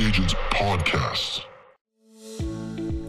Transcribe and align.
Agents 0.00 0.32
Podcast. 0.52 1.42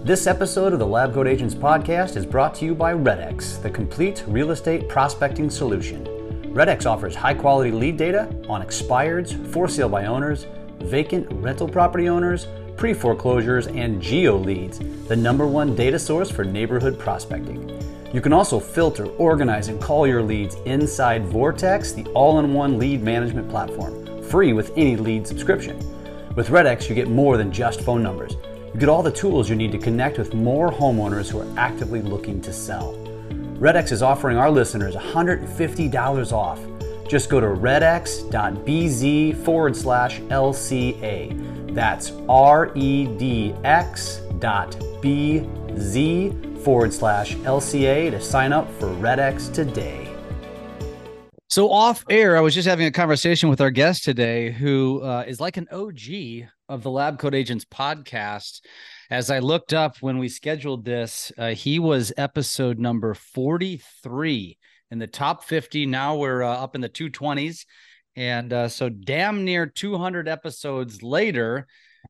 This 0.04 0.26
episode 0.26 0.74
of 0.74 0.80
the 0.80 0.88
Lab 0.88 1.14
Coat 1.14 1.28
Agents 1.28 1.54
Podcast 1.54 2.18
is 2.18 2.26
brought 2.26 2.56
to 2.56 2.66
you 2.66 2.74
by 2.74 2.96
RedX, 2.96 3.62
the 3.62 3.70
complete 3.70 4.24
real 4.26 4.50
estate 4.50 4.90
prospecting 4.90 5.52
solution. 5.52 6.04
RedX 6.52 6.88
offers 6.88 7.14
high 7.14 7.36
quality 7.36 7.70
lead 7.70 7.96
data 7.96 8.24
on 8.48 8.64
expireds, 8.64 9.36
for 9.54 9.68
sale 9.68 9.88
by 9.88 10.08
owners, 10.08 10.48
vacant 10.80 11.28
rental 11.34 11.68
property 11.68 12.10
owners, 12.10 12.48
pre 12.76 12.96
foreclosures, 12.96 13.68
and 13.68 14.02
geo 14.02 14.36
leads, 14.36 14.80
the 15.08 15.16
number 15.16 15.46
one 15.46 15.76
data 15.76 16.00
source 16.00 16.32
for 16.32 16.44
neighborhood 16.44 16.98
prospecting. 16.98 17.70
You 18.12 18.20
can 18.20 18.34
also 18.34 18.60
filter, 18.60 19.06
organize, 19.18 19.68
and 19.68 19.80
call 19.80 20.08
your 20.08 20.24
leads 20.24 20.56
inside 20.66 21.28
Vortex, 21.28 21.92
the 21.92 22.06
all 22.16 22.40
in 22.40 22.52
one 22.52 22.80
lead 22.80 23.04
management 23.04 23.48
platform, 23.48 24.24
free 24.24 24.54
with 24.54 24.72
any 24.76 24.96
lead 24.96 25.28
subscription. 25.28 25.80
With 26.40 26.48
RedX, 26.48 26.88
you 26.88 26.96
get 26.96 27.10
more 27.10 27.36
than 27.36 27.52
just 27.52 27.82
phone 27.82 28.02
numbers. 28.02 28.38
You 28.74 28.80
get 28.80 28.88
all 28.88 29.04
the 29.04 29.12
tools 29.12 29.50
you 29.50 29.58
need 29.58 29.74
to 29.74 29.78
connect 29.78 30.18
with 30.18 30.34
more 30.34 30.72
homeowners 30.72 31.30
who 31.30 31.40
are 31.40 31.60
actively 31.60 32.02
looking 32.02 32.40
to 32.44 32.54
sell. 32.54 32.94
RedX 33.60 33.92
is 33.92 34.02
offering 34.02 34.38
our 34.38 34.50
listeners 34.50 34.96
$150 34.96 36.32
off. 36.32 36.62
Just 37.10 37.30
go 37.30 37.42
to 37.42 37.48
redx.bz 37.48 38.24
forward 39.44 39.76
slash 39.76 40.22
LCA. 40.22 41.76
That's 41.76 42.14
R 42.30 42.72
E 42.74 43.08
D 43.18 43.54
X 43.66 44.22
dot 44.40 44.78
B 45.02 45.46
Z 45.78 46.34
forward 46.64 46.94
slash 46.94 47.36
LCA 47.36 48.12
to 48.12 48.22
sign 48.22 48.54
up 48.54 48.72
for 48.80 48.88
RedX 48.88 49.54
today. 49.54 50.09
So 51.50 51.72
off 51.72 52.06
air, 52.12 52.38
I 52.38 52.42
was 52.42 52.54
just 52.54 52.68
having 52.68 52.86
a 52.86 52.92
conversation 52.92 53.50
with 53.50 53.60
our 53.60 53.72
guest 53.72 54.04
today, 54.04 54.52
who 54.52 55.02
uh, 55.02 55.24
is 55.26 55.40
like 55.40 55.58
an 55.58 55.68
OG 55.72 56.48
of 56.70 56.84
the 56.84 56.92
Lab 56.92 57.18
Coat 57.18 57.34
Agents 57.34 57.66
podcast. 57.66 58.62
As 59.10 59.32
I 59.32 59.40
looked 59.40 59.74
up 59.74 59.98
when 60.00 60.20
we 60.20 60.30
scheduled 60.30 60.86
this, 60.86 61.32
uh, 61.40 61.56
he 61.56 61.80
was 61.80 62.14
episode 62.18 62.78
number 62.78 63.16
43 63.16 64.60
in 64.92 65.00
the 65.00 65.08
top 65.08 65.44
50. 65.44 65.88
Now 65.88 66.18
we're 66.18 66.44
uh, 66.44 66.56
up 66.56 66.76
in 66.76 66.82
the 66.82 66.88
220s. 66.88 67.66
And 68.16 68.54
uh, 68.54 68.68
so, 68.68 68.88
damn 68.90 69.44
near 69.44 69.66
200 69.66 70.28
episodes 70.28 71.02
later, 71.02 71.66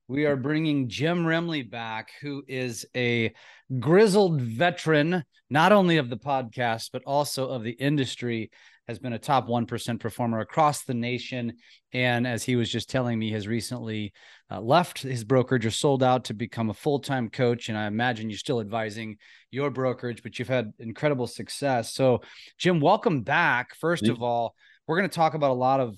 we 0.09 0.25
are 0.25 0.35
bringing 0.35 0.89
Jim 0.89 1.23
Remley 1.23 1.69
back, 1.69 2.11
who 2.19 2.43
is 2.45 2.85
a 2.93 3.33
grizzled 3.79 4.41
veteran, 4.41 5.23
not 5.49 5.71
only 5.71 5.95
of 5.95 6.09
the 6.09 6.17
podcast, 6.17 6.89
but 6.91 7.03
also 7.05 7.47
of 7.47 7.63
the 7.63 7.71
industry 7.71 8.51
has 8.89 8.97
been 8.97 9.13
a 9.13 9.19
top 9.19 9.47
1% 9.47 9.99
performer 9.99 10.39
across 10.39 10.81
the 10.81 10.95
nation. 10.95 11.53
And 11.93 12.25
as 12.25 12.43
he 12.43 12.55
was 12.55 12.71
just 12.71 12.89
telling 12.89 13.19
me, 13.19 13.31
has 13.33 13.47
recently 13.47 14.13
uh, 14.49 14.59
left 14.59 15.03
his 15.03 15.23
brokerage 15.23 15.63
or 15.63 15.69
sold 15.69 16.01
out 16.01 16.25
to 16.25 16.33
become 16.33 16.71
a 16.71 16.73
full 16.73 16.97
time 16.97 17.29
coach. 17.29 17.69
And 17.69 17.77
I 17.77 17.85
imagine 17.85 18.31
you're 18.31 18.39
still 18.39 18.59
advising 18.59 19.17
your 19.51 19.69
brokerage, 19.69 20.23
but 20.23 20.39
you've 20.39 20.47
had 20.47 20.73
incredible 20.79 21.27
success. 21.27 21.93
So, 21.93 22.21
Jim, 22.57 22.79
welcome 22.81 23.21
back. 23.21 23.75
First 23.75 24.07
of 24.07 24.23
all, 24.23 24.55
we're 24.87 24.97
going 24.97 25.09
to 25.09 25.15
talk 25.15 25.35
about 25.35 25.51
a 25.51 25.53
lot 25.53 25.79
of 25.79 25.95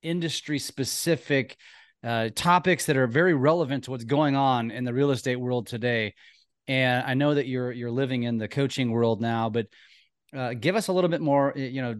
industry 0.00 0.58
specific 0.58 1.58
uh, 2.02 2.30
topics 2.34 2.86
that 2.86 2.96
are 2.96 3.06
very 3.06 3.34
relevant 3.34 3.84
to 3.84 3.90
what's 3.90 4.04
going 4.04 4.34
on 4.34 4.70
in 4.70 4.84
the 4.84 4.94
real 4.94 5.10
estate 5.10 5.36
world 5.36 5.66
today. 5.66 6.14
And 6.68 7.04
I 7.06 7.12
know 7.12 7.34
that 7.34 7.46
you're 7.46 7.70
you're 7.70 7.90
living 7.90 8.22
in 8.22 8.38
the 8.38 8.48
coaching 8.48 8.90
world 8.90 9.20
now, 9.20 9.50
but 9.50 9.66
uh, 10.34 10.54
give 10.54 10.76
us 10.76 10.88
a 10.88 10.92
little 10.92 11.10
bit 11.10 11.20
more, 11.20 11.52
you 11.56 11.80
know, 11.80 11.94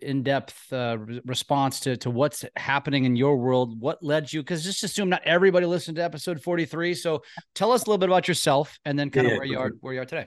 in-depth 0.00 0.72
uh, 0.72 0.98
response 1.24 1.80
to 1.80 1.96
to 1.98 2.10
what's 2.10 2.44
happening 2.56 3.04
in 3.04 3.16
your 3.16 3.36
world. 3.36 3.80
What 3.80 4.02
led 4.02 4.32
you? 4.32 4.42
Because 4.42 4.64
just 4.64 4.82
assume 4.82 5.08
not 5.08 5.22
everybody 5.24 5.66
listened 5.66 5.96
to 5.96 6.04
episode 6.04 6.42
forty-three. 6.42 6.94
So 6.94 7.22
tell 7.54 7.72
us 7.72 7.82
a 7.82 7.84
little 7.86 7.98
bit 7.98 8.08
about 8.08 8.28
yourself, 8.28 8.78
and 8.84 8.98
then 8.98 9.10
kind 9.10 9.26
yeah, 9.26 9.34
of 9.34 9.38
where 9.38 9.46
you 9.46 9.58
are 9.58 9.72
where 9.80 9.94
you 9.94 10.00
are 10.00 10.06
today. 10.06 10.26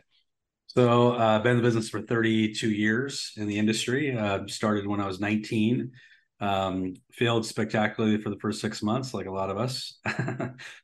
So 0.67 1.13
I've 1.13 1.41
uh, 1.41 1.44
been 1.44 1.53
in 1.53 1.57
the 1.57 1.63
business 1.63 1.89
for 1.89 2.00
32 2.00 2.69
years 2.69 3.34
in 3.38 3.47
the 3.47 3.57
industry. 3.57 4.16
Uh, 4.16 4.45
started 4.45 4.85
when 4.85 5.01
I 5.01 5.07
was 5.07 5.19
19. 5.19 5.91
Um, 6.41 6.94
failed 7.11 7.45
spectacularly 7.45 8.22
for 8.22 8.29
the 8.29 8.39
first 8.39 8.61
six 8.61 8.81
months, 8.81 9.13
like 9.13 9.25
a 9.25 9.31
lot 9.31 9.50
of 9.50 9.57
us, 9.57 10.00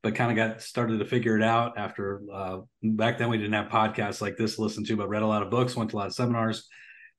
but 0.04 0.16
kind 0.16 0.30
of 0.30 0.36
got 0.36 0.62
started 0.62 1.00
to 1.00 1.06
figure 1.06 1.38
it 1.38 1.44
out 1.44 1.78
after. 1.78 2.22
Uh, 2.32 2.58
back 2.84 3.18
then, 3.18 3.30
we 3.30 3.38
didn't 3.38 3.54
have 3.54 3.72
podcasts 3.72 4.20
like 4.20 4.36
this 4.36 4.56
to 4.56 4.62
listen 4.62 4.84
to, 4.84 4.98
but 4.98 5.08
read 5.08 5.22
a 5.24 5.28
lot 5.28 5.44
of 5.44 5.50
books, 5.50 5.74
went 5.74 5.92
to 5.92 5.96
a 5.96 6.00
lot 6.00 6.08
of 6.08 6.14
seminars, 6.14 6.68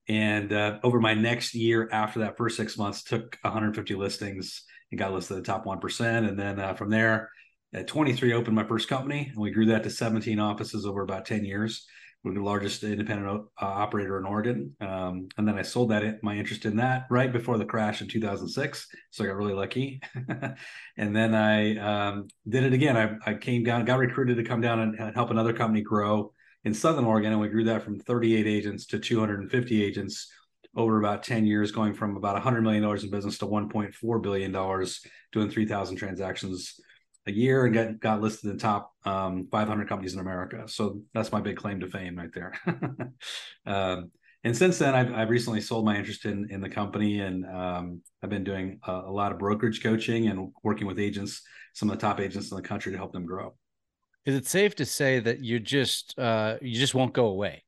and 0.06 0.52
uh, 0.52 0.78
over 0.82 1.00
my 1.00 1.14
next 1.14 1.54
year 1.54 1.88
after 1.90 2.20
that 2.20 2.36
first 2.36 2.58
six 2.58 2.76
months, 2.76 3.02
took 3.02 3.38
150 3.40 3.94
listings 3.94 4.64
and 4.90 4.98
got 4.98 5.14
listed 5.14 5.38
at 5.38 5.42
the 5.42 5.50
top 5.50 5.64
one 5.64 5.80
percent, 5.80 6.26
and 6.26 6.38
then 6.38 6.60
uh, 6.60 6.74
from 6.74 6.90
there, 6.90 7.30
at 7.72 7.86
23, 7.86 8.34
opened 8.34 8.54
my 8.54 8.64
first 8.64 8.86
company, 8.86 9.28
and 9.30 9.40
we 9.40 9.50
grew 9.50 9.66
that 9.66 9.82
to 9.82 9.90
17 9.90 10.38
offices 10.38 10.84
over 10.84 11.00
about 11.00 11.24
10 11.24 11.44
years 11.44 11.86
we're 12.26 12.34
the 12.34 12.42
largest 12.42 12.82
independent 12.82 13.28
uh, 13.30 13.64
operator 13.64 14.18
in 14.18 14.24
Oregon. 14.24 14.74
Um, 14.80 15.28
and 15.38 15.46
then 15.46 15.56
I 15.56 15.62
sold 15.62 15.90
that 15.90 16.24
my 16.24 16.34
interest 16.34 16.64
in 16.64 16.74
that 16.78 17.06
right 17.08 17.32
before 17.32 17.56
the 17.56 17.64
crash 17.64 18.02
in 18.02 18.08
2006. 18.08 18.88
So 19.12 19.22
I 19.22 19.28
got 19.28 19.36
really 19.36 19.54
lucky. 19.54 20.02
and 20.96 21.14
then 21.14 21.36
I 21.36 21.76
um, 21.76 22.26
did 22.48 22.64
it 22.64 22.72
again. 22.72 22.96
I, 22.96 23.30
I, 23.30 23.34
came 23.34 23.62
down, 23.62 23.84
got 23.84 24.00
recruited 24.00 24.38
to 24.38 24.42
come 24.42 24.60
down 24.60 24.80
and 24.80 25.14
help 25.14 25.30
another 25.30 25.52
company 25.52 25.82
grow 25.82 26.32
in 26.64 26.74
Southern 26.74 27.04
Oregon. 27.04 27.30
And 27.30 27.40
we 27.40 27.48
grew 27.48 27.62
that 27.62 27.84
from 27.84 28.00
38 28.00 28.44
agents 28.44 28.86
to 28.86 28.98
250 28.98 29.84
agents 29.84 30.28
over 30.74 30.98
about 30.98 31.22
10 31.22 31.46
years, 31.46 31.70
going 31.70 31.94
from 31.94 32.16
about 32.16 32.42
$100 32.42 32.60
million 32.60 32.82
in 32.82 33.08
business 33.08 33.38
to 33.38 33.46
$1.4 33.46 34.22
billion, 34.22 34.50
doing 35.30 35.48
3,000 35.48 35.96
transactions 35.96 36.80
a 37.26 37.32
year 37.32 37.64
and 37.64 37.74
got 37.74 38.00
got 38.00 38.20
listed 38.20 38.50
in 38.50 38.56
the 38.56 38.62
top 38.62 38.92
um, 39.04 39.48
500 39.50 39.88
companies 39.88 40.14
in 40.14 40.20
America. 40.20 40.64
So 40.66 41.00
that's 41.12 41.32
my 41.32 41.40
big 41.40 41.56
claim 41.56 41.80
to 41.80 41.88
fame 41.88 42.16
right 42.16 42.32
there. 42.32 42.54
um, 43.66 44.10
and 44.44 44.56
since 44.56 44.78
then, 44.78 44.94
I've, 44.94 45.12
I've 45.12 45.30
recently 45.30 45.60
sold 45.60 45.84
my 45.84 45.96
interest 45.96 46.24
in 46.24 46.48
in 46.50 46.60
the 46.60 46.68
company, 46.68 47.20
and 47.20 47.44
um, 47.46 48.02
I've 48.22 48.30
been 48.30 48.44
doing 48.44 48.78
a, 48.86 48.92
a, 48.92 49.12
lot 49.12 49.32
of 49.32 49.38
brokerage 49.38 49.82
coaching 49.82 50.28
and 50.28 50.52
working 50.62 50.86
with 50.86 51.00
agents, 51.00 51.42
some 51.72 51.90
of 51.90 51.98
the 51.98 52.00
top 52.00 52.20
agents 52.20 52.52
in 52.52 52.56
the 52.56 52.62
country, 52.62 52.92
to 52.92 52.98
help 52.98 53.12
them 53.12 53.26
grow. 53.26 53.56
Is 54.24 54.36
it 54.36 54.46
safe 54.46 54.76
to 54.76 54.84
say 54.84 55.18
that 55.18 55.40
you 55.40 55.58
just 55.58 56.16
uh, 56.18 56.58
you 56.62 56.78
just 56.78 56.94
won't 56.94 57.12
go 57.12 57.26
away? 57.26 57.64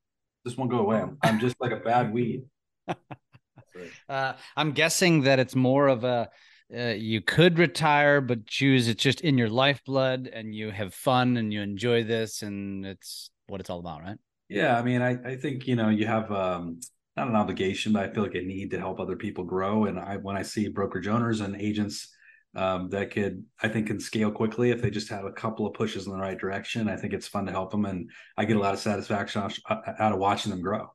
Just 0.46 0.56
won't 0.56 0.70
go 0.70 0.78
away. 0.78 0.98
I'm, 0.98 1.19
I'm 1.22 1.40
just 1.40 1.56
like 1.60 1.72
a 1.72 1.76
bad 1.76 2.12
weed. 2.12 2.44
uh, 4.08 4.34
I'm 4.56 4.70
guessing 4.70 5.22
that 5.22 5.40
it's 5.40 5.56
more 5.56 5.88
of 5.88 6.04
a 6.04 6.30
uh, 6.76 6.88
you 6.88 7.20
could 7.20 7.58
retire, 7.58 8.20
but 8.20 8.46
choose 8.46 8.88
it's 8.88 9.02
just 9.02 9.22
in 9.22 9.38
your 9.38 9.48
lifeblood 9.48 10.28
and 10.32 10.54
you 10.54 10.70
have 10.70 10.92
fun 10.92 11.36
and 11.36 11.52
you 11.52 11.62
enjoy 11.62 12.04
this 12.04 12.42
and 12.42 12.84
it's 12.84 13.30
what 13.46 13.60
it's 13.60 13.70
all 13.70 13.80
about, 13.80 14.02
right? 14.02 14.18
Yeah. 14.48 14.78
I 14.78 14.82
mean, 14.82 15.02
I, 15.02 15.18
I 15.24 15.36
think, 15.36 15.66
you 15.66 15.76
know, 15.76 15.88
you 15.88 16.06
have 16.06 16.30
um, 16.30 16.80
not 17.16 17.28
an 17.28 17.36
obligation, 17.36 17.92
but 17.92 18.02
I 18.02 18.12
feel 18.12 18.22
like 18.22 18.34
a 18.34 18.42
need 18.42 18.70
to 18.72 18.78
help 18.78 19.00
other 19.00 19.16
people 19.16 19.44
grow. 19.44 19.86
And 19.86 19.98
I, 19.98 20.16
when 20.16 20.36
I 20.36 20.42
see 20.42 20.68
brokerage 20.68 21.08
owners 21.08 21.40
and 21.40 21.60
agents 21.60 22.08
um, 22.54 22.88
that 22.90 23.10
could, 23.10 23.44
I 23.62 23.68
think, 23.68 23.86
can 23.86 24.00
scale 24.00 24.30
quickly 24.30 24.70
if 24.70 24.82
they 24.82 24.90
just 24.90 25.08
have 25.10 25.24
a 25.24 25.32
couple 25.32 25.66
of 25.66 25.74
pushes 25.74 26.06
in 26.06 26.12
the 26.12 26.18
right 26.18 26.38
direction, 26.38 26.88
I 26.88 26.96
think 26.96 27.12
it's 27.12 27.28
fun 27.28 27.46
to 27.46 27.52
help 27.52 27.70
them. 27.70 27.84
And 27.84 28.10
I 28.36 28.44
get 28.44 28.56
a 28.56 28.60
lot 28.60 28.74
of 28.74 28.80
satisfaction 28.80 29.42
out 29.68 30.12
of 30.12 30.18
watching 30.18 30.50
them 30.50 30.62
grow. 30.62 30.88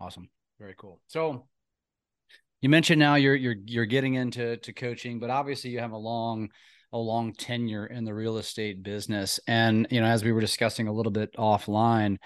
Awesome. 0.00 0.28
Very 0.58 0.74
cool. 0.76 1.00
So, 1.08 1.46
you 2.60 2.68
mentioned 2.68 2.98
now 2.98 3.14
you're 3.14 3.36
you're 3.36 3.56
you're 3.66 3.86
getting 3.86 4.14
into 4.14 4.56
to 4.58 4.72
coaching, 4.72 5.20
but 5.20 5.30
obviously 5.30 5.70
you 5.70 5.78
have 5.78 5.92
a 5.92 5.98
long 5.98 6.48
a 6.92 6.98
long 6.98 7.32
tenure 7.34 7.86
in 7.86 8.04
the 8.04 8.14
real 8.14 8.38
estate 8.38 8.82
business. 8.82 9.38
And 9.46 9.86
you 9.90 10.00
know, 10.00 10.06
as 10.06 10.24
we 10.24 10.32
were 10.32 10.40
discussing 10.40 10.88
a 10.88 10.92
little 10.92 11.12
bit 11.12 11.34
offline, 11.36 12.16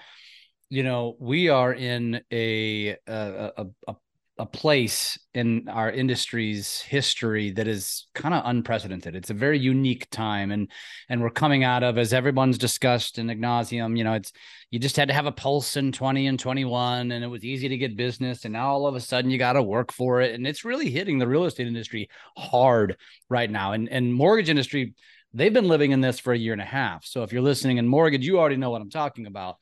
you 0.69 0.83
know, 0.83 1.15
we 1.19 1.49
are 1.49 1.73
in 1.73 2.21
a 2.31 2.97
a, 3.07 3.51
a, 3.57 3.65
a 3.87 3.95
a 4.39 4.45
place 4.45 5.17
in 5.35 5.69
our 5.69 5.91
industry's 5.91 6.81
history 6.81 7.51
that 7.51 7.67
is 7.67 8.07
kind 8.15 8.33
of 8.33 8.41
unprecedented. 8.45 9.15
It's 9.15 9.29
a 9.29 9.35
very 9.35 9.59
unique 9.59 10.09
time, 10.09 10.51
and 10.51 10.71
and 11.07 11.21
we're 11.21 11.29
coming 11.29 11.63
out 11.63 11.83
of, 11.83 11.97
as 11.99 12.13
everyone's 12.13 12.57
discussed 12.57 13.19
in 13.19 13.27
Ignatium. 13.27 13.95
you 13.95 14.03
know, 14.03 14.13
it's 14.13 14.31
you 14.71 14.79
just 14.79 14.97
had 14.97 15.09
to 15.09 15.13
have 15.13 15.27
a 15.27 15.31
pulse 15.31 15.77
in 15.77 15.91
20 15.91 16.25
and 16.25 16.39
21, 16.39 17.11
and 17.11 17.23
it 17.23 17.27
was 17.27 17.43
easy 17.43 17.69
to 17.69 17.77
get 17.77 17.95
business, 17.95 18.43
and 18.43 18.53
now 18.53 18.69
all 18.69 18.87
of 18.87 18.95
a 18.95 18.99
sudden 18.99 19.29
you 19.29 19.37
got 19.37 19.53
to 19.53 19.61
work 19.61 19.91
for 19.91 20.21
it, 20.21 20.33
and 20.33 20.47
it's 20.47 20.65
really 20.65 20.89
hitting 20.89 21.19
the 21.19 21.27
real 21.27 21.45
estate 21.45 21.67
industry 21.67 22.09
hard 22.35 22.97
right 23.29 23.51
now, 23.51 23.73
and 23.73 23.87
and 23.89 24.13
mortgage 24.13 24.49
industry. 24.49 24.95
They've 25.35 25.53
been 25.53 25.67
living 25.67 25.91
in 25.91 26.01
this 26.01 26.19
for 26.19 26.31
a 26.31 26.37
year 26.37 26.53
and 26.53 26.61
a 26.61 26.65
half. 26.65 27.05
So 27.05 27.23
if 27.23 27.33
you're 27.33 27.41
listening 27.41 27.77
in 27.77 27.87
mortgage, 27.87 28.23
you 28.23 28.37
already 28.37 28.55
know 28.55 28.69
what 28.69 28.81
I'm 28.81 28.91
talking 28.91 29.25
about. 29.25 29.57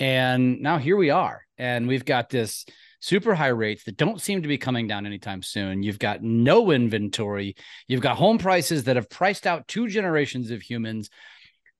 And 0.00 0.60
now 0.60 0.78
here 0.78 0.96
we 0.96 1.10
are, 1.10 1.42
and 1.58 1.86
we've 1.86 2.04
got 2.04 2.28
this 2.28 2.64
super 3.02 3.34
high 3.34 3.48
rates 3.48 3.82
that 3.84 3.96
don't 3.96 4.20
seem 4.20 4.42
to 4.42 4.48
be 4.48 4.56
coming 4.56 4.86
down 4.86 5.06
anytime 5.06 5.42
soon. 5.42 5.82
You've 5.82 5.98
got 5.98 6.22
no 6.22 6.70
inventory. 6.70 7.56
You've 7.88 8.00
got 8.00 8.16
home 8.16 8.38
prices 8.38 8.84
that 8.84 8.94
have 8.94 9.10
priced 9.10 9.44
out 9.44 9.66
two 9.66 9.88
generations 9.88 10.52
of 10.52 10.62
humans. 10.62 11.10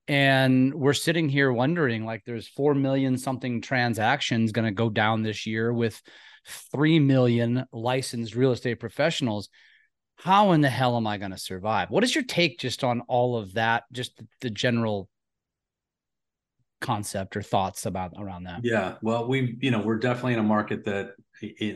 And 0.08 0.74
we're 0.74 0.94
sitting 0.94 1.28
here 1.28 1.52
wondering 1.52 2.04
like 2.04 2.24
there's 2.26 2.48
4 2.48 2.74
million 2.74 3.16
something 3.16 3.62
transactions 3.62 4.50
going 4.50 4.64
to 4.64 4.72
go 4.72 4.90
down 4.90 5.22
this 5.22 5.46
year 5.46 5.72
with 5.72 6.02
3 6.72 6.98
million 6.98 7.66
licensed 7.72 8.34
real 8.34 8.50
estate 8.50 8.80
professionals. 8.80 9.48
how 10.16 10.52
in 10.52 10.60
the 10.60 10.70
hell 10.70 10.96
am 10.96 11.06
I 11.06 11.18
going 11.18 11.30
to 11.30 11.38
survive? 11.38 11.88
What 11.90 12.02
is 12.02 12.14
your 12.14 12.24
take 12.24 12.58
just 12.58 12.82
on 12.82 13.00
all 13.02 13.36
of 13.36 13.54
that? 13.54 13.84
Just 13.92 14.20
the, 14.40 14.50
general 14.50 15.08
concept 16.82 17.36
or 17.36 17.42
thoughts 17.42 17.86
about 17.86 18.12
around 18.18 18.44
that? 18.44 18.60
Yeah, 18.62 18.96
well, 19.02 19.26
we 19.26 19.56
you 19.60 19.70
know 19.70 19.80
we're 19.80 19.98
definitely 19.98 20.34
in 20.34 20.40
a 20.40 20.44
market 20.44 20.84
that 20.84 21.12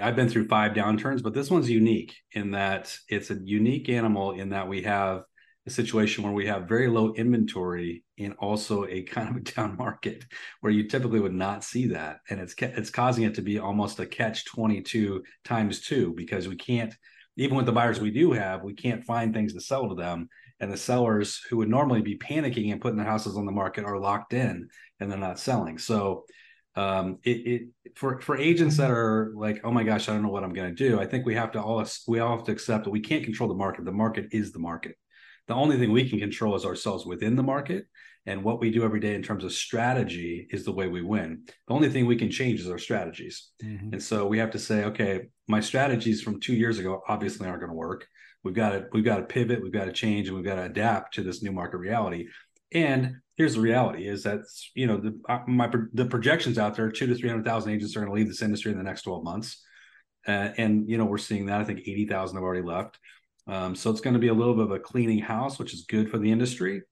I've 0.00 0.16
been 0.16 0.28
through 0.28 0.48
five 0.48 0.72
downturns, 0.72 1.22
but 1.22 1.34
this 1.34 1.50
one's 1.50 1.70
unique 1.70 2.14
in 2.32 2.50
that 2.52 2.96
it's 3.08 3.30
a 3.30 3.38
unique 3.42 3.88
animal 3.88 4.32
in 4.32 4.50
that 4.50 4.68
we 4.68 4.82
have 4.82 5.22
a 5.66 5.70
situation 5.70 6.22
where 6.22 6.32
we 6.32 6.46
have 6.46 6.68
very 6.68 6.88
low 6.88 7.12
inventory 7.14 8.04
and 8.18 8.34
also 8.38 8.86
a 8.86 9.02
kind 9.02 9.28
of 9.28 9.36
a 9.36 9.40
down 9.40 9.76
market 9.76 10.24
where 10.60 10.72
you 10.72 10.86
typically 10.86 11.20
would 11.20 11.34
not 11.34 11.64
see 11.64 11.86
that, 11.88 12.18
and 12.30 12.40
it's 12.40 12.54
it's 12.58 12.90
causing 12.90 13.24
it 13.24 13.34
to 13.34 13.42
be 13.42 13.58
almost 13.58 13.98
a 14.00 14.06
catch 14.06 14.44
twenty 14.44 14.82
two 14.82 15.22
times 15.44 15.80
two 15.80 16.12
because 16.14 16.48
we 16.48 16.56
can't 16.56 16.94
even 17.36 17.56
with 17.56 17.66
the 17.66 17.72
buyers 17.72 18.00
we 18.00 18.10
do 18.10 18.32
have, 18.32 18.62
we 18.62 18.74
can't 18.74 19.04
find 19.04 19.34
things 19.34 19.52
to 19.52 19.60
sell 19.60 19.88
to 19.88 19.94
them. 19.94 20.28
And 20.58 20.72
the 20.72 20.76
sellers 20.76 21.42
who 21.50 21.58
would 21.58 21.68
normally 21.68 22.00
be 22.00 22.16
panicking 22.16 22.72
and 22.72 22.80
putting 22.80 22.96
their 22.96 23.06
houses 23.06 23.36
on 23.36 23.44
the 23.44 23.52
market 23.52 23.84
are 23.84 23.98
locked 23.98 24.32
in 24.32 24.68
and 25.00 25.10
they're 25.10 25.18
not 25.18 25.38
selling. 25.38 25.78
So 25.78 26.24
um, 26.74 27.18
it, 27.24 27.46
it 27.46 27.96
for 27.96 28.20
for 28.20 28.36
agents 28.36 28.76
that 28.76 28.90
are 28.90 29.32
like, 29.34 29.62
oh 29.64 29.72
my 29.72 29.82
gosh, 29.82 30.08
I 30.08 30.12
don't 30.12 30.22
know 30.22 30.28
what 30.28 30.44
I'm 30.44 30.52
going 30.52 30.74
to 30.74 30.88
do. 30.88 31.00
I 31.00 31.06
think 31.06 31.24
we 31.24 31.34
have 31.34 31.52
to 31.52 31.62
all 31.62 31.84
we 32.06 32.20
all 32.20 32.36
have 32.36 32.46
to 32.46 32.52
accept 32.52 32.84
that 32.84 32.90
we 32.90 33.00
can't 33.00 33.24
control 33.24 33.48
the 33.48 33.54
market. 33.54 33.84
The 33.84 33.92
market 33.92 34.28
is 34.32 34.52
the 34.52 34.58
market. 34.58 34.96
The 35.48 35.54
only 35.54 35.78
thing 35.78 35.92
we 35.92 36.08
can 36.08 36.18
control 36.18 36.54
is 36.56 36.64
ourselves 36.64 37.06
within 37.06 37.36
the 37.36 37.42
market, 37.42 37.86
and 38.26 38.42
what 38.42 38.60
we 38.60 38.70
do 38.70 38.84
every 38.84 39.00
day 39.00 39.14
in 39.14 39.22
terms 39.22 39.44
of 39.44 39.52
strategy 39.52 40.48
is 40.50 40.64
the 40.64 40.72
way 40.72 40.88
we 40.88 41.02
win. 41.02 41.44
The 41.68 41.74
only 41.74 41.88
thing 41.88 42.04
we 42.04 42.16
can 42.16 42.30
change 42.30 42.60
is 42.60 42.68
our 42.68 42.78
strategies. 42.78 43.50
Mm-hmm. 43.64 43.92
And 43.92 44.02
so 44.02 44.26
we 44.26 44.38
have 44.38 44.50
to 44.50 44.58
say, 44.58 44.84
okay, 44.84 45.28
my 45.46 45.60
strategies 45.60 46.20
from 46.20 46.40
two 46.40 46.54
years 46.54 46.78
ago 46.78 47.00
obviously 47.08 47.46
aren't 47.46 47.60
going 47.60 47.70
to 47.70 47.76
work. 47.76 48.06
We've 48.42 48.54
got 48.54 48.70
to 48.70 48.86
we've 48.92 49.04
got 49.04 49.16
to 49.16 49.22
pivot, 49.22 49.62
we've 49.62 49.72
got 49.72 49.86
to 49.86 49.92
change, 49.92 50.28
and 50.28 50.36
we've 50.36 50.44
got 50.44 50.56
to 50.56 50.64
adapt 50.64 51.14
to 51.14 51.22
this 51.22 51.42
new 51.42 51.52
market 51.52 51.78
reality. 51.78 52.26
And 52.76 53.16
here's 53.38 53.54
the 53.54 53.60
reality: 53.62 54.06
is 54.06 54.22
that 54.24 54.40
you 54.74 54.86
know 54.86 54.98
the 54.98 55.18
uh, 55.30 55.38
my 55.46 55.70
the 55.94 56.04
projections 56.04 56.58
out 56.58 56.76
there, 56.76 56.90
two 56.92 57.06
to 57.06 57.14
three 57.14 57.30
hundred 57.30 57.46
thousand 57.46 57.72
agents 57.72 57.96
are 57.96 58.00
going 58.00 58.10
to 58.10 58.14
leave 58.14 58.28
this 58.28 58.42
industry 58.42 58.70
in 58.70 58.76
the 58.76 58.84
next 58.84 59.02
twelve 59.02 59.24
months, 59.24 59.64
uh, 60.28 60.50
and 60.58 60.86
you 60.86 60.98
know 60.98 61.06
we're 61.06 61.16
seeing 61.16 61.46
that. 61.46 61.62
I 61.62 61.64
think 61.64 61.80
eighty 61.80 62.06
thousand 62.06 62.36
have 62.36 62.44
already 62.44 62.66
left. 62.66 62.98
Um, 63.46 63.74
so 63.74 63.90
it's 63.90 64.02
going 64.02 64.12
to 64.12 64.20
be 64.20 64.28
a 64.28 64.34
little 64.34 64.52
bit 64.52 64.64
of 64.64 64.72
a 64.72 64.78
cleaning 64.78 65.20
house, 65.20 65.58
which 65.58 65.72
is 65.72 65.86
good 65.88 66.10
for 66.10 66.18
the 66.18 66.30
industry. 66.30 66.82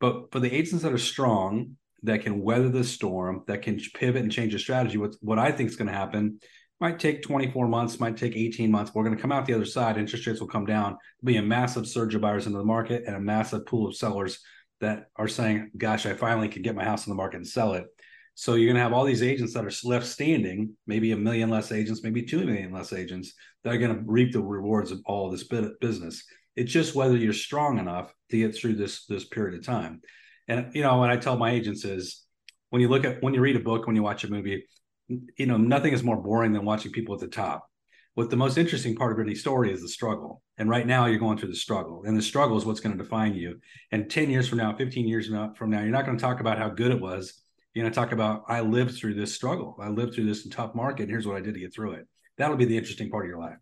But 0.00 0.32
for 0.32 0.40
the 0.40 0.52
agents 0.52 0.82
that 0.82 0.92
are 0.92 0.98
strong, 0.98 1.76
that 2.02 2.22
can 2.22 2.42
weather 2.42 2.68
the 2.68 2.82
storm, 2.82 3.44
that 3.46 3.62
can 3.62 3.78
pivot 3.94 4.22
and 4.22 4.32
change 4.32 4.54
the 4.54 4.58
strategy, 4.58 4.98
what, 4.98 5.14
what 5.20 5.38
I 5.38 5.52
think 5.52 5.68
is 5.68 5.76
going 5.76 5.88
to 5.88 5.94
happen 5.94 6.40
might 6.80 6.98
take 6.98 7.22
24 7.22 7.68
months, 7.68 8.00
might 8.00 8.16
take 8.16 8.36
18 8.36 8.70
months. 8.70 8.94
We're 8.94 9.04
going 9.04 9.16
to 9.16 9.20
come 9.20 9.32
out 9.32 9.46
the 9.46 9.54
other 9.54 9.64
side. 9.64 9.98
Interest 9.98 10.26
rates 10.26 10.40
will 10.40 10.48
come 10.48 10.64
down. 10.64 10.96
There'll 11.20 11.34
be 11.34 11.36
a 11.36 11.42
massive 11.42 11.86
surge 11.86 12.14
of 12.14 12.20
buyers 12.20 12.46
into 12.46 12.58
the 12.58 12.64
market 12.64 13.04
and 13.06 13.16
a 13.16 13.20
massive 13.20 13.66
pool 13.66 13.88
of 13.88 13.96
sellers 13.96 14.40
that 14.80 15.06
are 15.16 15.28
saying, 15.28 15.70
gosh, 15.76 16.06
I 16.06 16.14
finally 16.14 16.48
can 16.48 16.62
get 16.62 16.76
my 16.76 16.84
house 16.84 17.06
on 17.06 17.10
the 17.10 17.16
market 17.16 17.38
and 17.38 17.46
sell 17.46 17.74
it. 17.74 17.86
So 18.34 18.54
you're 18.54 18.66
going 18.66 18.76
to 18.76 18.82
have 18.82 18.92
all 18.92 19.04
these 19.04 19.22
agents 19.22 19.54
that 19.54 19.64
are 19.64 19.88
left 19.88 20.06
standing, 20.06 20.76
maybe 20.86 21.10
a 21.10 21.16
million 21.16 21.50
less 21.50 21.72
agents, 21.72 22.04
maybe 22.04 22.22
two 22.22 22.46
million 22.46 22.72
less 22.72 22.92
agents 22.92 23.34
that 23.64 23.74
are 23.74 23.78
going 23.78 23.94
to 23.94 24.02
reap 24.06 24.32
the 24.32 24.40
rewards 24.40 24.92
of 24.92 25.00
all 25.06 25.26
of 25.26 25.32
this 25.32 25.48
business. 25.80 26.24
It's 26.54 26.72
just 26.72 26.94
whether 26.94 27.16
you're 27.16 27.32
strong 27.32 27.78
enough 27.78 28.12
to 28.30 28.38
get 28.38 28.54
through 28.54 28.74
this 28.74 29.06
this 29.06 29.24
period 29.24 29.58
of 29.58 29.66
time. 29.66 30.00
And 30.46 30.72
you 30.72 30.82
know, 30.82 30.96
what 30.98 31.10
I 31.10 31.16
tell 31.16 31.36
my 31.36 31.50
agents 31.50 31.84
is 31.84 32.24
when 32.70 32.80
you 32.80 32.88
look 32.88 33.04
at 33.04 33.22
when 33.22 33.34
you 33.34 33.40
read 33.40 33.56
a 33.56 33.60
book, 33.60 33.86
when 33.86 33.96
you 33.96 34.04
watch 34.04 34.22
a 34.22 34.30
movie, 34.30 34.64
you 35.08 35.46
know, 35.46 35.56
nothing 35.56 35.92
is 35.92 36.04
more 36.04 36.22
boring 36.22 36.52
than 36.52 36.64
watching 36.64 36.92
people 36.92 37.14
at 37.14 37.20
the 37.20 37.28
top. 37.28 37.68
What 38.14 38.30
the 38.30 38.36
most 38.36 38.58
interesting 38.58 38.96
part 38.96 39.12
of 39.12 39.24
any 39.24 39.34
story 39.34 39.72
is 39.72 39.80
the 39.80 39.88
struggle. 39.88 40.42
And 40.56 40.68
right 40.68 40.86
now 40.86 41.06
you're 41.06 41.20
going 41.20 41.38
through 41.38 41.50
the 41.50 41.56
struggle. 41.56 42.02
And 42.04 42.16
the 42.16 42.22
struggle 42.22 42.56
is 42.56 42.64
what's 42.64 42.80
going 42.80 42.96
to 42.96 43.02
define 43.02 43.34
you. 43.34 43.60
And 43.92 44.10
10 44.10 44.28
years 44.28 44.48
from 44.48 44.58
now, 44.58 44.74
15 44.74 45.06
years 45.06 45.28
from 45.28 45.70
now, 45.70 45.80
you're 45.80 45.90
not 45.90 46.04
going 46.04 46.18
to 46.18 46.22
talk 46.22 46.40
about 46.40 46.58
how 46.58 46.68
good 46.68 46.90
it 46.90 47.00
was 47.00 47.44
you're 47.78 47.84
going 47.84 47.92
to 47.92 48.00
talk 48.00 48.10
about 48.10 48.42
I 48.48 48.60
lived 48.60 48.96
through 48.96 49.14
this 49.14 49.32
struggle. 49.32 49.76
I 49.80 49.88
lived 49.88 50.12
through 50.12 50.26
this 50.26 50.44
tough 50.48 50.74
market. 50.74 51.04
And 51.04 51.10
here's 51.12 51.28
what 51.28 51.36
I 51.36 51.40
did 51.40 51.54
to 51.54 51.60
get 51.60 51.72
through 51.72 51.92
it. 51.92 52.08
That'll 52.36 52.56
be 52.56 52.64
the 52.64 52.76
interesting 52.76 53.08
part 53.08 53.24
of 53.24 53.28
your 53.28 53.38
life. 53.38 53.56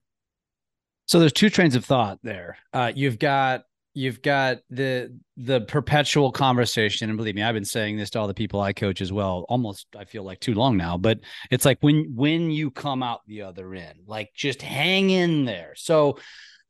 So 1.05 1.21
there's 1.21 1.35
two 1.35 1.51
trains 1.51 1.77
of 1.77 1.85
thought 1.85 2.19
there. 2.23 2.57
Uh, 2.73 2.93
you've 2.95 3.19
got 3.19 3.65
you've 3.97 4.23
got 4.23 4.59
the 4.71 5.19
the 5.37 5.61
perpetual 5.63 6.31
conversation 6.31 7.09
and 7.09 7.17
believe 7.17 7.35
me 7.35 7.43
i've 7.43 7.55
been 7.55 7.65
saying 7.65 7.97
this 7.97 8.11
to 8.11 8.19
all 8.19 8.27
the 8.27 8.35
people 8.35 8.61
i 8.61 8.73
coach 8.73 9.01
as 9.01 9.13
well 9.13 9.45
almost 9.49 9.87
i 9.99 10.05
feel 10.05 10.23
like 10.23 10.39
too 10.39 10.55
long 10.55 10.77
now 10.77 10.97
but 10.97 11.19
it's 11.51 11.65
like 11.65 11.79
when 11.81 12.13
when 12.15 12.51
you 12.51 12.71
come 12.71 13.03
out 13.03 13.21
the 13.27 13.43
other 13.43 13.75
end 13.75 14.01
like 14.07 14.31
just 14.35 14.63
hang 14.63 15.11
in 15.11 15.45
there. 15.45 15.73
So 15.77 16.19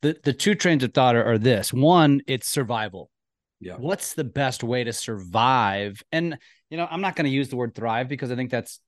the 0.01 0.17
the 0.23 0.33
two 0.33 0.55
trains 0.55 0.83
of 0.83 0.93
thought 0.93 1.15
are, 1.15 1.25
are 1.25 1.37
this. 1.37 1.71
One 1.73 2.21
it's 2.27 2.47
survival. 2.47 3.09
Yeah. 3.59 3.75
What's 3.75 4.13
the 4.13 4.23
best 4.23 4.63
way 4.63 4.83
to 4.83 4.93
survive? 4.93 6.01
And 6.11 6.37
you 6.69 6.77
know, 6.77 6.87
I'm 6.89 7.01
not 7.01 7.15
going 7.15 7.25
to 7.25 7.31
use 7.31 7.49
the 7.49 7.55
word 7.55 7.75
thrive 7.75 8.07
because 8.07 8.31
I 8.31 8.35
think 8.35 8.51
that's 8.51 8.79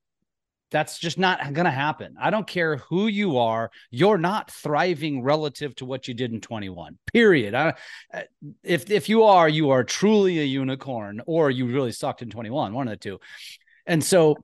that's 0.71 0.99
just 0.99 1.17
not 1.17 1.53
going 1.53 1.65
to 1.65 1.71
happen. 1.71 2.15
I 2.19 2.29
don't 2.29 2.47
care 2.47 2.77
who 2.77 3.07
you 3.07 3.37
are, 3.37 3.71
you're 3.89 4.17
not 4.17 4.51
thriving 4.51 5.23
relative 5.23 5.75
to 5.75 5.85
what 5.85 6.07
you 6.07 6.13
did 6.13 6.31
in 6.31 6.41
21. 6.41 6.97
Period. 7.13 7.55
I, 7.55 7.73
if 8.63 8.89
if 8.89 9.09
you 9.09 9.23
are, 9.23 9.49
you 9.49 9.71
are 9.71 9.83
truly 9.83 10.39
a 10.39 10.43
unicorn 10.43 11.21
or 11.25 11.49
you 11.51 11.67
really 11.67 11.91
sucked 11.91 12.21
in 12.21 12.29
21, 12.29 12.73
one 12.73 12.87
of 12.87 12.91
the 12.91 12.97
two. 12.97 13.19
And 13.85 14.03
so 14.03 14.37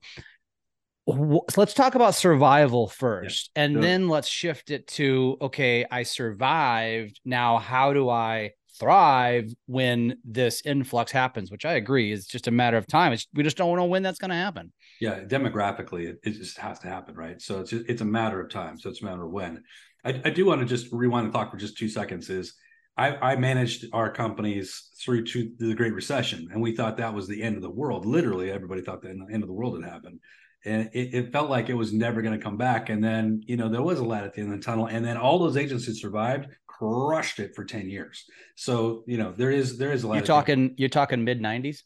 so 1.08 1.46
let's 1.56 1.74
talk 1.74 1.96
about 1.96 2.16
survival 2.16 2.88
first 2.88 3.52
yeah, 3.56 3.64
and 3.64 3.74
sure. 3.74 3.82
then 3.82 4.10
let's 4.10 4.28
shift 4.28 4.72
it 4.72 4.88
to 4.88 5.38
okay 5.40 5.86
i 5.92 6.02
survived 6.02 7.20
now 7.24 7.60
how 7.60 7.94
do 7.94 8.10
i 8.10 8.52
thrive 8.80 9.54
when 9.66 10.18
this 10.24 10.62
influx 10.66 11.12
happens, 11.12 11.52
which 11.52 11.66
I 11.66 11.74
agree 11.74 12.12
is 12.12 12.28
just 12.28 12.48
a 12.48 12.52
matter 12.52 12.78
of 12.78 12.88
time. 12.88 13.14
It's, 13.14 13.28
we 13.34 13.44
just 13.44 13.58
don't 13.58 13.78
know 13.78 13.86
when 13.86 14.04
that's 14.04 14.20
going 14.20 14.30
to 14.30 14.36
happen. 14.36 14.72
Yeah, 15.00 15.22
demographically, 15.22 16.08
it, 16.08 16.20
it, 16.24 16.32
just 16.32 16.58
has 16.58 16.80
to 16.80 16.88
happen, 16.88 17.16
right? 17.16 17.42
So 17.42 17.62
it's 17.62 17.72
just, 17.72 17.86
it's 17.88 18.02
a 18.02 18.06
matter 18.06 18.40
of 18.40 18.50
time. 18.50 18.78
So 18.78 18.90
it's 18.90 19.02
a 19.02 19.06
matter 19.06 19.26
of 19.26 19.32
when. 19.32 19.64
I, 20.04 20.22
I 20.26 20.30
do 20.30 20.46
want 20.46 20.62
to 20.62 20.68
just 20.68 20.92
rewind 20.92 21.28
the 21.28 21.32
clock 21.32 21.52
for 21.52 21.58
just 21.58 21.78
two 21.78 21.90
seconds. 21.90 22.30
Is 22.30 22.54
I, 22.98 23.16
I 23.16 23.36
managed 23.36 23.86
our 23.94 24.12
companies 24.12 24.90
through 25.00 25.26
to 25.26 25.52
the 25.58 25.74
Great 25.74 25.94
Recession, 25.94 26.50
and 26.52 26.62
we 26.62 26.76
thought 26.76 26.98
that 26.98 27.14
was 27.14 27.28
the 27.28 27.42
end 27.42 27.56
of 27.56 27.62
the 27.62 27.70
world. 27.70 28.06
Literally, 28.06 28.52
everybody 28.52 28.82
thought 28.82 29.02
the 29.02 29.10
end 29.10 29.44
of 29.44 29.48
the 29.48 29.54
world 29.54 29.82
had 29.82 29.92
happened 29.92 30.20
and 30.66 30.90
it, 30.94 31.14
it, 31.14 31.32
felt 31.32 31.50
like 31.50 31.70
it 31.70 31.76
was 31.76 31.94
never 31.94 32.22
going 32.22 32.38
to 32.38 32.44
come 32.44 32.58
back. 32.58 32.90
And 32.90 33.04
then, 33.04 33.42
you 33.46 33.56
know, 33.56 33.70
there 33.70 33.84
was 33.84 34.00
a 34.00 34.04
light 34.04 34.24
at 34.24 34.34
the 34.34 34.42
end 34.42 34.52
of 34.52 34.60
the 34.60 34.66
tunnel. 34.66 34.88
And 34.88 35.06
then 35.06 35.16
all 35.16 35.38
those 35.38 35.56
who 35.56 35.78
survived 35.78 36.48
crushed 36.78 37.40
it 37.40 37.56
for 37.56 37.64
10 37.64 37.90
years. 37.90 38.26
So, 38.56 39.04
you 39.08 39.18
know, 39.18 39.34
there 39.36 39.52
is 39.52 39.78
there 39.78 39.92
is 39.92 40.04
a 40.04 40.08
lot. 40.08 40.16
You're 40.16 40.26
talking 40.26 40.76
you're 40.78 40.90
talking 40.90 41.24
mid 41.24 41.42
90s? 41.42 41.80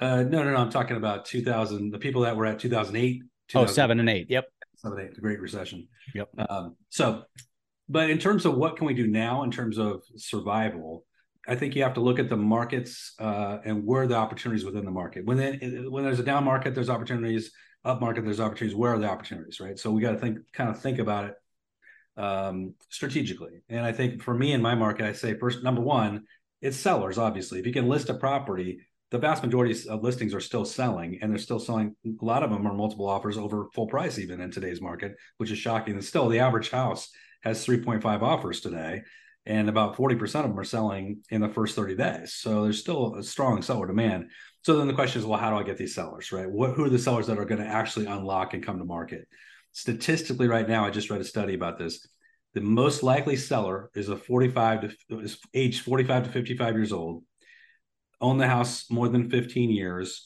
Uh 0.00 0.22
no, 0.22 0.42
no, 0.42 0.52
no. 0.52 0.56
I'm 0.56 0.70
talking 0.70 0.96
about 0.96 1.24
2000, 1.24 1.90
the 1.90 1.98
people 1.98 2.22
that 2.22 2.36
were 2.36 2.46
at 2.46 2.58
2008. 2.58 3.22
Oh, 3.54 3.66
seven 3.66 4.00
and 4.00 4.08
eight. 4.08 4.26
Yep. 4.30 4.46
Seven, 4.76 5.00
eight, 5.00 5.14
the 5.14 5.20
Great 5.20 5.40
Recession. 5.40 5.86
Yep. 6.14 6.28
Um, 6.48 6.76
so, 6.88 7.22
but 7.88 8.10
in 8.10 8.18
terms 8.18 8.46
of 8.46 8.56
what 8.56 8.76
can 8.76 8.86
we 8.86 8.94
do 8.94 9.06
now 9.06 9.42
in 9.42 9.50
terms 9.50 9.78
of 9.78 10.02
survival, 10.16 11.04
I 11.46 11.54
think 11.54 11.76
you 11.76 11.82
have 11.82 11.94
to 11.94 12.00
look 12.00 12.18
at 12.18 12.28
the 12.28 12.36
markets 12.36 13.14
uh, 13.18 13.58
and 13.64 13.84
where 13.84 14.06
the 14.06 14.16
opportunities 14.16 14.64
within 14.64 14.84
the 14.84 14.90
market. 14.90 15.24
When 15.24 15.36
then, 15.36 15.90
when 15.90 16.02
there's 16.02 16.18
a 16.18 16.24
down 16.24 16.44
market, 16.44 16.74
there's 16.74 16.90
opportunities. 16.90 17.52
Up 17.84 18.00
market, 18.00 18.24
there's 18.24 18.40
opportunities. 18.40 18.76
Where 18.76 18.94
are 18.94 18.98
the 18.98 19.10
opportunities, 19.10 19.60
right? 19.60 19.78
So 19.78 19.90
we 19.90 20.00
got 20.00 20.12
to 20.12 20.18
think, 20.18 20.38
kind 20.52 20.70
of 20.70 20.80
think 20.80 20.98
about 20.98 21.26
it 21.26 21.34
um, 22.16 22.74
strategically. 22.88 23.62
And 23.68 23.84
I 23.84 23.92
think 23.92 24.22
for 24.22 24.34
me 24.34 24.52
in 24.52 24.62
my 24.62 24.74
market, 24.74 25.06
I 25.06 25.12
say 25.12 25.34
first, 25.38 25.62
number 25.62 25.80
one, 25.80 26.24
it's 26.60 26.76
sellers. 26.76 27.18
Obviously, 27.18 27.58
if 27.58 27.66
you 27.66 27.72
can 27.72 27.88
list 27.88 28.08
a 28.08 28.14
property, 28.14 28.80
the 29.10 29.18
vast 29.18 29.42
majority 29.42 29.88
of 29.88 30.02
listings 30.02 30.32
are 30.32 30.40
still 30.40 30.64
selling, 30.64 31.18
and 31.20 31.30
they're 31.30 31.38
still 31.38 31.58
selling. 31.58 31.94
A 32.06 32.24
lot 32.24 32.42
of 32.42 32.50
them 32.50 32.66
are 32.66 32.72
multiple 32.72 33.08
offers 33.08 33.36
over 33.36 33.68
full 33.74 33.86
price, 33.86 34.18
even 34.18 34.40
in 34.40 34.50
today's 34.50 34.80
market, 34.80 35.16
which 35.36 35.50
is 35.50 35.58
shocking. 35.58 35.94
And 35.94 36.04
still, 36.04 36.28
the 36.28 36.38
average 36.38 36.70
house 36.70 37.10
has 37.42 37.66
3.5 37.66 38.22
offers 38.22 38.60
today, 38.60 39.02
and 39.44 39.68
about 39.68 39.96
40% 39.96 40.22
of 40.22 40.30
them 40.44 40.58
are 40.58 40.64
selling 40.64 41.18
in 41.30 41.42
the 41.42 41.48
first 41.48 41.76
30 41.76 41.96
days. 41.96 42.34
So 42.34 42.62
there's 42.62 42.80
still 42.80 43.16
a 43.16 43.22
strong 43.22 43.60
seller 43.60 43.86
demand. 43.86 44.30
So 44.62 44.78
then 44.78 44.86
the 44.86 44.94
question 44.94 45.20
is, 45.20 45.26
well, 45.26 45.40
how 45.40 45.50
do 45.50 45.56
I 45.56 45.64
get 45.64 45.76
these 45.76 45.94
sellers, 45.94 46.32
right? 46.32 46.48
What 46.48 46.70
who 46.70 46.84
are 46.84 46.90
the 46.90 46.98
sellers 46.98 47.26
that 47.26 47.38
are 47.38 47.44
going 47.44 47.60
to 47.60 47.66
actually 47.66 48.06
unlock 48.06 48.54
and 48.54 48.64
come 48.64 48.78
to 48.78 48.84
market? 48.84 49.28
Statistically 49.72 50.48
right 50.48 50.68
now 50.68 50.84
i 50.84 50.90
just 50.90 51.10
read 51.10 51.20
a 51.20 51.24
study 51.24 51.54
about 51.54 51.78
this 51.78 52.06
the 52.54 52.60
most 52.60 53.02
likely 53.02 53.36
seller 53.36 53.90
is 53.94 54.08
a 54.08 54.16
45 54.16 54.94
to 55.08 55.20
is 55.20 55.38
age 55.54 55.80
45 55.80 56.24
to 56.24 56.30
55 56.30 56.74
years 56.74 56.92
old 56.92 57.24
own 58.22 58.38
the 58.38 58.46
house 58.46 58.88
more 58.88 59.08
than 59.08 59.28
15 59.28 59.70
years. 59.70 60.24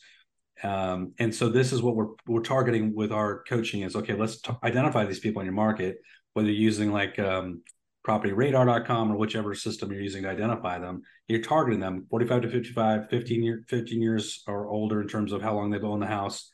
Um, 0.62 1.15
and 1.19 1.35
so 1.35 1.49
this 1.49 1.73
is 1.73 1.83
what 1.83 1.97
we're 1.97 2.09
we're 2.26 2.41
targeting 2.41 2.95
with 2.95 3.12
our 3.12 3.43
coaching 3.43 3.83
is 3.83 3.95
okay 3.95 4.15
let's 4.15 4.41
t- 4.41 4.55
identify 4.62 5.05
these 5.05 5.21
people 5.21 5.41
in 5.41 5.47
your 5.47 5.55
market 5.55 5.99
whether 6.33 6.49
you're 6.49 6.57
using 6.57 6.91
like 6.91 7.19
um, 7.19 7.62
propertyradar.com 8.07 9.12
or 9.12 9.17
whichever 9.17 9.55
system 9.55 9.93
you're 9.93 10.00
using 10.00 10.23
to 10.23 10.31
identify 10.31 10.79
them 10.79 11.03
you're 11.29 11.43
targeting 11.43 11.79
them 11.79 12.07
45 12.09 12.41
to 12.41 12.49
55 12.49 13.11
15 13.11 13.43
year 13.43 13.65
15 13.69 14.00
years 14.00 14.43
or 14.47 14.67
older 14.69 15.03
in 15.03 15.09
terms 15.09 15.31
of 15.31 15.43
how 15.43 15.55
long 15.55 15.69
they've 15.69 15.85
owned 15.85 16.03
the 16.03 16.07
house 16.07 16.50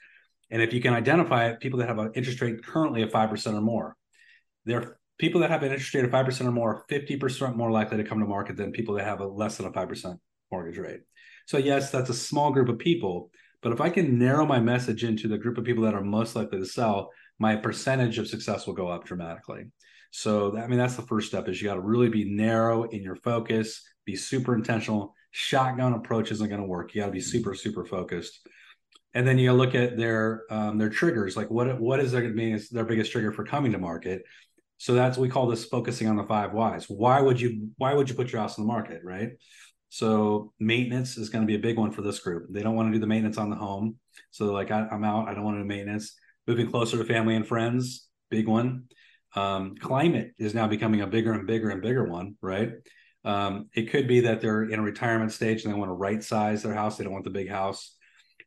and 0.53 0.61
if 0.61 0.73
you 0.73 0.81
can 0.81 0.93
identify 0.93 1.55
people 1.55 1.79
that 1.79 1.89
have 1.89 1.99
an 1.99 2.13
interest 2.15 2.41
rate 2.43 2.65
currently 2.65 3.03
of 3.03 3.11
5% 3.11 3.55
or 3.55 3.61
more, 3.63 3.97
they're 4.67 4.99
people 5.19 5.41
that 5.41 5.51
have 5.51 5.63
an 5.63 5.73
interest 5.73 5.95
rate 5.95 6.05
of 6.05 6.11
5% 6.11 6.47
or 6.47 6.53
more, 6.53 6.85
50% 6.91 7.57
more 7.57 7.71
likely 7.71 7.97
to 7.97 8.05
come 8.05 8.21
to 8.21 8.27
market 8.27 8.57
than 8.57 8.71
people 8.71 8.95
that 8.97 9.05
have 9.05 9.21
a 9.21 9.27
less 9.27 9.57
than 9.57 9.67
a 9.67 9.73
5% 9.73 10.19
mortgage 10.51 10.79
rate. 10.79 11.01
So, 11.47 11.57
yes, 11.57 11.91
that's 11.91 12.11
a 12.11 12.15
small 12.15 12.53
group 12.53 12.69
of 12.69 12.79
people. 12.79 13.31
But 13.63 13.73
if 13.73 13.81
I 13.81 13.89
can 13.89 14.19
narrow 14.19 14.45
my 14.45 14.61
message 14.61 15.05
into 15.05 15.27
the 15.27 15.39
group 15.39 15.57
of 15.57 15.65
people 15.65 15.85
that 15.85 15.95
are 15.95 16.05
most 16.05 16.37
likely 16.37 16.59
to 16.59 16.67
sell, 16.67 17.11
my 17.39 17.57
percentage 17.57 18.19
of 18.19 18.29
success 18.29 18.67
will 18.67 18.75
go 18.75 18.89
up 18.89 19.05
dramatically. 19.05 19.67
So, 20.11 20.59
I 20.59 20.67
mean, 20.67 20.79
that's 20.79 20.97
the 20.97 21.03
first 21.03 21.29
step 21.29 21.49
is 21.49 21.63
you 21.63 21.69
got 21.69 21.75
to 21.75 21.81
really 21.81 22.11
be 22.11 22.31
narrow 22.31 22.83
in 22.85 23.03
your 23.03 23.17
focus, 23.17 23.83
be 24.05 24.17
super 24.17 24.55
intentional. 24.55 25.15
Shotgun 25.31 25.95
approach 25.95 26.31
isn't 26.31 26.49
going 26.49 26.61
to 26.61 26.67
work. 26.67 26.95
You 26.95 27.01
got 27.01 27.07
to 27.07 27.13
be 27.13 27.21
super, 27.21 27.55
super 27.55 27.87
focused. 27.87 28.47
And 29.15 29.27
then 29.27 29.39
you 29.39 29.53
look 29.53 29.75
at 29.75 29.97
their 29.97 30.45
um, 30.51 30.79
their 30.79 30.89
triggers, 30.89 31.37
like 31.37 31.51
what 31.51 31.81
what 31.81 32.01
is 32.01 32.13
their 32.13 32.33
be 32.33 32.57
their 32.71 32.85
biggest 32.85 33.13
trigger 33.13 33.33
for 33.33 33.45
coming 33.45 33.73
to 33.73 33.79
market. 33.79 34.23
So 34.79 34.95
that's 34.95 35.19
we 35.19 35.29
call 35.29 35.47
this 35.47 35.65
focusing 35.65 36.09
on 36.09 36.17
the 36.17 36.25
five 36.25 36.53
whys. 36.53 36.87
Why 36.89 37.21
would 37.21 37.41
you 37.41 37.69
why 37.77 37.95
would 37.95 38.09
you 38.09 38.17
put 38.17 38.33
your 38.33 38.41
house 38.41 38.59
on 38.59 38.65
the 38.65 38.73
market, 38.73 39.03
right? 39.05 39.31
So 39.91 40.55
maintenance 40.59 41.19
is 41.19 41.29
going 41.29 41.43
to 41.43 41.47
be 41.47 41.55
a 41.55 41.59
big 41.59 41.77
one 41.77 41.93
for 41.93 42.01
this 42.01 42.19
group. 42.19 42.47
They 42.51 42.63
don't 42.63 42.75
want 42.75 42.89
to 42.89 42.93
do 42.95 42.99
the 42.99 43.07
maintenance 43.07 43.37
on 43.37 43.51
the 43.51 43.57
home. 43.57 43.97
So 44.31 44.47
like 44.47 44.71
I, 44.71 44.89
am 44.91 45.05
out. 45.05 45.29
I 45.29 45.35
don't 45.35 45.45
want 45.45 45.59
to 45.59 45.63
do 45.63 45.69
maintenance. 45.69 46.15
Moving 46.47 46.71
closer 46.71 46.97
to 46.97 47.05
family 47.05 47.37
and 47.37 47.47
friends, 47.47 48.09
big 48.31 48.49
one. 48.49 48.85
Um, 49.37 49.77
climate 49.77 50.33
is 50.39 50.55
now 50.55 50.67
becoming 50.67 51.03
a 51.03 51.07
bigger 51.07 51.33
and 51.33 51.47
bigger 51.47 51.71
and 51.71 51.83
bigger 51.83 52.09
one, 52.09 52.37
right? 52.41 52.73
Um, 53.25 53.69
it 53.75 53.91
could 53.91 54.09
be 54.09 54.21
that 54.21 54.41
they're 54.41 54.65
in 54.65 54.81
a 54.81 54.83
retirement 54.83 55.33
stage 55.33 55.65
and 55.65 55.73
they 55.73 55.79
want 55.79 55.91
to 55.91 55.95
right 55.95 56.23
size 56.25 56.63
their 56.63 56.75
house. 56.75 56.97
They 56.97 57.05
don't 57.05 57.13
want 57.13 57.25
the 57.25 57.31
big 57.31 57.51
house 57.51 57.97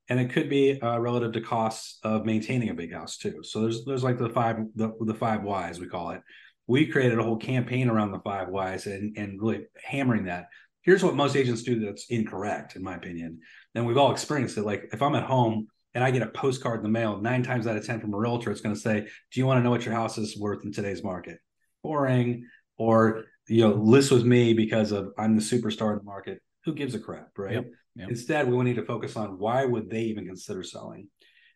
and 0.09 0.19
it 0.19 0.31
could 0.31 0.49
be 0.49 0.79
uh, 0.81 0.99
relative 0.99 1.33
to 1.33 1.41
costs 1.41 1.99
of 2.03 2.25
maintaining 2.25 2.69
a 2.69 2.73
big 2.73 2.93
house 2.93 3.17
too. 3.17 3.41
So 3.43 3.61
there's 3.61 3.85
there's 3.85 4.03
like 4.03 4.17
the 4.17 4.29
five 4.29 4.57
the, 4.75 4.91
the 5.01 5.13
five 5.13 5.43
whys 5.43 5.79
we 5.79 5.87
call 5.87 6.11
it. 6.11 6.21
We 6.67 6.87
created 6.87 7.19
a 7.19 7.23
whole 7.23 7.37
campaign 7.37 7.89
around 7.89 8.11
the 8.11 8.19
five 8.19 8.49
whys 8.49 8.85
and 8.85 9.17
and 9.17 9.41
really 9.41 9.65
hammering 9.83 10.25
that. 10.25 10.47
Here's 10.81 11.03
what 11.03 11.15
most 11.15 11.35
agents 11.35 11.63
do 11.63 11.79
that's 11.79 12.05
incorrect 12.09 12.75
in 12.75 12.83
my 12.83 12.95
opinion. 12.95 13.39
And 13.73 13.85
we've 13.85 13.97
all 13.97 14.11
experienced 14.11 14.57
it. 14.57 14.63
Like 14.63 14.89
if 14.93 15.01
I'm 15.01 15.15
at 15.15 15.23
home 15.23 15.67
and 15.95 16.03
I 16.03 16.11
get 16.11 16.21
a 16.21 16.27
postcard 16.27 16.77
in 16.77 16.83
the 16.83 16.89
mail, 16.89 17.19
nine 17.19 17.41
times 17.41 17.65
out 17.65 17.77
of 17.77 17.85
ten 17.85 17.99
from 17.99 18.13
a 18.13 18.17
realtor, 18.17 18.51
it's 18.51 18.61
going 18.61 18.75
to 18.75 18.81
say, 18.81 19.01
"Do 19.01 19.39
you 19.39 19.45
want 19.45 19.59
to 19.59 19.63
know 19.63 19.71
what 19.71 19.85
your 19.85 19.95
house 19.95 20.17
is 20.17 20.37
worth 20.37 20.63
in 20.63 20.71
today's 20.71 21.03
market?" 21.03 21.39
Boring. 21.83 22.47
Or 22.77 23.25
you 23.47 23.61
know, 23.61 23.75
list 23.75 24.11
with 24.11 24.25
me 24.25 24.53
because 24.53 24.91
of 24.91 25.13
I'm 25.17 25.35
the 25.35 25.41
superstar 25.41 25.93
in 25.93 25.99
the 25.99 26.03
market. 26.03 26.41
Who 26.65 26.73
gives 26.73 26.95
a 26.95 26.99
crap, 26.99 27.29
right? 27.37 27.53
Yep. 27.53 27.65
Yep. 27.95 28.09
Instead, 28.09 28.51
we 28.51 28.63
need 28.63 28.75
to 28.75 28.85
focus 28.85 29.15
on 29.15 29.39
why 29.39 29.65
would 29.65 29.89
they 29.89 30.03
even 30.03 30.25
consider 30.25 30.63
selling. 30.63 31.07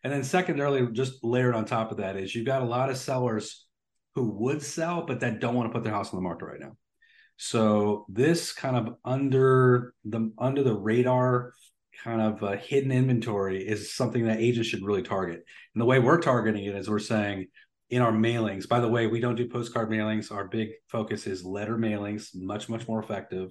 And 0.02 0.12
then 0.12 0.24
secondarily, 0.24 0.86
just 0.92 1.22
layered 1.22 1.54
on 1.54 1.66
top 1.66 1.90
of 1.90 1.98
that 1.98 2.16
is 2.16 2.34
you've 2.34 2.46
got 2.46 2.62
a 2.62 2.66
lot 2.66 2.88
of 2.88 2.96
sellers 2.96 3.66
who 4.14 4.30
would 4.38 4.62
sell, 4.62 5.04
but 5.04 5.20
that 5.20 5.40
don't 5.40 5.54
want 5.54 5.68
to 5.68 5.72
put 5.72 5.84
their 5.84 5.92
house 5.92 6.12
on 6.12 6.16
the 6.16 6.22
market 6.22 6.46
right 6.46 6.60
now. 6.60 6.76
So 7.36 8.06
this 8.08 8.52
kind 8.52 8.76
of 8.76 8.94
under 9.04 9.94
the 10.04 10.32
under 10.38 10.62
the 10.62 10.74
radar 10.74 11.52
kind 12.02 12.20
of 12.22 12.42
uh, 12.42 12.56
hidden 12.56 12.90
inventory 12.90 13.66
is 13.66 13.94
something 13.94 14.24
that 14.24 14.40
agents 14.40 14.68
should 14.68 14.82
really 14.82 15.02
target. 15.02 15.44
And 15.74 15.80
the 15.80 15.86
way 15.86 15.98
we're 15.98 16.20
targeting 16.20 16.64
it 16.64 16.74
is 16.74 16.88
we're 16.88 16.98
saying 16.98 17.46
in 17.90 18.00
our 18.00 18.12
mailings. 18.12 18.68
By 18.68 18.80
the 18.80 18.88
way, 18.88 19.06
we 19.06 19.20
don't 19.20 19.36
do 19.36 19.48
postcard 19.48 19.90
mailings. 19.90 20.32
Our 20.32 20.48
big 20.48 20.70
focus 20.88 21.26
is 21.26 21.44
letter 21.44 21.76
mailings, 21.76 22.30
much 22.34 22.70
much 22.70 22.88
more 22.88 23.02
effective, 23.02 23.50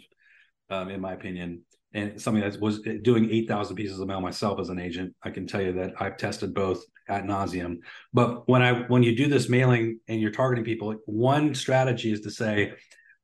um, 0.72 0.90
in 0.90 1.02
my 1.02 1.14
opinion 1.14 1.64
and 1.94 2.22
something 2.22 2.44
that 2.44 2.60
was 2.62 2.82
doing 3.02 3.32
8,000 3.32 3.76
pieces 3.76 4.00
of 4.00 4.08
mail 4.08 4.22
myself 4.22 4.60
as 4.60 4.70
an 4.70 4.80
agent, 4.80 5.16
I 5.24 5.32
can 5.32 5.48
tell 5.48 5.62
you 5.62 5.74
that 5.74 5.94
I've 6.00 6.18
tested 6.18 6.54
both 6.54 6.84
at 7.08 7.24
nauseum. 7.24 7.78
But 8.14 8.48
when 8.48 8.62
I 8.62 8.84
when 8.84 9.02
you 9.02 9.16
do 9.16 9.28
this 9.28 9.50
mailing 9.50 10.00
and 10.08 10.22
you're 10.22 10.32
targeting 10.32 10.64
people, 10.64 10.96
one 11.06 11.56
strategy 11.56 12.12
is 12.12 12.22
to 12.22 12.32
say, 12.32 12.74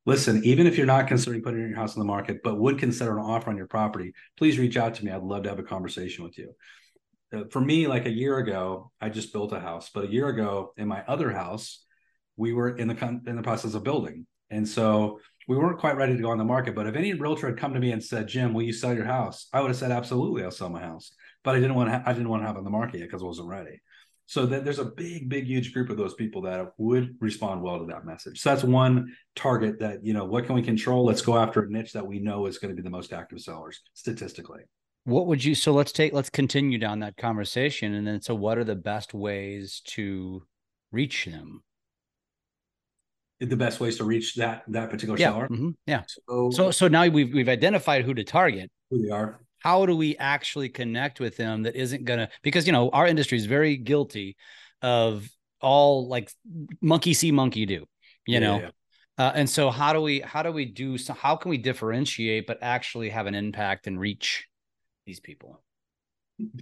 listen, 0.05 0.43
even 0.43 0.65
if 0.65 0.77
you're 0.77 0.87
not 0.87 1.07
considering 1.07 1.43
putting 1.43 1.59
your 1.59 1.75
house 1.75 1.95
on 1.95 1.99
the 1.99 2.05
market, 2.05 2.41
but 2.43 2.59
would 2.59 2.79
consider 2.79 3.17
an 3.17 3.23
offer 3.23 3.49
on 3.49 3.57
your 3.57 3.67
property, 3.67 4.13
please 4.37 4.57
reach 4.57 4.77
out 4.77 4.95
to 4.95 5.05
me. 5.05 5.11
I'd 5.11 5.21
love 5.21 5.43
to 5.43 5.49
have 5.49 5.59
a 5.59 5.63
conversation 5.63 6.23
with 6.23 6.37
you. 6.37 6.51
Uh, 7.33 7.43
for 7.51 7.61
me, 7.61 7.87
like 7.87 8.05
a 8.05 8.11
year 8.11 8.37
ago, 8.37 8.91
I 8.99 9.09
just 9.09 9.31
built 9.31 9.53
a 9.53 9.59
house, 9.59 9.91
but 9.93 10.05
a 10.05 10.11
year 10.11 10.27
ago 10.27 10.73
in 10.77 10.87
my 10.87 11.03
other 11.07 11.31
house, 11.31 11.83
we 12.37 12.53
were 12.53 12.75
in 12.75 12.87
the 12.87 13.21
in 13.27 13.35
the 13.35 13.41
process 13.43 13.75
of 13.75 13.83
building, 13.83 14.25
and 14.49 14.67
so 14.67 15.19
we 15.47 15.57
weren't 15.57 15.79
quite 15.79 15.97
ready 15.97 16.15
to 16.15 16.21
go 16.21 16.31
on 16.31 16.37
the 16.37 16.43
market. 16.43 16.75
But 16.75 16.87
if 16.87 16.95
any 16.95 17.13
realtor 17.13 17.47
had 17.47 17.57
come 17.57 17.73
to 17.73 17.79
me 17.79 17.91
and 17.91 18.03
said, 18.03 18.27
"Jim, 18.27 18.53
will 18.53 18.63
you 18.63 18.73
sell 18.73 18.93
your 18.93 19.05
house?" 19.05 19.47
I 19.53 19.61
would 19.61 19.69
have 19.69 19.77
said, 19.77 19.91
"Absolutely, 19.91 20.43
I'll 20.43 20.51
sell 20.51 20.69
my 20.69 20.81
house." 20.81 21.13
But 21.43 21.55
I 21.55 21.59
didn't 21.59 21.75
want 21.75 21.89
to. 21.89 21.97
Ha- 21.97 22.03
I 22.05 22.13
didn't 22.13 22.29
want 22.29 22.43
to 22.43 22.47
have 22.47 22.55
it 22.55 22.59
on 22.59 22.65
the 22.65 22.71
market 22.71 22.99
yet 22.99 23.07
because 23.07 23.21
I 23.21 23.25
wasn't 23.25 23.49
ready. 23.49 23.81
So 24.27 24.47
that 24.47 24.65
there's 24.65 24.79
a 24.79 24.85
big, 24.85 25.29
big, 25.29 25.45
huge 25.45 25.71
group 25.71 25.91
of 25.91 25.97
those 25.97 26.15
people 26.15 26.41
that 26.43 26.71
would 26.79 27.15
respond 27.19 27.61
well 27.61 27.77
to 27.77 27.85
that 27.85 28.05
message. 28.05 28.41
So 28.41 28.49
that's 28.49 28.63
one 28.63 29.15
target 29.35 29.79
that 29.79 30.03
you 30.03 30.13
know. 30.13 30.25
What 30.25 30.45
can 30.45 30.55
we 30.55 30.63
control? 30.63 31.05
Let's 31.05 31.21
go 31.21 31.37
after 31.37 31.61
a 31.61 31.69
niche 31.69 31.93
that 31.93 32.07
we 32.07 32.19
know 32.19 32.47
is 32.47 32.57
going 32.57 32.75
to 32.75 32.81
be 32.81 32.83
the 32.83 32.89
most 32.89 33.13
active 33.13 33.39
sellers 33.39 33.81
statistically. 33.93 34.61
What 35.03 35.27
would 35.27 35.43
you? 35.43 35.53
So 35.53 35.71
let's 35.71 35.91
take. 35.91 36.11
Let's 36.11 36.31
continue 36.31 36.79
down 36.79 36.99
that 37.01 37.17
conversation, 37.17 37.93
and 37.93 38.07
then 38.07 38.21
so 38.21 38.33
what 38.33 38.57
are 38.57 38.63
the 38.63 38.75
best 38.75 39.13
ways 39.13 39.81
to 39.89 40.41
reach 40.91 41.25
them? 41.25 41.61
The 43.39 43.55
best 43.55 43.79
ways 43.79 43.97
to 43.97 44.03
reach 44.03 44.35
that 44.35 44.63
that 44.67 44.89
particular 44.89 45.19
yeah. 45.19 45.31
seller. 45.31 45.47
Mm-hmm. 45.47 45.69
Yeah. 45.85 46.03
So, 46.07 46.49
so 46.51 46.71
so 46.71 46.87
now 46.87 47.07
we've 47.07 47.33
we've 47.33 47.49
identified 47.49 48.05
who 48.05 48.13
to 48.13 48.23
target. 48.23 48.71
Who 48.89 49.01
they 49.01 49.09
are. 49.09 49.39
How 49.59 49.85
do 49.85 49.95
we 49.95 50.15
actually 50.17 50.69
connect 50.69 51.19
with 51.19 51.37
them 51.37 51.63
that 51.63 51.75
isn't 51.75 52.05
gonna 52.05 52.29
because 52.43 52.65
you 52.65 52.73
know 52.73 52.89
our 52.89 53.07
industry 53.07 53.37
is 53.37 53.45
very 53.45 53.77
guilty 53.77 54.37
of 54.81 55.27
all 55.61 56.07
like 56.07 56.31
monkey 56.81 57.13
see 57.13 57.31
monkey 57.31 57.65
do, 57.65 57.73
you 57.73 57.85
yeah, 58.25 58.39
know. 58.39 58.59
Yeah. 58.59 58.69
Uh, 59.17 59.31
and 59.33 59.49
so 59.49 59.69
how 59.69 59.93
do 59.93 60.01
we 60.01 60.19
how 60.19 60.43
do 60.43 60.51
we 60.51 60.65
do 60.65 60.97
so 60.97 61.13
how 61.13 61.35
can 61.35 61.49
we 61.49 61.57
differentiate 61.57 62.47
but 62.47 62.59
actually 62.61 63.09
have 63.09 63.27
an 63.27 63.35
impact 63.35 63.87
and 63.87 63.99
reach 63.99 64.47
these 65.05 65.19
people? 65.19 65.61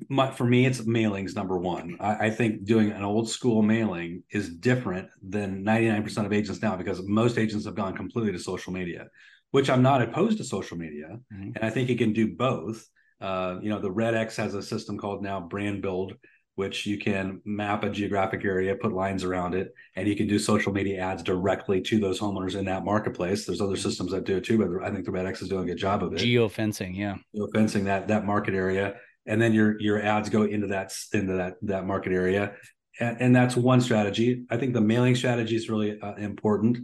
My, 0.08 0.30
for 0.30 0.46
me, 0.46 0.66
it's 0.66 0.82
mailings 0.82 1.36
number 1.36 1.58
one. 1.58 1.98
I, 2.00 2.28
I, 2.28 2.30
think 2.30 2.64
doing 2.64 2.92
an 2.92 3.04
old 3.04 3.28
school 3.28 3.64
mailing 3.64 4.22
is 4.30 4.50
different 4.50 5.10
than 5.28 5.64
99% 5.64 6.26
of 6.26 6.32
agents 6.32 6.62
now 6.62 6.76
because 6.76 7.02
most 7.08 7.40
agents 7.40 7.66
have 7.66 7.74
gone 7.74 7.96
completely 7.96 8.32
to 8.34 8.40
social 8.40 8.72
media, 8.72 9.08
which 9.50 9.72
I'm 9.72 9.82
not 9.82 10.04
opposed 10.04 10.38
to 10.38 10.44
social 10.44 10.78
media. 10.78 11.18
Mm-hmm. 11.34 11.52
And 11.56 11.60
I 11.64 11.72
think 11.72 11.90
you 11.90 11.98
can 11.98 12.14
do 12.14 12.36
both. 12.36 12.88
Uh, 13.20 13.58
you 13.64 13.70
know, 13.70 13.80
the 13.80 13.90
RedX 13.90 14.36
has 14.36 14.54
a 14.54 14.62
system 14.62 14.98
called 14.98 15.24
now 15.24 15.40
Brand 15.40 15.82
Build, 15.82 16.14
which 16.56 16.86
you 16.86 17.00
can 17.00 17.42
map 17.44 17.84
a 17.84 17.90
geographic 17.90 18.46
area, 18.46 18.76
put 18.76 18.94
lines 18.94 19.24
around 19.24 19.56
it, 19.56 19.74
and 19.96 20.08
you 20.08 20.16
can 20.16 20.28
do 20.28 20.38
social 20.38 20.72
media 20.72 21.02
ads 21.02 21.24
directly 21.24 21.82
to 21.82 22.00
those 22.00 22.20
homeowners 22.20 22.56
in 22.56 22.66
that 22.66 22.86
marketplace. 22.86 23.46
There's 23.46 23.62
other 23.62 23.76
systems 23.76 24.12
that 24.12 24.26
do 24.26 24.38
it 24.38 24.44
too, 24.44 24.60
but 24.60 24.88
I 24.88 24.92
think 24.92 25.06
the 25.06 25.12
RedX 25.12 25.42
is 25.42 25.50
doing 25.50 25.64
a 25.64 25.68
good 25.68 25.80
job 25.80 26.04
of 26.04 26.14
it. 26.14 26.20
Geo 26.20 26.48
fencing, 26.48 26.94
yeah. 26.94 27.16
Geo 27.34 27.48
fencing 27.56 27.86
that 27.86 28.08
that 28.10 28.26
market 28.26 28.54
area 28.54 28.96
and 29.26 29.42
then 29.42 29.54
your 29.54 29.80
your 29.80 30.02
ads 30.02 30.30
go 30.30 30.44
into 30.44 30.68
that 30.68 30.94
into 31.14 31.34
that 31.34 31.56
that 31.64 31.86
market 31.86 32.14
area. 32.14 32.54
And, 33.00 33.18
and 33.22 33.36
that's 33.36 33.56
one 33.56 33.82
strategy. 33.82 34.46
I 34.50 34.58
think 34.58 34.74
the 34.74 34.82
mailing 34.82 35.16
strategy 35.16 35.56
is 35.56 35.70
really 35.70 36.00
uh, 36.00 36.16
important. 36.16 36.80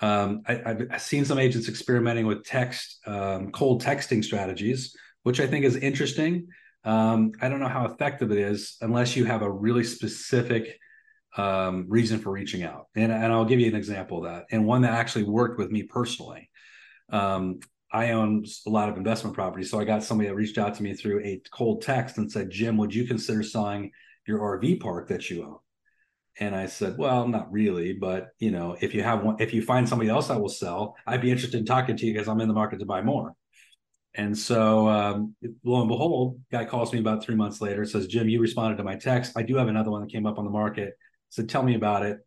Um, 0.00 0.42
I, 0.46 0.76
have 0.90 1.00
seen 1.00 1.24
some 1.24 1.38
agents 1.38 1.68
experimenting 1.68 2.26
with 2.26 2.44
text 2.44 2.98
um, 3.06 3.52
cold 3.52 3.82
texting 3.82 4.24
strategies 4.24 4.96
which 5.24 5.40
i 5.40 5.46
think 5.46 5.64
is 5.64 5.76
interesting. 5.76 6.46
Um, 6.84 7.32
i 7.40 7.48
don't 7.48 7.60
know 7.60 7.68
how 7.68 7.86
effective 7.86 8.30
it 8.30 8.38
is 8.38 8.76
unless 8.80 9.16
you 9.16 9.24
have 9.24 9.42
a 9.42 9.50
really 9.50 9.82
specific 9.82 10.78
um, 11.36 11.86
reason 11.88 12.20
for 12.20 12.30
reaching 12.30 12.62
out. 12.62 12.86
And, 12.94 13.10
and 13.10 13.32
i'll 13.32 13.44
give 13.44 13.58
you 13.58 13.66
an 13.66 13.74
example 13.74 14.18
of 14.18 14.24
that 14.30 14.44
and 14.52 14.64
one 14.64 14.82
that 14.82 14.92
actually 14.92 15.24
worked 15.24 15.58
with 15.58 15.70
me 15.70 15.82
personally. 15.82 16.48
Um, 17.10 17.60
I 17.94 18.10
own 18.10 18.44
a 18.66 18.70
lot 18.70 18.88
of 18.88 18.96
investment 18.96 19.36
properties. 19.36 19.70
So 19.70 19.78
I 19.78 19.84
got 19.84 20.02
somebody 20.02 20.28
that 20.28 20.34
reached 20.34 20.58
out 20.58 20.74
to 20.74 20.82
me 20.82 20.94
through 20.94 21.20
a 21.24 21.40
cold 21.52 21.80
text 21.80 22.18
and 22.18 22.30
said, 22.30 22.50
Jim, 22.50 22.76
would 22.76 22.92
you 22.92 23.06
consider 23.06 23.44
selling 23.44 23.92
your 24.26 24.40
RV 24.40 24.80
park 24.80 25.08
that 25.08 25.30
you 25.30 25.44
own? 25.44 25.58
And 26.40 26.56
I 26.56 26.66
said, 26.66 26.98
well, 26.98 27.28
not 27.28 27.52
really, 27.52 27.92
but 27.92 28.30
you 28.40 28.50
know, 28.50 28.76
if 28.80 28.94
you 28.94 29.04
have 29.04 29.22
one, 29.22 29.36
if 29.38 29.54
you 29.54 29.62
find 29.62 29.88
somebody 29.88 30.10
else 30.10 30.26
that 30.26 30.40
will 30.40 30.48
sell, 30.48 30.96
I'd 31.06 31.20
be 31.20 31.30
interested 31.30 31.56
in 31.56 31.64
talking 31.64 31.96
to 31.96 32.04
you 32.04 32.12
because 32.12 32.26
I'm 32.26 32.40
in 32.40 32.48
the 32.48 32.54
market 32.54 32.80
to 32.80 32.84
buy 32.84 33.00
more. 33.00 33.36
And 34.16 34.36
so, 34.36 34.88
um, 34.88 35.36
lo 35.62 35.80
and 35.80 35.88
behold, 35.88 36.40
guy 36.50 36.64
calls 36.64 36.92
me 36.92 36.98
about 36.98 37.22
three 37.22 37.36
months 37.36 37.60
later, 37.60 37.84
says, 37.84 38.08
Jim, 38.08 38.28
you 38.28 38.40
responded 38.40 38.76
to 38.78 38.84
my 38.84 38.96
text. 38.96 39.32
I 39.36 39.42
do 39.42 39.56
have 39.56 39.68
another 39.68 39.92
one 39.92 40.00
that 40.00 40.10
came 40.10 40.26
up 40.26 40.38
on 40.38 40.44
the 40.44 40.50
market. 40.50 40.94
Said, 41.28 41.48
tell 41.48 41.62
me 41.62 41.76
about 41.76 42.04
it. 42.04 42.18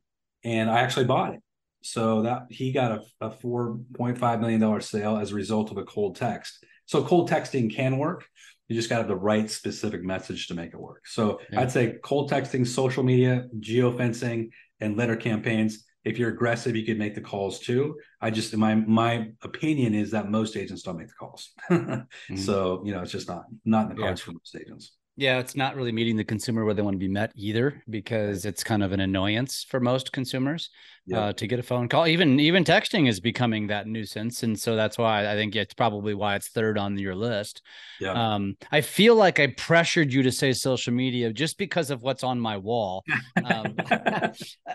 And 0.46 0.70
I 0.70 0.80
actually 0.80 1.06
bought 1.06 1.34
it. 1.34 1.42
So 1.82 2.24
that 2.24 2.48
he 2.50 2.72
got 2.72 2.92
a, 2.92 3.02
a 3.22 3.30
$4.5 3.30 4.40
million 4.42 4.82
sale 4.82 5.18
as 5.18 5.32
a 5.32 5.36
result 5.36 5.72
of 5.72 5.78
a 5.78 5.84
cold 5.84 6.16
text. 6.16 6.64
So 6.86 7.04
cold 7.04 7.30
texting 7.30 7.74
can 7.74 7.98
work. 7.98 8.26
You 8.68 8.76
just 8.76 8.90
got 8.90 8.96
to 8.96 9.02
have 9.04 9.08
the 9.08 9.16
right 9.16 9.50
specific 9.50 10.04
message 10.04 10.48
to 10.48 10.54
make 10.54 10.74
it 10.74 10.80
work. 10.80 11.08
So 11.08 11.40
yeah. 11.52 11.62
I'd 11.62 11.72
say 11.72 11.96
cold 12.04 12.30
texting, 12.30 12.68
social 12.68 13.04
media, 13.04 13.46
geofencing, 13.60 14.50
and 14.80 14.98
letter 14.98 15.16
campaigns. 15.16 15.86
If 16.04 16.18
you're 16.18 16.30
aggressive, 16.30 16.76
you 16.76 16.86
could 16.86 16.98
make 16.98 17.16
the 17.16 17.22
calls 17.22 17.60
too. 17.60 17.98
I 18.22 18.32
just 18.32 18.56
my 18.56 18.76
my 18.76 19.30
opinion 19.44 19.94
is 19.94 20.12
that 20.12 20.30
most 20.30 20.56
agents 20.56 20.82
don't 20.84 20.98
make 20.98 21.08
the 21.08 21.14
calls. 21.20 21.52
mm-hmm. 21.70 22.36
So 22.38 22.82
you 22.86 22.94
know 22.94 23.02
it's 23.02 23.12
just 23.12 23.28
not 23.28 23.44
not 23.66 23.90
in 23.90 23.96
the 23.96 24.02
cards 24.02 24.22
yeah. 24.22 24.26
for 24.26 24.32
most 24.32 24.56
agents. 24.56 24.94
Yeah, 25.20 25.40
it's 25.40 25.56
not 25.56 25.76
really 25.76 25.92
meeting 25.92 26.16
the 26.16 26.24
consumer 26.24 26.64
where 26.64 26.76
they 26.76 26.84
want 26.84 26.94
to 26.94 27.00
be 27.00 27.08
met 27.08 27.32
either, 27.36 27.84
because 27.90 28.46
it's 28.46 28.64
kind 28.64 28.84
of 28.84 28.92
an 28.92 29.00
annoyance 29.00 29.66
for 29.68 29.80
most 29.80 30.12
consumers. 30.14 30.70
Yep. 31.08 31.20
uh, 31.20 31.34
to 31.34 31.48
get 31.48 31.60
a 31.60 31.64
phone 31.64 31.88
call. 31.90 32.06
Even 32.06 32.40
even 32.40 32.64
texting 32.64 33.08
is 33.08 33.20
becoming 33.20 33.68
that 33.68 33.88
nuisance, 33.88 34.44
and 34.44 34.60
so 34.60 34.76
that's 34.76 34.98
why 34.98 35.28
I 35.28 35.36
think 35.36 35.56
it's 35.56 35.74
probably 35.74 36.14
why 36.14 36.36
it's 36.36 36.50
third 36.50 36.78
on 36.78 36.98
your 36.98 37.16
list. 37.16 37.62
Yeah. 38.00 38.12
Um, 38.12 38.56
I 38.72 38.82
feel 38.82 39.16
like 39.16 39.40
I 39.40 39.48
pressured 39.48 40.14
you 40.14 40.24
to 40.24 40.32
say 40.32 40.54
social 40.54 40.94
media 40.94 41.34
just 41.34 41.58
because 41.58 41.90
of 41.90 42.02
what's 42.02 42.24
on 42.24 42.40
my 42.40 42.58
wall. 42.58 43.04
Um, 43.44 43.76
I, 43.90 44.32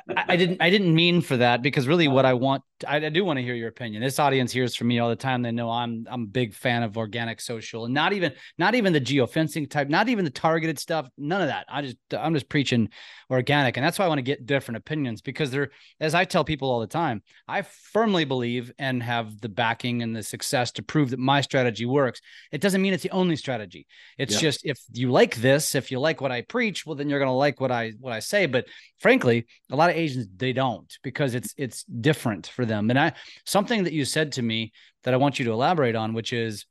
I, 0.08 0.36
didn't 0.36 0.60
I 0.60 0.70
didn't 0.70 0.94
mean 0.94 1.20
for 1.20 1.36
that 1.36 1.62
because 1.62 1.86
really 1.86 2.08
what 2.08 2.24
I 2.24 2.34
want 2.34 2.62
I, 2.86 2.96
I 2.96 3.08
do 3.08 3.24
want 3.24 3.38
to 3.38 3.42
hear 3.42 3.54
your 3.54 3.68
opinion. 3.68 4.02
This 4.02 4.18
audience 4.18 4.52
hears 4.52 4.74
from 4.74 4.88
me 4.88 4.98
all 4.98 5.08
the 5.08 5.16
time. 5.16 5.42
They 5.42 5.52
know 5.52 5.70
I'm 5.70 6.06
I'm 6.10 6.22
a 6.22 6.26
big 6.26 6.54
fan 6.54 6.82
of 6.82 6.96
organic 6.96 7.40
social 7.40 7.84
and 7.84 7.94
not 7.94 8.12
even 8.12 8.32
not 8.58 8.74
even 8.74 8.92
the 8.92 9.00
geofencing 9.00 9.70
type, 9.70 9.88
not 9.88 10.08
even 10.08 10.24
the 10.24 10.30
targeted 10.30 10.78
stuff. 10.78 11.08
None 11.16 11.40
of 11.40 11.48
that. 11.48 11.66
I 11.68 11.82
just 11.82 11.96
I'm 12.12 12.34
just 12.34 12.48
preaching 12.48 12.88
organic, 13.30 13.76
and 13.76 13.84
that's 13.84 13.98
why 13.98 14.04
I 14.04 14.08
want 14.08 14.18
to 14.18 14.22
get 14.22 14.46
different 14.46 14.76
opinions 14.76 15.20
because 15.20 15.50
they're 15.50 15.70
as 16.00 16.14
I 16.14 16.21
tell 16.24 16.44
people 16.44 16.70
all 16.70 16.80
the 16.80 16.86
time. 16.86 17.22
I 17.48 17.62
firmly 17.62 18.24
believe 18.24 18.72
and 18.78 19.02
have 19.02 19.40
the 19.40 19.48
backing 19.48 20.02
and 20.02 20.14
the 20.14 20.22
success 20.22 20.72
to 20.72 20.82
prove 20.82 21.10
that 21.10 21.18
my 21.18 21.40
strategy 21.40 21.86
works. 21.86 22.20
It 22.50 22.60
doesn't 22.60 22.82
mean 22.82 22.92
it's 22.92 23.02
the 23.02 23.10
only 23.10 23.36
strategy. 23.36 23.86
It's 24.18 24.34
yeah. 24.34 24.40
just 24.40 24.66
if 24.66 24.78
you 24.92 25.10
like 25.10 25.36
this, 25.36 25.74
if 25.74 25.90
you 25.90 26.00
like 26.00 26.20
what 26.20 26.32
I 26.32 26.42
preach, 26.42 26.86
well 26.86 26.96
then 26.96 27.08
you're 27.08 27.18
going 27.18 27.28
to 27.28 27.32
like 27.32 27.60
what 27.60 27.70
I 27.70 27.92
what 28.00 28.12
I 28.12 28.20
say. 28.20 28.46
But 28.46 28.66
frankly, 29.00 29.46
a 29.70 29.76
lot 29.76 29.90
of 29.90 29.96
agents 29.96 30.28
they 30.36 30.52
don't 30.52 30.92
because 31.02 31.34
it's 31.34 31.54
it's 31.56 31.84
different 31.84 32.46
for 32.46 32.64
them. 32.64 32.90
And 32.90 32.98
I 32.98 33.12
something 33.44 33.84
that 33.84 33.92
you 33.92 34.04
said 34.04 34.32
to 34.32 34.42
me 34.42 34.72
that 35.04 35.14
I 35.14 35.18
want 35.18 35.38
you 35.38 35.44
to 35.46 35.52
elaborate 35.52 35.96
on, 35.96 36.14
which 36.14 36.32
is 36.32 36.66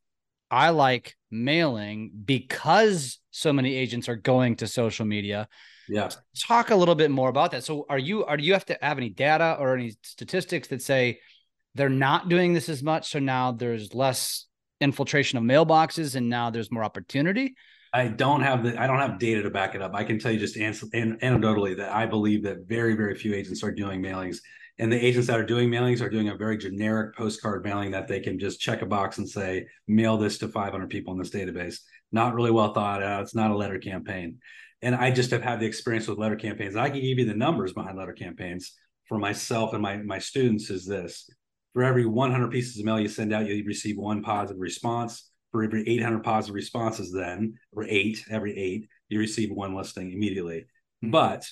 I 0.50 0.70
like 0.70 1.16
mailing 1.32 2.12
because 2.26 3.20
so 3.32 3.54
many 3.54 3.74
agents 3.74 4.10
are 4.10 4.18
going 4.18 4.58
to 4.58 4.68
social 4.68 5.06
media. 5.06 5.48
Yeah. 5.88 6.10
Talk 6.48 6.70
a 6.70 6.76
little 6.76 6.96
bit 6.96 7.12
more 7.12 7.30
about 7.30 7.52
that. 7.52 7.64
So 7.64 7.86
are 7.90 8.00
you 8.00 8.26
are 8.26 8.38
do 8.38 8.44
you 8.44 8.54
have 8.54 8.66
to 8.66 8.78
have 8.82 8.98
any 8.98 9.10
data 9.10 9.58
or 9.60 9.76
any 9.76 9.94
statistics 10.04 10.68
that 10.70 10.82
say 10.82 11.20
they're 11.76 11.90
not 11.90 12.30
doing 12.30 12.54
this 12.54 12.70
as 12.70 12.84
much 12.84 13.10
so 13.10 13.20
now 13.20 13.52
there's 13.52 13.94
less 13.94 14.46
infiltration 14.80 15.38
of 15.38 15.44
mailboxes 15.44 16.16
and 16.16 16.30
now 16.30 16.50
there's 16.50 16.72
more 16.72 16.84
opportunity? 16.84 17.56
I 17.94 18.08
don't 18.08 18.42
have 18.42 18.64
the 18.64 18.82
I 18.82 18.88
don't 18.88 19.00
have 19.00 19.20
data 19.20 19.42
to 19.44 19.50
back 19.50 19.76
it 19.76 19.82
up. 19.82 19.94
I 19.94 20.04
can 20.04 20.18
tell 20.18 20.32
you 20.32 20.40
just 20.40 20.56
an 20.56 21.18
anecdotally 21.22 21.76
that 21.78 21.92
I 21.92 22.06
believe 22.06 22.44
that 22.44 22.68
very 22.68 22.96
very 22.96 23.16
few 23.16 23.34
agents 23.34 23.64
are 23.64 23.72
doing 23.72 24.02
mailings, 24.02 24.38
and 24.80 24.92
the 24.92 25.06
agents 25.06 25.28
that 25.28 25.40
are 25.40 25.46
doing 25.46 25.70
mailings 25.70 26.02
are 26.02 26.10
doing 26.10 26.30
a 26.30 26.36
very 26.36 26.58
generic 26.58 27.16
postcard 27.16 27.66
mailing 27.66 27.92
that 27.92 28.08
they 28.08 28.22
can 28.22 28.40
just 28.40 28.62
check 28.62 28.82
a 28.82 28.86
box 28.86 29.18
and 29.18 29.28
say 29.28 29.66
mail 29.88 30.18
this 30.18 30.38
to 30.38 30.48
500 30.48 30.90
people 30.90 31.14
in 31.14 31.20
this 31.20 31.32
database. 31.32 31.80
Not 32.14 32.34
really 32.34 32.52
well 32.52 32.74
thought 32.74 33.04
out. 33.04 33.24
It's 33.24 33.36
not 33.36 33.52
a 33.52 33.58
letter 33.58 33.78
campaign, 33.78 34.38
and 34.82 34.96
I 34.96 35.12
just 35.12 35.32
have 35.32 35.44
had 35.44 35.60
the 35.60 35.66
experience 35.66 36.08
with 36.08 36.18
letter 36.18 36.36
campaigns. 36.36 36.76
I 36.76 36.90
can 36.90 37.02
give 37.02 37.20
you 37.20 37.26
the 37.26 37.34
numbers 37.34 37.74
behind 37.74 37.98
letter 37.98 38.14
campaigns 38.14 38.74
for 39.06 39.18
myself 39.18 39.74
and 39.74 39.82
my 39.82 39.98
my 39.98 40.20
students. 40.20 40.70
Is 40.70 40.86
this 40.86 41.30
for 41.74 41.84
every 41.84 42.06
100 42.06 42.52
pieces 42.52 42.78
of 42.80 42.86
mail 42.86 43.00
you 43.00 43.08
send 43.08 43.34
out, 43.34 43.48
you 43.48 43.64
receive 43.66 43.98
one 43.98 44.22
positive 44.22 44.60
response 44.60 45.30
for 45.52 45.64
every 45.64 45.88
800 45.88 46.24
positive 46.24 46.56
responses, 46.56 47.12
then, 47.12 47.56
or 47.74 47.84
eight, 47.84 48.24
every 48.30 48.58
eight, 48.58 48.88
you 49.10 49.20
receive 49.20 49.52
one 49.52 49.76
listing 49.76 50.12
immediately. 50.12 50.66
Mm-hmm. 51.04 51.12
But 51.12 51.50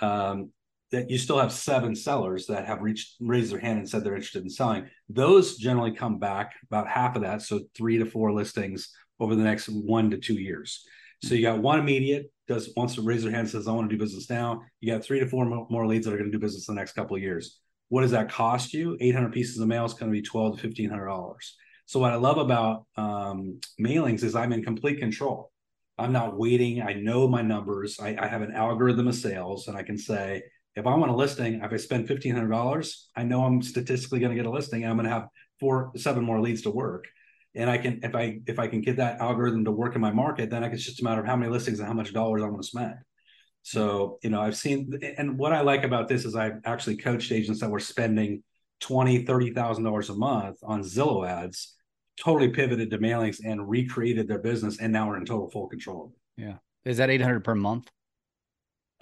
um, 0.00 0.50
that 0.92 1.10
you 1.10 1.18
still 1.18 1.38
have 1.38 1.52
seven 1.52 1.94
sellers 1.94 2.46
that 2.46 2.66
have 2.66 2.80
reached 2.80 3.16
raised 3.20 3.52
their 3.52 3.60
hand 3.60 3.78
and 3.78 3.88
said 3.88 4.02
they're 4.02 4.14
interested 4.14 4.42
in 4.42 4.50
selling. 4.50 4.88
Those 5.08 5.56
generally 5.56 5.92
come 5.92 6.18
back 6.18 6.54
about 6.66 6.88
half 6.88 7.16
of 7.16 7.22
that, 7.22 7.42
so 7.42 7.60
three 7.74 7.98
to 7.98 8.06
four 8.06 8.32
listings 8.32 8.90
over 9.18 9.34
the 9.34 9.44
next 9.44 9.68
one 9.68 10.10
to 10.10 10.16
two 10.16 10.34
years. 10.34 10.84
So 11.22 11.34
you 11.34 11.42
got 11.42 11.60
one 11.60 11.78
immediate 11.78 12.32
does 12.50 12.72
wants 12.76 12.96
to 12.96 13.02
raise 13.02 13.22
their 13.22 13.32
hand 13.32 13.48
says 13.48 13.68
I 13.68 13.72
want 13.72 13.88
to 13.88 13.96
do 13.96 14.02
business 14.02 14.28
now. 14.28 14.62
You 14.80 14.92
got 14.92 15.04
three 15.04 15.20
to 15.20 15.26
four 15.26 15.46
more 15.70 15.86
leads 15.86 16.04
that 16.04 16.12
are 16.12 16.18
going 16.18 16.30
to 16.30 16.36
do 16.36 16.40
business 16.40 16.68
in 16.68 16.74
the 16.74 16.80
next 16.80 16.92
couple 16.92 17.16
of 17.16 17.22
years. 17.22 17.60
What 17.88 18.02
does 18.02 18.10
that 18.10 18.30
cost 18.30 18.74
you? 18.74 18.96
800 19.00 19.32
pieces 19.32 19.58
of 19.58 19.68
mail 19.68 19.84
is 19.84 19.94
going 19.94 20.12
to 20.12 20.16
be 20.16 20.22
12 20.22 20.58
to 20.58 20.66
1500 20.66 21.06
dollars. 21.06 21.56
So 21.86 21.98
what 21.98 22.12
I 22.12 22.16
love 22.16 22.38
about 22.38 22.86
um, 22.96 23.60
mailings 23.80 24.22
is 24.22 24.34
I'm 24.34 24.52
in 24.52 24.62
complete 24.62 24.98
control. 24.98 25.50
I'm 25.98 26.12
not 26.12 26.38
waiting. 26.38 26.82
I 26.82 26.94
know 26.94 27.28
my 27.28 27.42
numbers. 27.42 27.98
I, 28.00 28.16
I, 28.18 28.26
have 28.26 28.42
an 28.42 28.52
algorithm 28.52 29.08
of 29.08 29.14
sales, 29.14 29.68
and 29.68 29.76
I 29.76 29.82
can 29.82 29.98
say 29.98 30.42
if 30.76 30.86
I 30.86 30.94
want 30.94 31.10
a 31.10 31.16
listing, 31.16 31.60
if 31.62 31.72
I 31.72 31.76
spend 31.76 32.08
fifteen 32.08 32.34
hundred 32.34 32.50
dollars, 32.50 33.10
I 33.16 33.22
know 33.24 33.44
I'm 33.44 33.60
statistically 33.60 34.20
going 34.20 34.30
to 34.30 34.36
get 34.36 34.46
a 34.46 34.50
listing, 34.50 34.82
and 34.82 34.90
I'm 34.90 34.96
going 34.96 35.08
to 35.08 35.14
have 35.14 35.28
four, 35.58 35.92
seven 35.96 36.24
more 36.24 36.40
leads 36.40 36.62
to 36.62 36.70
work. 36.70 37.06
And 37.54 37.68
I 37.68 37.78
can, 37.78 38.00
if 38.02 38.14
I 38.14 38.40
if 38.46 38.58
I 38.58 38.68
can 38.68 38.80
get 38.80 38.96
that 38.96 39.20
algorithm 39.20 39.64
to 39.64 39.72
work 39.72 39.94
in 39.94 40.00
my 40.00 40.12
market, 40.12 40.50
then 40.50 40.62
I 40.62 40.68
it's 40.68 40.84
just 40.84 41.00
a 41.00 41.04
matter 41.04 41.20
of 41.20 41.26
how 41.26 41.36
many 41.36 41.50
listings 41.50 41.80
and 41.80 41.88
how 41.88 41.94
much 41.94 42.12
dollars 42.12 42.42
I'm 42.42 42.50
going 42.50 42.62
to 42.62 42.66
spend. 42.66 42.94
So 43.62 44.18
you 44.22 44.30
know, 44.30 44.40
I've 44.40 44.56
seen, 44.56 44.98
and 45.18 45.36
what 45.36 45.52
I 45.52 45.60
like 45.60 45.82
about 45.82 46.08
this 46.08 46.24
is 46.24 46.36
I've 46.36 46.60
actually 46.64 46.96
coached 46.96 47.32
agents 47.32 47.60
that 47.60 47.70
were 47.70 47.80
spending 47.80 48.42
twenty, 48.78 49.24
thirty 49.24 49.52
thousand 49.52 49.84
dollars 49.84 50.10
a 50.10 50.14
month 50.14 50.58
on 50.62 50.82
Zillow 50.82 51.28
ads 51.28 51.76
totally 52.20 52.50
pivoted 52.50 52.90
to 52.90 52.98
mailings 52.98 53.40
and 53.44 53.68
recreated 53.68 54.28
their 54.28 54.38
business 54.38 54.78
and 54.80 54.92
now 54.92 55.10
are 55.10 55.16
in 55.16 55.24
total 55.24 55.50
full 55.50 55.68
control. 55.68 56.12
Yeah. 56.36 56.56
Is 56.84 56.98
that 56.98 57.10
800 57.10 57.42
per 57.42 57.54
month? 57.54 57.90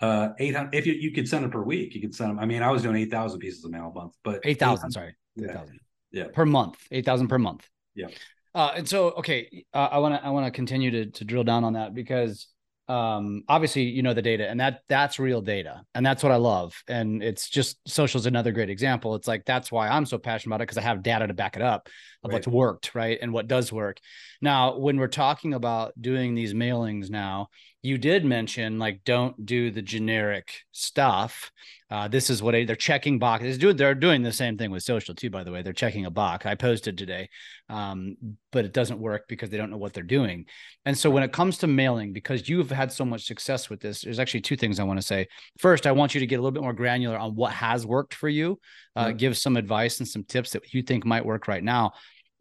Uh, 0.01 0.31
800, 0.39 0.75
if 0.75 0.87
you, 0.87 0.93
you 0.95 1.13
could 1.13 1.29
send 1.29 1.45
it 1.45 1.51
per 1.51 1.63
week, 1.63 1.95
you 1.95 2.01
could 2.01 2.15
send 2.15 2.31
them. 2.31 2.39
I 2.39 2.47
mean, 2.47 2.63
I 2.63 2.71
was 2.71 2.83
doing 2.83 2.97
8,000 2.97 3.41
pieces 3.41 3.65
of 3.65 3.73
mail 3.73 3.93
a 3.95 3.99
month, 3.99 4.15
but 4.23 4.41
8,000, 4.45 4.93
sorry. 4.93 5.17
8,000. 5.41 5.81
Yeah. 6.11 6.25
yeah. 6.25 6.31
Per 6.33 6.47
month, 6.47 6.77
8,000 6.91 7.29
per 7.29 7.39
month. 7.39 7.69
Yeah. 7.95 8.07
Uh, 8.55 8.73
and 8.77 8.89
so, 8.89 9.11
okay, 9.11 9.65
uh, 9.75 9.89
I 9.93 9.99
want 9.99 10.15
to, 10.15 10.25
I 10.25 10.31
want 10.31 10.47
to 10.47 10.51
continue 10.51 10.91
to, 10.91 11.07
to 11.07 11.25
drill 11.25 11.45
down 11.45 11.65
on 11.65 11.75
that 11.75 11.95
because 11.95 12.49
um 12.89 13.43
obviously 13.49 13.83
you 13.83 14.03
know 14.03 14.15
the 14.15 14.23
data 14.23 14.49
and 14.49 14.61
that 14.61 14.81
that's 14.89 15.19
real 15.19 15.43
data 15.43 15.83
and 15.95 16.07
that's 16.07 16.23
what 16.23 16.33
i 16.33 16.37
love. 16.37 16.83
And 16.89 17.23
it's 17.23 17.51
just 17.51 17.79
social 17.87 18.19
is 18.19 18.25
another 18.25 18.51
great 18.51 18.71
example. 18.71 19.15
It's 19.15 19.29
like 19.29 19.45
that's 19.45 19.71
why 19.71 19.89
i'm 19.89 20.07
so 20.07 20.17
passionate 20.17 20.55
about 20.55 20.63
it 20.63 20.69
because 20.69 20.79
i 20.79 20.81
have 20.81 21.03
data 21.03 21.27
to 21.27 21.35
back 21.35 21.57
it 21.57 21.61
up 21.61 21.91
of 22.25 22.31
right. 22.31 22.35
what's 22.35 22.49
worked 22.49 22.95
right 22.95 23.19
and 23.23 23.33
what 23.33 23.49
does 23.49 23.73
work 23.73 23.99
now 24.41 24.77
when 24.77 24.99
we're 24.99 25.07
talking 25.07 25.55
about 25.55 25.93
doing 26.01 26.35
these 26.35 26.55
mailings 26.55 27.11
now 27.11 27.49
you 27.83 27.99
did 27.99 28.25
mention 28.25 28.79
like 28.79 29.03
don't 29.05 29.47
do 29.47 29.71
the 29.71 29.83
generic 29.83 30.63
stuff 30.73 31.51
uh, 31.91 32.07
this 32.07 32.29
is 32.29 32.43
what 32.43 32.55
I, 32.55 32.65
they're 32.65 32.77
checking 32.77 33.19
boxes. 33.19 33.59
They're 33.59 33.95
doing 33.95 34.23
the 34.23 34.33
same 34.33 34.59
thing 34.59 34.71
with 34.71 34.83
social 34.83 35.15
too, 35.15 35.31
by 35.31 35.43
the 35.43 35.51
way. 35.51 35.63
They're 35.63 35.73
checking 35.73 36.05
a 36.05 36.11
box. 36.11 36.45
I 36.45 36.55
posted 36.55 36.99
today, 36.99 37.31
um, 37.71 38.17
but 38.53 38.67
it 38.67 38.75
doesn't 38.75 39.01
work 39.01 39.25
because 39.27 39.49
they 39.49 39.57
don't 39.57 39.71
know 39.71 39.79
what 39.79 39.95
they're 39.95 40.03
doing. 40.03 40.45
And 40.85 40.97
so 40.97 41.09
when 41.09 41.23
it 41.23 41.33
comes 41.33 41.57
to 41.59 41.67
mailing, 41.67 42.13
because 42.13 42.47
you've 42.47 42.71
had 42.71 42.93
so 42.93 43.07
much 43.07 43.25
success 43.25 43.71
with 43.71 43.81
this, 43.81 44.03
there's 44.03 44.19
actually 44.19 44.43
two 44.43 44.57
things 44.57 44.79
I 44.79 44.85
want 44.85 45.01
to 45.01 45.07
say. 45.07 45.29
First, 45.59 45.87
I 45.87 45.93
want 45.93 46.15
you 46.15 46.21
to 46.21 46.27
get 46.27 46.37
a 46.37 46.43
little 46.43 46.53
bit 46.53 46.63
more 46.63 46.75
granular 46.75 47.17
on 47.17 47.35
what 47.35 47.53
has 47.53 47.87
worked 47.87 48.15
for 48.15 48.29
you. 48.29 48.61
Uh, 48.95 49.07
mm-hmm. 49.07 49.17
Give 49.17 49.37
some 49.37 49.57
advice 49.57 49.99
and 49.99 50.09
some 50.09 50.25
tips 50.25 50.51
that 50.51 50.75
you 50.75 50.83
think 50.83 51.07
might 51.07 51.25
work 51.25 51.49
right 51.49 51.65
now. 51.65 51.93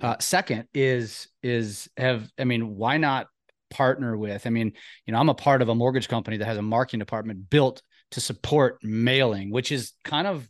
Uh, 0.01 0.15
second 0.19 0.67
is 0.73 1.27
is 1.41 1.89
have 1.97 2.29
I 2.39 2.43
mean, 2.43 2.75
why 2.75 2.97
not 2.97 3.27
partner 3.69 4.15
with? 4.15 4.45
I 4.45 4.49
mean, 4.49 4.73
you 5.05 5.13
know, 5.13 5.19
I'm 5.19 5.29
a 5.29 5.33
part 5.33 5.62
of 5.62 5.69
a 5.69 5.75
mortgage 5.75 6.07
company 6.07 6.38
that 6.38 6.45
has 6.45 6.57
a 6.57 6.62
marketing 6.62 6.99
department 6.99 7.49
built 7.49 7.81
to 8.12 8.21
support 8.21 8.79
mailing, 8.83 9.51
which 9.51 9.71
is 9.71 9.93
kind 10.03 10.27
of, 10.27 10.47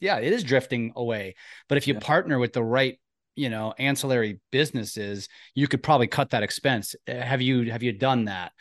yeah, 0.00 0.18
it 0.18 0.32
is 0.32 0.42
drifting 0.42 0.92
away. 0.96 1.34
But 1.68 1.78
if 1.78 1.86
you 1.86 1.94
yeah. 1.94 2.00
partner 2.00 2.38
with 2.38 2.52
the 2.52 2.64
right, 2.64 2.98
you 3.36 3.50
know, 3.50 3.74
ancillary 3.78 4.40
businesses, 4.50 5.28
you 5.54 5.68
could 5.68 5.82
probably 5.82 6.06
cut 6.06 6.30
that 6.30 6.42
expense. 6.42 6.96
Uh, 7.06 7.14
have 7.20 7.42
you 7.42 7.70
have 7.70 7.82
you 7.82 7.92
done 7.92 8.24
that? 8.24 8.52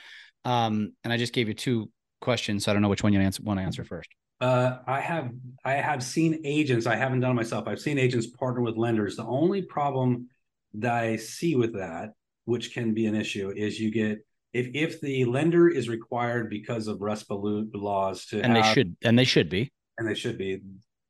Um, 0.45 0.93
and 1.03 1.11
I 1.11 1.17
just 1.17 1.33
gave 1.33 1.47
you 1.47 1.53
two 1.53 1.89
questions, 2.21 2.65
so 2.65 2.71
I 2.71 2.73
don't 2.73 2.81
know 2.81 2.89
which 2.89 3.03
one 3.03 3.13
you 3.13 3.19
answer, 3.19 3.43
want 3.43 3.59
to 3.59 3.63
answer 3.65 3.83
first. 3.83 4.09
Uh, 4.39 4.77
I 4.85 5.01
have 5.01 5.31
I 5.65 5.73
have 5.73 6.03
seen 6.03 6.41
agents. 6.43 6.85
I 6.85 6.95
haven't 6.95 7.21
done 7.21 7.31
it 7.31 7.35
myself. 7.35 7.67
I've 7.67 7.79
seen 7.79 7.97
agents 7.97 8.27
partner 8.27 8.61
with 8.61 8.77
lenders. 8.77 9.15
The 9.15 9.25
only 9.25 9.63
problem 9.63 10.29
that 10.75 10.93
I 10.93 11.15
see 11.15 11.55
with 11.55 11.73
that, 11.73 12.13
which 12.45 12.73
can 12.73 12.93
be 12.93 13.07
an 13.07 13.15
issue, 13.15 13.51
is 13.55 13.79
you 13.79 13.91
get 13.91 14.19
if 14.53 14.69
if 14.73 15.01
the 15.01 15.25
lender 15.25 15.67
is 15.67 15.89
required 15.89 16.49
because 16.49 16.87
of 16.87 16.99
RESPA 16.99 17.69
laws 17.73 18.25
to 18.27 18.41
and 18.41 18.55
have, 18.55 18.65
they 18.65 18.73
should 18.73 18.97
and 19.03 19.17
they 19.17 19.23
should 19.23 19.49
be 19.49 19.71
and 19.97 20.07
they 20.07 20.15
should 20.15 20.37
be 20.37 20.61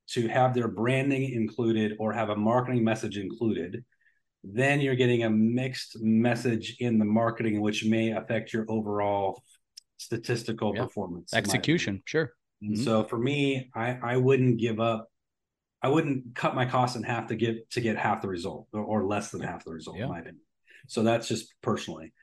to 0.10 0.28
have 0.28 0.54
their 0.54 0.68
branding 0.68 1.32
included 1.32 1.96
or 2.00 2.14
have 2.14 2.30
a 2.30 2.36
marketing 2.36 2.84
message 2.84 3.18
included 3.18 3.84
then 4.44 4.80
you're 4.80 4.96
getting 4.96 5.24
a 5.24 5.30
mixed 5.30 6.02
message 6.02 6.78
in 6.80 7.00
the 7.00 7.06
marketing 7.06 7.60
which 7.60 7.84
may 7.84 8.12
affect 8.12 8.54
your 8.54 8.66
overall 8.70 9.44
statistical 9.98 10.74
yep. 10.74 10.86
performance 10.86 11.34
execution 11.34 12.02
sure 12.06 12.34
mm-hmm. 12.64 12.76
so 12.76 13.04
for 13.04 13.18
me 13.18 13.70
i 13.76 13.98
i 14.04 14.18
wouldn't 14.18 14.58
give 14.58 14.80
up 14.80 15.10
i 15.82 15.88
wouldn't 15.88 16.36
cut 16.36 16.56
my 16.56 16.66
costs 16.66 16.96
in 16.96 17.04
half 17.04 17.28
to 17.28 17.36
get 17.36 17.70
to 17.70 17.82
get 17.82 17.98
half 17.98 18.22
the 18.22 18.28
result 18.28 18.68
or, 18.74 18.82
or 18.82 19.06
less 19.06 19.32
than 19.32 19.42
half 19.42 19.64
the 19.64 19.72
result 19.72 19.98
in 19.98 20.10
my 20.10 20.20
opinion 20.20 20.42
so 20.88 21.04
that's 21.04 21.28
just 21.28 21.54
personally 21.62 22.14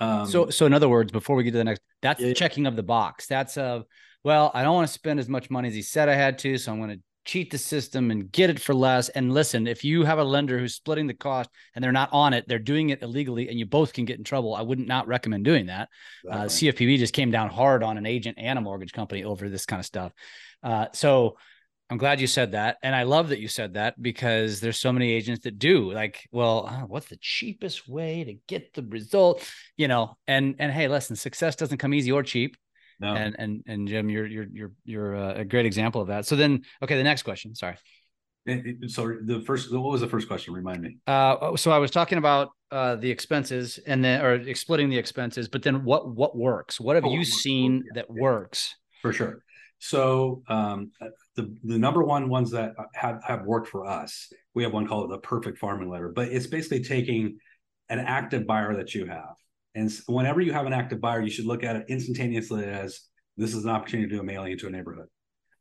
um, 0.00 0.28
so, 0.28 0.48
so 0.48 0.64
in 0.64 0.72
other 0.72 0.88
words, 0.88 1.10
before 1.10 1.34
we 1.34 1.42
get 1.42 1.50
to 1.52 1.58
the 1.58 1.64
next, 1.64 1.82
that's 2.02 2.20
yeah, 2.20 2.32
checking 2.32 2.66
of 2.66 2.76
the 2.76 2.82
box. 2.82 3.26
That's 3.26 3.56
a 3.56 3.84
well, 4.24 4.50
I 4.54 4.62
don't 4.62 4.74
want 4.74 4.86
to 4.86 4.92
spend 4.92 5.20
as 5.20 5.28
much 5.28 5.50
money 5.50 5.68
as 5.68 5.74
he 5.74 5.82
said 5.82 6.08
I 6.08 6.14
had 6.14 6.38
to, 6.38 6.58
so 6.58 6.72
I'm 6.72 6.78
going 6.78 6.98
to 6.98 7.02
cheat 7.28 7.50
the 7.50 7.58
system 7.58 8.10
and 8.10 8.32
get 8.32 8.48
it 8.48 8.58
for 8.58 8.74
less. 8.74 9.10
And 9.10 9.34
listen, 9.34 9.66
if 9.66 9.84
you 9.84 10.02
have 10.04 10.18
a 10.18 10.24
lender 10.24 10.58
who's 10.58 10.74
splitting 10.74 11.06
the 11.06 11.12
cost 11.12 11.50
and 11.74 11.84
they're 11.84 11.92
not 11.92 12.08
on 12.10 12.32
it, 12.32 12.48
they're 12.48 12.58
doing 12.58 12.88
it 12.88 13.02
illegally, 13.02 13.50
and 13.50 13.58
you 13.58 13.66
both 13.66 13.92
can 13.92 14.06
get 14.06 14.16
in 14.16 14.24
trouble. 14.24 14.54
I 14.54 14.62
would 14.62 14.78
not 14.78 15.06
recommend 15.06 15.44
doing 15.44 15.66
that. 15.66 15.90
Uh, 16.28 16.44
CFPB 16.44 16.96
just 16.96 17.12
came 17.12 17.30
down 17.30 17.50
hard 17.50 17.82
on 17.82 17.98
an 17.98 18.06
agent 18.06 18.38
and 18.40 18.58
a 18.58 18.62
mortgage 18.62 18.94
company 18.94 19.24
over 19.24 19.50
this 19.50 19.66
kind 19.66 19.78
of 19.78 19.84
stuff. 19.84 20.12
Uh, 20.62 20.86
so 20.94 21.36
I'm 21.90 21.98
glad 21.98 22.18
you 22.18 22.26
said 22.26 22.52
that. 22.52 22.78
And 22.82 22.96
I 22.96 23.02
love 23.02 23.28
that 23.28 23.40
you 23.40 23.48
said 23.48 23.74
that 23.74 24.00
because 24.00 24.60
there's 24.60 24.78
so 24.78 24.90
many 24.90 25.12
agents 25.12 25.44
that 25.44 25.58
do 25.58 25.92
like, 25.92 26.26
well, 26.32 26.66
uh, 26.66 26.86
what's 26.86 27.08
the 27.08 27.18
cheapest 27.20 27.86
way 27.86 28.24
to 28.24 28.34
get 28.46 28.72
the 28.72 28.82
result? 28.82 29.46
You 29.76 29.88
know, 29.88 30.16
and 30.26 30.56
and 30.58 30.72
hey, 30.72 30.88
listen, 30.88 31.14
success 31.14 31.56
doesn't 31.56 31.76
come 31.76 31.92
easy 31.92 32.10
or 32.10 32.22
cheap. 32.22 32.56
No. 33.00 33.14
And 33.14 33.36
and 33.38 33.62
and 33.66 33.88
Jim, 33.88 34.10
you're 34.10 34.26
you're 34.26 34.46
you're 34.52 34.72
you're 34.84 35.16
uh, 35.16 35.34
a 35.34 35.44
great 35.44 35.66
example 35.66 36.00
of 36.00 36.08
that. 36.08 36.26
So 36.26 36.36
then, 36.36 36.62
okay, 36.82 36.96
the 36.96 37.04
next 37.04 37.22
question. 37.22 37.54
Sorry. 37.54 37.76
So 38.86 39.14
the 39.24 39.42
first, 39.46 39.70
what 39.72 39.82
was 39.82 40.00
the 40.00 40.08
first 40.08 40.26
question? 40.26 40.54
Remind 40.54 40.80
me. 40.80 40.96
Uh, 41.06 41.36
oh, 41.40 41.56
so 41.56 41.70
I 41.70 41.78
was 41.78 41.90
talking 41.90 42.16
about 42.16 42.50
uh, 42.70 42.96
the 42.96 43.10
expenses 43.10 43.78
and 43.86 44.02
then, 44.02 44.24
or 44.24 44.54
splitting 44.54 44.88
the 44.88 44.96
expenses, 44.96 45.48
but 45.48 45.62
then 45.62 45.84
what 45.84 46.14
what 46.14 46.36
works? 46.36 46.80
What 46.80 46.96
have 46.96 47.04
oh, 47.04 47.12
you 47.12 47.24
seen 47.24 47.84
yeah, 47.86 47.92
that 47.96 48.06
yeah. 48.08 48.22
works? 48.22 48.74
For 49.02 49.12
sure. 49.12 49.42
So 49.80 50.42
um, 50.48 50.92
the 51.36 51.54
the 51.62 51.78
number 51.78 52.02
one 52.02 52.28
ones 52.28 52.50
that 52.52 52.72
have 52.94 53.22
have 53.22 53.42
worked 53.44 53.68
for 53.68 53.86
us, 53.86 54.32
we 54.54 54.62
have 54.62 54.72
one 54.72 54.86
called 54.86 55.10
the 55.10 55.18
perfect 55.18 55.58
farming 55.58 55.90
letter, 55.90 56.08
but 56.08 56.28
it's 56.28 56.46
basically 56.46 56.82
taking 56.82 57.38
an 57.90 58.00
active 58.00 58.46
buyer 58.46 58.74
that 58.76 58.94
you 58.94 59.06
have, 59.06 59.36
and 59.74 59.90
whenever 60.06 60.40
you 60.40 60.52
have 60.52 60.66
an 60.66 60.72
active 60.72 61.00
buyer, 61.00 61.20
you 61.20 61.30
should 61.30 61.46
look 61.46 61.62
at 61.62 61.76
it 61.76 61.86
instantaneously 61.88 62.64
as 62.64 63.00
this 63.36 63.54
is 63.54 63.64
an 63.64 63.70
opportunity 63.70 64.08
to 64.08 64.16
do 64.16 64.20
a 64.20 64.24
mailing 64.24 64.52
into 64.52 64.66
a 64.66 64.70
neighborhood. 64.70 65.06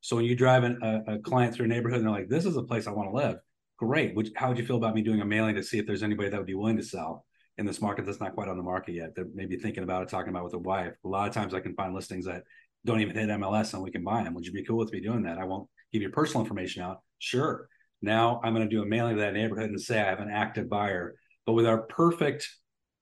So 0.01 0.15
when 0.15 0.25
you 0.25 0.35
drive 0.35 0.63
an, 0.63 0.79
a, 0.81 1.15
a, 1.15 1.19
client 1.19 1.53
through 1.53 1.65
a 1.65 1.69
neighborhood 1.69 1.99
and 1.99 2.07
they're 2.07 2.15
like, 2.15 2.29
"This 2.29 2.45
is 2.45 2.55
a 2.55 2.63
place 2.63 2.87
I 2.87 2.91
want 2.91 3.09
to 3.09 3.15
live," 3.15 3.37
great. 3.77 4.15
Would, 4.15 4.31
how 4.35 4.49
would 4.49 4.57
you 4.57 4.65
feel 4.65 4.77
about 4.77 4.95
me 4.95 5.01
doing 5.01 5.21
a 5.21 5.25
mailing 5.25 5.55
to 5.55 5.63
see 5.63 5.77
if 5.77 5.85
there's 5.85 6.03
anybody 6.03 6.29
that 6.29 6.37
would 6.37 6.47
be 6.47 6.55
willing 6.55 6.77
to 6.77 6.83
sell 6.83 7.25
in 7.57 7.65
this 7.65 7.81
market 7.81 8.05
that's 8.05 8.19
not 8.19 8.35
quite 8.35 8.47
on 8.47 8.57
the 8.57 8.63
market 8.63 8.93
yet? 8.93 9.15
They're 9.15 9.27
maybe 9.33 9.57
thinking 9.57 9.83
about 9.83 10.03
it, 10.03 10.09
talking 10.09 10.29
about 10.29 10.41
it 10.41 10.45
with 10.45 10.53
a 10.53 10.59
wife. 10.59 10.93
A 11.03 11.07
lot 11.07 11.27
of 11.27 11.33
times, 11.33 11.53
I 11.53 11.59
can 11.59 11.75
find 11.75 11.93
listings 11.93 12.25
that 12.25 12.43
don't 12.85 13.01
even 13.01 13.15
hit 13.15 13.29
MLS 13.29 13.73
and 13.73 13.83
we 13.83 13.91
can 13.91 14.03
buy 14.03 14.23
them. 14.23 14.33
Would 14.33 14.45
you 14.45 14.53
be 14.53 14.63
cool 14.63 14.77
with 14.77 14.93
me 14.93 15.01
doing 15.01 15.23
that? 15.23 15.37
I 15.37 15.43
won't 15.43 15.67
give 15.91 16.01
your 16.01 16.11
personal 16.11 16.43
information 16.43 16.83
out. 16.83 17.01
Sure. 17.19 17.67
Now 18.01 18.39
I'm 18.43 18.53
going 18.53 18.67
to 18.67 18.73
do 18.73 18.81
a 18.81 18.85
mailing 18.85 19.15
to 19.15 19.21
that 19.21 19.33
neighborhood 19.33 19.69
and 19.69 19.81
say 19.81 19.99
I 19.99 20.05
have 20.05 20.19
an 20.19 20.29
active 20.29 20.69
buyer. 20.69 21.15
But 21.45 21.53
with 21.53 21.65
our 21.65 21.81
perfect, 21.83 22.47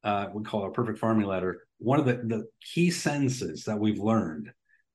uh, 0.06 0.28
we 0.34 0.44
call 0.44 0.62
our 0.62 0.70
perfect 0.70 1.00
farming 1.00 1.26
letter, 1.26 1.63
one 1.80 2.00
of 2.00 2.06
the, 2.06 2.13
the 2.13 2.46
key 2.74 2.91
sentences 2.91 3.63
that 3.65 3.80
we've 3.80 4.00
learned, 4.00 4.52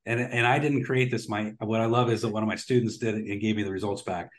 and, 0.06 0.20
and 0.20 0.46
I 0.46 0.58
didn't 0.58 0.84
create 0.84 1.10
this. 1.10 1.28
My 1.28 1.52
what 1.58 1.80
I 1.80 1.86
love 1.86 2.10
is 2.10 2.22
that 2.22 2.28
one 2.28 2.42
of 2.42 2.48
my 2.48 2.56
students 2.56 2.96
did 2.96 3.16
it 3.16 3.26
and 3.26 3.40
gave 3.40 3.56
me 3.56 3.64
the 3.64 3.72
results 3.72 4.02
back. 4.02 4.30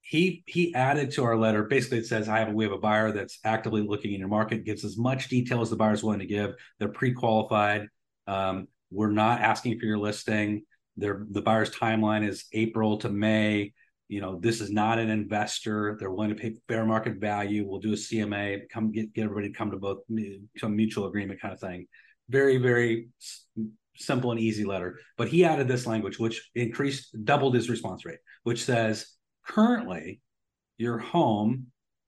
He 0.00 0.42
he 0.46 0.74
added 0.74 1.12
to 1.12 1.24
our 1.24 1.36
letter. 1.36 1.64
Basically, 1.64 1.98
it 1.98 2.06
says 2.06 2.28
I 2.28 2.38
have 2.38 2.48
a, 2.48 2.52
we 2.52 2.64
have 2.64 2.72
a 2.72 2.78
buyer 2.78 3.12
that's 3.12 3.38
actively 3.44 3.82
looking 3.82 4.14
in 4.14 4.18
your 4.18 4.28
market. 4.28 4.64
Gives 4.64 4.84
as 4.84 4.96
much 4.96 5.28
detail 5.28 5.60
as 5.60 5.70
the 5.70 5.76
buyer's 5.76 6.02
willing 6.02 6.20
to 6.20 6.26
give. 6.26 6.54
They're 6.78 6.88
pre-qualified. 6.88 7.88
Um, 8.26 8.68
we're 8.90 9.12
not 9.12 9.42
asking 9.42 9.78
for 9.78 9.84
your 9.84 9.98
listing. 9.98 10.62
Their 10.96 11.26
the 11.30 11.42
buyer's 11.42 11.70
timeline 11.70 12.26
is 12.26 12.46
April 12.52 12.96
to 12.98 13.10
May. 13.10 13.74
You 14.08 14.20
know, 14.22 14.38
this 14.40 14.60
is 14.60 14.70
not 14.70 14.98
an 14.98 15.10
investor. 15.10 15.96
They're 16.00 16.10
willing 16.10 16.30
to 16.30 16.34
pay 16.34 16.56
fair 16.66 16.84
market 16.86 17.20
value. 17.20 17.66
We'll 17.66 17.80
do 17.80 17.92
a 17.92 17.96
CMA, 17.96 18.68
come 18.70 18.90
get, 18.90 19.12
get 19.12 19.24
everybody 19.24 19.48
to 19.48 19.54
come 19.54 19.70
to 19.70 19.76
both 19.76 19.98
some 20.56 20.74
mutual 20.74 21.06
agreement 21.06 21.40
kind 21.40 21.52
of 21.52 21.60
thing. 21.60 21.86
Very, 22.30 22.56
very 22.56 23.08
simple 23.96 24.30
and 24.30 24.40
easy 24.40 24.64
letter. 24.64 24.98
But 25.16 25.28
he 25.28 25.44
added 25.44 25.68
this 25.68 25.86
language, 25.86 26.18
which 26.18 26.50
increased, 26.54 27.14
doubled 27.24 27.54
his 27.54 27.68
response 27.68 28.04
rate, 28.04 28.20
which 28.44 28.64
says 28.64 29.14
currently 29.46 30.20
your 30.78 30.98
home 30.98 31.66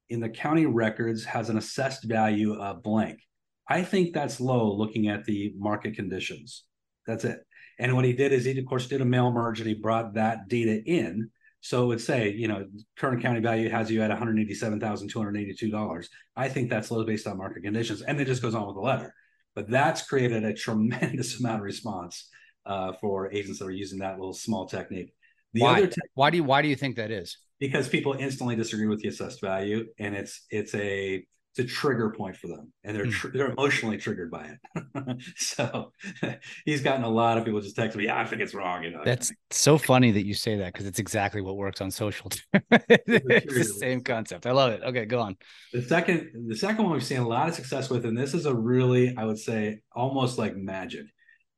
in 0.09 0.19
the 0.19 0.29
county 0.29 0.65
records 0.65 1.23
has 1.25 1.49
an 1.49 1.57
assessed 1.57 2.03
value 2.03 2.59
of 2.59 2.83
blank. 2.83 3.19
I 3.67 3.83
think 3.83 4.13
that's 4.13 4.41
low 4.41 4.73
looking 4.73 5.07
at 5.07 5.23
the 5.25 5.53
market 5.55 5.95
conditions. 5.95 6.63
That's 7.07 7.25
it. 7.25 7.39
And 7.79 7.95
what 7.95 8.05
he 8.05 8.13
did 8.13 8.33
is 8.33 8.45
he, 8.45 8.57
of 8.59 8.65
course, 8.65 8.87
did 8.87 9.01
a 9.01 9.05
mail 9.05 9.31
merge 9.31 9.59
and 9.59 9.67
he 9.67 9.75
brought 9.75 10.15
that 10.15 10.47
data 10.47 10.81
in. 10.85 11.29
So 11.61 11.83
it 11.83 11.87
would 11.87 12.01
say, 12.01 12.31
you 12.31 12.47
know, 12.47 12.65
current 12.97 13.21
county 13.21 13.39
value 13.39 13.69
has 13.69 13.89
you 13.91 14.01
at 14.01 14.09
$187,282. 14.11 16.07
I 16.35 16.49
think 16.49 16.69
that's 16.69 16.89
low 16.89 17.05
based 17.05 17.27
on 17.27 17.37
market 17.37 17.63
conditions. 17.63 18.01
And 18.01 18.19
it 18.19 18.25
just 18.25 18.41
goes 18.41 18.55
on 18.55 18.65
with 18.65 18.75
the 18.75 18.81
letter. 18.81 19.13
But 19.53 19.69
that's 19.69 20.01
created 20.07 20.43
a 20.43 20.53
tremendous 20.65 21.39
amount 21.39 21.57
of 21.57 21.63
response 21.63 22.27
uh, 22.65 22.93
for 22.99 23.31
agents 23.31 23.59
that 23.59 23.65
are 23.65 23.71
using 23.71 23.99
that 23.99 24.17
little 24.17 24.33
small 24.33 24.67
technique. 24.67 25.13
The 25.53 25.61
why? 25.61 25.85
Te- 25.85 26.01
why 26.13 26.29
do 26.29 26.37
you 26.37 26.43
why 26.43 26.61
do 26.61 26.67
you 26.67 26.75
think 26.75 26.95
that 26.95 27.11
is? 27.11 27.37
Because 27.59 27.87
people 27.89 28.13
instantly 28.13 28.55
disagree 28.55 28.87
with 28.87 29.01
the 29.01 29.09
assessed 29.09 29.41
value, 29.41 29.87
and 29.99 30.15
it's 30.15 30.45
it's 30.49 30.73
a 30.73 31.25
it's 31.51 31.59
a 31.59 31.75
trigger 31.75 32.11
point 32.11 32.37
for 32.37 32.47
them 32.47 32.71
and 32.83 32.95
they're 32.95 33.05
hmm. 33.05 33.11
tr- 33.11 33.27
they're 33.33 33.51
emotionally 33.51 33.97
triggered 33.97 34.31
by 34.31 34.45
it. 34.45 35.17
So 35.35 35.91
he's 36.65 36.81
gotten 36.81 37.03
a 37.03 37.09
lot 37.09 37.37
of 37.37 37.45
people 37.45 37.59
just 37.61 37.75
text 37.75 37.97
me 37.97 38.05
yeah, 38.05 38.19
i 38.19 38.25
think 38.25 38.41
it's 38.41 38.53
wrong 38.53 38.83
you 38.83 38.91
know 38.91 39.01
that's 39.03 39.31
so 39.49 39.77
funny 39.77 40.11
that 40.11 40.25
you 40.25 40.33
say 40.33 40.57
that 40.57 40.73
because 40.73 40.85
it's 40.85 40.99
exactly 40.99 41.41
what 41.41 41.57
works 41.57 41.81
on 41.81 41.91
social 41.91 42.29
it's 42.71 43.53
the 43.53 43.63
same 43.63 44.01
concept. 44.01 44.45
I 44.45 44.51
love 44.51 44.71
it. 44.71 44.81
Okay 44.83 45.05
go 45.05 45.19
on. 45.19 45.35
The 45.73 45.81
second 45.81 46.31
the 46.47 46.55
second 46.55 46.85
one 46.85 46.93
we've 46.93 47.03
seen 47.03 47.19
a 47.19 47.27
lot 47.27 47.49
of 47.49 47.55
success 47.55 47.89
with 47.89 48.05
and 48.05 48.17
this 48.17 48.33
is 48.33 48.45
a 48.45 48.53
really 48.53 49.15
i 49.17 49.25
would 49.25 49.39
say 49.39 49.81
almost 49.93 50.37
like 50.37 50.55
magic. 50.55 51.05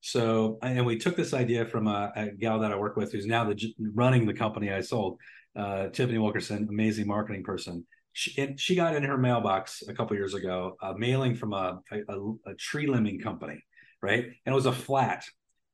So 0.01 0.57
and 0.61 0.85
we 0.85 0.97
took 0.97 1.15
this 1.15 1.33
idea 1.33 1.65
from 1.65 1.87
a, 1.87 2.11
a 2.15 2.31
gal 2.31 2.59
that 2.59 2.71
i 2.71 2.75
work 2.75 2.95
with 2.97 3.11
who's 3.11 3.25
now 3.25 3.43
the 3.43 3.73
running 3.93 4.25
the 4.25 4.33
company 4.33 4.71
i 4.71 4.81
sold 4.81 5.19
uh, 5.55 5.89
tiffany 5.89 6.17
wilkerson 6.17 6.67
amazing 6.69 7.07
marketing 7.07 7.43
person 7.43 7.85
she, 8.13 8.55
she 8.57 8.75
got 8.75 8.95
in 8.95 9.03
her 9.03 9.17
mailbox 9.17 9.83
a 9.87 9.93
couple 9.93 10.15
years 10.15 10.33
ago 10.33 10.77
a 10.81 10.97
mailing 10.97 11.35
from 11.35 11.53
a, 11.53 11.79
a, 11.91 12.19
a, 12.45 12.55
tree 12.55 12.87
limbing 12.87 13.21
company 13.21 13.61
right? 14.03 14.25
And 14.25 14.53
it 14.53 14.53
was 14.53 14.67
a 14.67 14.71
flat. 14.71 15.23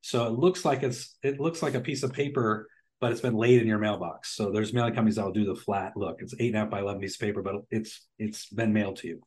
So 0.01 0.27
it 0.27 0.33
looks 0.33 0.63
like 0.63 0.83
it's 0.83 1.17
it 1.21 1.41
looks 1.41 1.61
like 1.61 1.73
a 1.73 1.81
piece 1.81 2.03
of 2.03 2.13
paper 2.13 2.69
but 3.01 3.13
it's 3.13 3.21
been 3.21 3.35
laid 3.35 3.61
in 3.61 3.67
your 3.67 3.79
mailbox. 3.79 4.35
So 4.35 4.51
there's 4.51 4.73
mailing 4.73 4.93
companies 4.93 5.15
that 5.15 5.23
will 5.23 5.31
do 5.31 5.45
the 5.45 5.55
flat. 5.55 5.93
Look 5.97 6.21
it's 6.21 6.35
eight 6.39 6.47
and 6.47 6.55
a 6.55 6.59
half 6.59 6.69
by 6.69 6.79
11 6.79 7.01
piece 7.01 7.15
of 7.15 7.21
paper 7.21 7.41
but 7.41 7.55
it's 7.71 8.07
it's 8.17 8.47
been 8.47 8.71
mailed 8.71 8.97
to 8.97 9.07
you. 9.07 9.21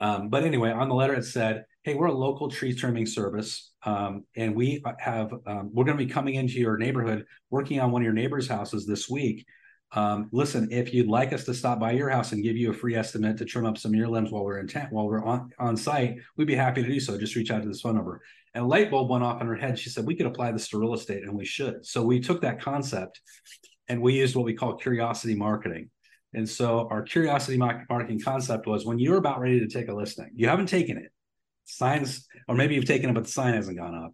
Um, 0.00 0.28
but 0.28 0.44
anyway 0.44 0.70
on 0.70 0.88
the 0.88 0.94
letter 0.94 1.14
it 1.14 1.24
said 1.24 1.64
hey 1.82 1.94
we're 1.94 2.06
a 2.06 2.12
local 2.12 2.48
tree 2.48 2.74
trimming 2.74 3.06
service. 3.06 3.72
Um, 3.82 4.24
and 4.36 4.54
we 4.54 4.82
have 4.98 5.32
um, 5.46 5.70
we're 5.72 5.84
going 5.84 5.98
to 5.98 6.04
be 6.04 6.12
coming 6.12 6.34
into 6.34 6.60
your 6.60 6.76
neighborhood 6.76 7.24
working 7.50 7.80
on 7.80 7.90
one 7.90 8.02
of 8.02 8.04
your 8.04 8.14
neighbors 8.14 8.46
houses 8.46 8.86
this 8.86 9.08
week 9.08 9.44
um, 9.94 10.28
listen, 10.32 10.68
if 10.72 10.92
you'd 10.92 11.06
like 11.06 11.32
us 11.32 11.44
to 11.44 11.54
stop 11.54 11.78
by 11.78 11.92
your 11.92 12.10
house 12.10 12.32
and 12.32 12.42
give 12.42 12.56
you 12.56 12.70
a 12.70 12.74
free 12.74 12.96
estimate 12.96 13.36
to 13.38 13.44
trim 13.44 13.64
up 13.64 13.78
some 13.78 13.92
of 13.92 13.96
your 13.96 14.08
limbs 14.08 14.32
while 14.32 14.44
we're 14.44 14.58
in 14.58 14.66
tent, 14.66 14.92
while 14.92 15.06
we're 15.06 15.24
on, 15.24 15.50
on 15.58 15.76
site, 15.76 16.16
we'd 16.36 16.48
be 16.48 16.54
happy 16.54 16.82
to 16.82 16.88
do 16.88 16.98
so. 16.98 17.16
Just 17.16 17.36
reach 17.36 17.52
out 17.52 17.62
to 17.62 17.68
this 17.68 17.80
phone 17.80 17.94
number. 17.94 18.20
And 18.54 18.64
a 18.64 18.66
light 18.66 18.90
bulb 18.90 19.08
went 19.08 19.22
off 19.22 19.40
in 19.40 19.46
her 19.46 19.54
head. 19.54 19.78
She 19.78 19.90
said, 19.90 20.04
we 20.04 20.16
could 20.16 20.26
apply 20.26 20.50
this 20.50 20.68
to 20.68 20.78
real 20.78 20.94
estate 20.94 21.22
and 21.22 21.34
we 21.34 21.44
should. 21.44 21.86
So 21.86 22.02
we 22.02 22.18
took 22.20 22.40
that 22.42 22.60
concept 22.60 23.20
and 23.88 24.02
we 24.02 24.14
used 24.14 24.34
what 24.34 24.44
we 24.44 24.54
call 24.54 24.74
curiosity 24.74 25.36
marketing. 25.36 25.90
And 26.32 26.48
so 26.48 26.88
our 26.90 27.02
curiosity 27.02 27.56
marketing 27.56 28.20
concept 28.20 28.66
was 28.66 28.84
when 28.84 28.98
you're 28.98 29.18
about 29.18 29.38
ready 29.38 29.60
to 29.60 29.68
take 29.68 29.88
a 29.88 29.94
listing, 29.94 30.30
you 30.34 30.48
haven't 30.48 30.66
taken 30.66 30.96
it, 30.96 31.12
signs, 31.64 32.26
or 32.48 32.56
maybe 32.56 32.74
you've 32.74 32.86
taken 32.86 33.10
it, 33.10 33.12
but 33.12 33.24
the 33.24 33.30
sign 33.30 33.54
hasn't 33.54 33.78
gone 33.78 33.94
up. 33.94 34.12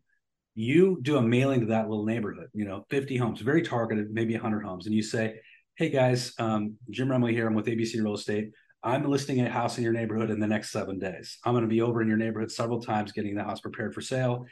You 0.54 0.98
do 1.00 1.16
a 1.16 1.22
mailing 1.22 1.60
to 1.60 1.66
that 1.66 1.88
little 1.88 2.04
neighborhood, 2.04 2.48
you 2.52 2.66
know, 2.66 2.84
50 2.90 3.16
homes, 3.16 3.40
very 3.40 3.62
targeted, 3.62 4.10
maybe 4.10 4.34
100 4.34 4.60
homes. 4.62 4.84
And 4.84 4.94
you 4.94 5.02
say, 5.02 5.40
Hey 5.76 5.88
guys, 5.88 6.34
um, 6.38 6.76
Jim 6.90 7.08
Remley 7.08 7.32
here. 7.32 7.46
I'm 7.46 7.54
with 7.54 7.64
ABC 7.64 7.94
Real 8.02 8.14
Estate. 8.14 8.50
I'm 8.82 9.08
listing 9.08 9.40
a 9.40 9.48
house 9.48 9.78
in 9.78 9.84
your 9.84 9.94
neighborhood 9.94 10.30
in 10.30 10.38
the 10.38 10.46
next 10.46 10.72
seven 10.72 10.98
days. 10.98 11.38
I'm 11.44 11.54
going 11.54 11.64
to 11.64 11.68
be 11.68 11.80
over 11.80 12.02
in 12.02 12.08
your 12.08 12.18
neighborhood 12.18 12.50
several 12.50 12.82
times 12.82 13.12
getting 13.12 13.34
the 13.34 13.44
house 13.44 13.60
prepared 13.60 13.94
for 13.94 14.02
sale. 14.02 14.44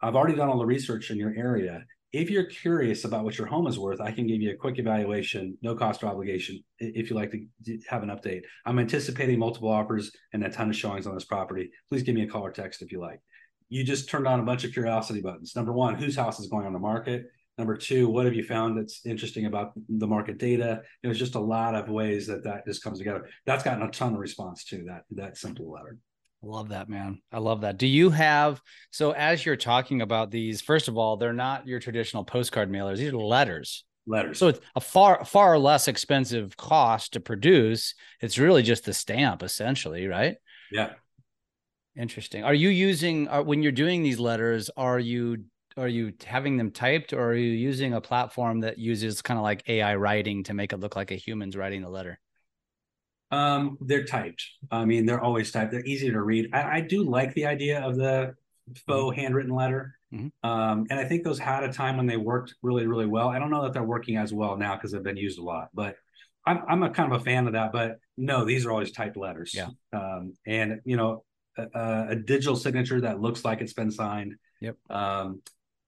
I've 0.00 0.16
already 0.16 0.34
done 0.34 0.48
all 0.48 0.58
the 0.58 0.66
research 0.66 1.12
in 1.12 1.18
your 1.18 1.34
area. 1.36 1.84
If 2.12 2.30
you're 2.30 2.46
curious 2.46 3.04
about 3.04 3.24
what 3.24 3.38
your 3.38 3.46
home 3.46 3.68
is 3.68 3.78
worth, 3.78 4.00
I 4.00 4.10
can 4.10 4.26
give 4.26 4.42
you 4.42 4.50
a 4.50 4.56
quick 4.56 4.80
evaluation, 4.80 5.56
no 5.62 5.76
cost 5.76 6.02
or 6.02 6.08
obligation, 6.08 6.62
if 6.80 7.10
you 7.10 7.16
like 7.16 7.30
to 7.30 7.78
have 7.88 8.02
an 8.02 8.08
update. 8.08 8.42
I'm 8.66 8.80
anticipating 8.80 9.38
multiple 9.38 9.70
offers 9.70 10.10
and 10.32 10.44
a 10.44 10.50
ton 10.50 10.68
of 10.68 10.76
showings 10.76 11.06
on 11.06 11.14
this 11.14 11.24
property. 11.24 11.70
Please 11.88 12.02
give 12.02 12.16
me 12.16 12.24
a 12.24 12.28
call 12.28 12.42
or 12.42 12.50
text 12.50 12.82
if 12.82 12.90
you 12.90 13.00
like. 13.00 13.20
You 13.68 13.84
just 13.84 14.10
turned 14.10 14.26
on 14.26 14.40
a 14.40 14.44
bunch 14.44 14.64
of 14.64 14.72
curiosity 14.72 15.20
buttons. 15.22 15.54
Number 15.54 15.72
one, 15.72 15.94
whose 15.94 16.16
house 16.16 16.40
is 16.40 16.48
going 16.48 16.66
on 16.66 16.72
the 16.72 16.78
market? 16.78 17.26
Number 17.58 17.76
two, 17.76 18.08
what 18.08 18.24
have 18.24 18.34
you 18.34 18.44
found 18.44 18.78
that's 18.78 19.04
interesting 19.04 19.44
about 19.44 19.72
the 19.88 20.06
market 20.06 20.38
data? 20.38 20.82
There's 21.02 21.18
just 21.18 21.34
a 21.34 21.40
lot 21.40 21.74
of 21.74 21.88
ways 21.90 22.26
that 22.28 22.44
that 22.44 22.66
just 22.66 22.82
comes 22.82 22.98
together. 22.98 23.28
That's 23.44 23.62
gotten 23.62 23.82
a 23.82 23.90
ton 23.90 24.14
of 24.14 24.20
response 24.20 24.64
to 24.66 24.84
that 24.84 25.02
that 25.10 25.36
simple 25.36 25.70
letter. 25.70 25.98
I 26.42 26.46
love 26.46 26.70
that, 26.70 26.88
man. 26.88 27.20
I 27.30 27.38
love 27.38 27.60
that. 27.60 27.76
Do 27.76 27.86
you 27.86 28.10
have 28.10 28.60
so 28.90 29.12
as 29.12 29.44
you're 29.44 29.56
talking 29.56 30.00
about 30.00 30.30
these? 30.30 30.60
First 30.60 30.88
of 30.88 30.96
all, 30.96 31.16
they're 31.16 31.32
not 31.32 31.66
your 31.66 31.78
traditional 31.78 32.24
postcard 32.24 32.70
mailers; 32.70 32.96
these 32.96 33.12
are 33.12 33.16
letters. 33.16 33.84
Letters. 34.06 34.38
So 34.38 34.48
it's 34.48 34.60
a 34.74 34.80
far 34.80 35.24
far 35.24 35.58
less 35.58 35.86
expensive 35.88 36.56
cost 36.56 37.12
to 37.12 37.20
produce. 37.20 37.94
It's 38.20 38.38
really 38.38 38.62
just 38.62 38.84
the 38.84 38.94
stamp, 38.94 39.42
essentially, 39.42 40.06
right? 40.06 40.36
Yeah. 40.72 40.94
Interesting. 41.96 42.42
Are 42.42 42.54
you 42.54 42.70
using 42.70 43.28
are, 43.28 43.42
when 43.42 43.62
you're 43.62 43.70
doing 43.70 44.02
these 44.02 44.18
letters? 44.18 44.70
Are 44.76 44.98
you 44.98 45.44
are 45.76 45.88
you 45.88 46.12
having 46.24 46.56
them 46.56 46.70
typed 46.70 47.12
or 47.12 47.30
are 47.30 47.34
you 47.34 47.50
using 47.50 47.94
a 47.94 48.00
platform 48.00 48.60
that 48.60 48.78
uses 48.78 49.22
kind 49.22 49.38
of 49.38 49.44
like 49.44 49.62
AI 49.68 49.94
writing 49.96 50.44
to 50.44 50.54
make 50.54 50.72
it 50.72 50.78
look 50.78 50.96
like 50.96 51.10
a 51.10 51.16
human's 51.16 51.56
writing 51.56 51.82
the 51.82 51.88
letter? 51.88 52.18
Um, 53.30 53.78
they're 53.80 54.04
typed. 54.04 54.44
I 54.70 54.84
mean, 54.84 55.06
they're 55.06 55.22
always 55.22 55.50
typed. 55.50 55.72
They're 55.72 55.84
easier 55.84 56.12
to 56.12 56.22
read. 56.22 56.50
I, 56.52 56.78
I 56.78 56.80
do 56.80 57.02
like 57.02 57.32
the 57.34 57.46
idea 57.46 57.80
of 57.80 57.96
the 57.96 58.34
faux 58.86 59.16
handwritten 59.16 59.54
letter. 59.54 59.96
Mm-hmm. 60.12 60.48
Um, 60.48 60.86
and 60.90 61.00
I 61.00 61.04
think 61.04 61.24
those 61.24 61.38
had 61.38 61.64
a 61.64 61.72
time 61.72 61.96
when 61.96 62.06
they 62.06 62.18
worked 62.18 62.54
really, 62.62 62.86
really 62.86 63.06
well. 63.06 63.28
I 63.28 63.38
don't 63.38 63.50
know 63.50 63.62
that 63.62 63.72
they're 63.72 63.82
working 63.82 64.18
as 64.18 64.32
well 64.32 64.56
now 64.56 64.74
because 64.74 64.92
they've 64.92 65.02
been 65.02 65.16
used 65.16 65.38
a 65.38 65.42
lot, 65.42 65.70
but 65.72 65.96
I'm, 66.46 66.62
I'm 66.68 66.82
a 66.82 66.90
kind 66.90 67.12
of 67.12 67.20
a 67.20 67.24
fan 67.24 67.46
of 67.46 67.54
that. 67.54 67.72
But 67.72 67.98
no, 68.18 68.44
these 68.44 68.66
are 68.66 68.70
always 68.70 68.92
typed 68.92 69.16
letters. 69.16 69.54
Yeah. 69.54 69.68
Um, 69.94 70.34
and, 70.46 70.80
you 70.84 70.98
know, 70.98 71.24
a, 71.56 72.08
a, 72.10 72.16
digital 72.16 72.56
signature 72.56 73.00
that 73.02 73.20
looks 73.20 73.44
like 73.44 73.60
it's 73.60 73.72
been 73.72 73.90
signed. 73.90 74.36
Yep. 74.60 74.76
Um, 74.90 75.42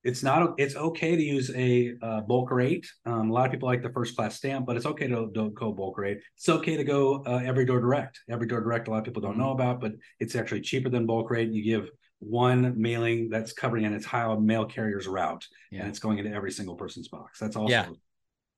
it's 0.05 0.23
not 0.23 0.55
it's 0.59 0.77
okay 0.77 1.17
to 1.17 1.23
use 1.23 1.51
a 1.55 1.95
uh, 2.03 2.21
bulk 2.21 2.51
rate. 2.51 2.87
Um, 3.07 3.31
a 3.31 3.33
lot 3.33 3.47
of 3.47 3.53
people 3.53 3.69
like 3.69 3.83
the 3.83 3.91
first 3.91 4.15
class 4.15 4.37
stamp 4.37 4.67
but 4.67 4.77
it's 4.77 4.87
okay 4.87 5.09
to, 5.09 5.31
to 5.35 5.51
go 5.51 5.73
bulk 5.73 5.99
rate. 5.99 6.21
It's 6.37 6.49
okay 6.49 6.77
to 6.77 6.85
go 6.85 7.25
uh, 7.27 7.41
every 7.45 7.65
door 7.65 7.81
direct. 7.81 8.21
Every 8.29 8.47
door 8.47 8.61
direct 8.61 8.89
a 8.89 8.91
lot 8.91 8.99
of 8.99 9.05
people 9.05 9.23
don't 9.23 9.39
know 9.39 9.55
mm-hmm. 9.55 9.63
about 9.63 9.81
but 9.81 9.93
it's 10.21 10.37
actually 10.37 10.61
cheaper 10.61 10.91
than 10.91 11.07
bulk 11.07 11.31
rate. 11.31 11.51
You 11.51 11.65
give 11.65 11.89
one 12.19 12.81
mailing 12.81 13.31
that's 13.31 13.53
covering 13.53 13.85
an 13.85 13.95
entire 13.95 14.39
mail 14.39 14.65
carrier's 14.67 15.07
route 15.07 15.47
yeah. 15.71 15.81
and 15.81 15.89
it's 15.89 15.99
going 15.99 16.19
into 16.19 16.31
every 16.31 16.53
single 16.53 16.75
person's 16.75 17.09
box. 17.09 17.39
That's 17.39 17.57
also 17.57 17.71
yeah 17.71 17.89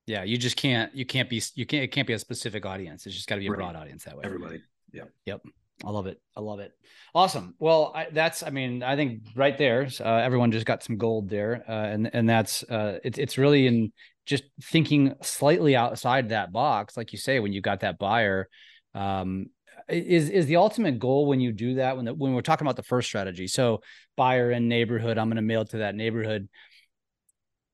yeah 0.06 0.24
you 0.24 0.38
just 0.38 0.56
can't 0.56 0.94
you 0.94 1.06
can't 1.06 1.30
be 1.30 1.42
you 1.54 1.64
can't 1.64 1.84
it 1.84 1.88
can't 1.88 2.08
be 2.08 2.14
a 2.14 2.18
specific 2.18 2.66
audience. 2.66 3.06
It's 3.06 3.14
just 3.14 3.28
got 3.28 3.36
to 3.36 3.40
be 3.40 3.46
a 3.46 3.50
right. 3.50 3.58
broad 3.58 3.76
audience 3.76 4.04
that 4.04 4.16
way. 4.16 4.22
Everybody. 4.24 4.62
Yeah 4.92 5.04
yep 5.24 5.42
I 5.84 5.90
love 5.90 6.06
it. 6.06 6.20
I 6.34 6.40
love 6.40 6.60
it. 6.60 6.72
Awesome. 7.14 7.54
Well, 7.58 7.92
I, 7.94 8.06
that's, 8.10 8.42
I 8.42 8.50
mean, 8.50 8.82
I 8.82 8.96
think 8.96 9.22
right 9.34 9.56
there, 9.58 9.88
uh, 10.00 10.16
everyone 10.16 10.50
just 10.50 10.66
got 10.66 10.82
some 10.82 10.96
gold 10.96 11.28
there. 11.28 11.64
Uh, 11.68 11.72
and, 11.72 12.10
and 12.14 12.28
that's, 12.28 12.62
uh, 12.64 12.98
it's, 13.04 13.18
it's 13.18 13.36
really 13.36 13.66
in 13.66 13.92
just 14.24 14.44
thinking 14.62 15.14
slightly 15.22 15.76
outside 15.76 16.30
that 16.30 16.50
box. 16.50 16.96
Like 16.96 17.12
you 17.12 17.18
say, 17.18 17.40
when 17.40 17.52
you 17.52 17.60
got 17.60 17.80
that 17.80 17.98
buyer, 17.98 18.48
um, 18.94 19.46
is, 19.88 20.30
is 20.30 20.46
the 20.46 20.56
ultimate 20.56 20.98
goal 20.98 21.26
when 21.26 21.40
you 21.40 21.52
do 21.52 21.74
that, 21.74 21.96
when, 21.96 22.06
the, 22.06 22.14
when 22.14 22.32
we're 22.32 22.40
talking 22.40 22.66
about 22.66 22.76
the 22.76 22.82
first 22.82 23.06
strategy. 23.06 23.46
So 23.46 23.82
buyer 24.16 24.50
in 24.50 24.68
neighborhood, 24.68 25.18
I'm 25.18 25.28
going 25.28 25.36
to 25.36 25.42
mail 25.42 25.66
to 25.66 25.78
that 25.78 25.94
neighborhood. 25.94 26.48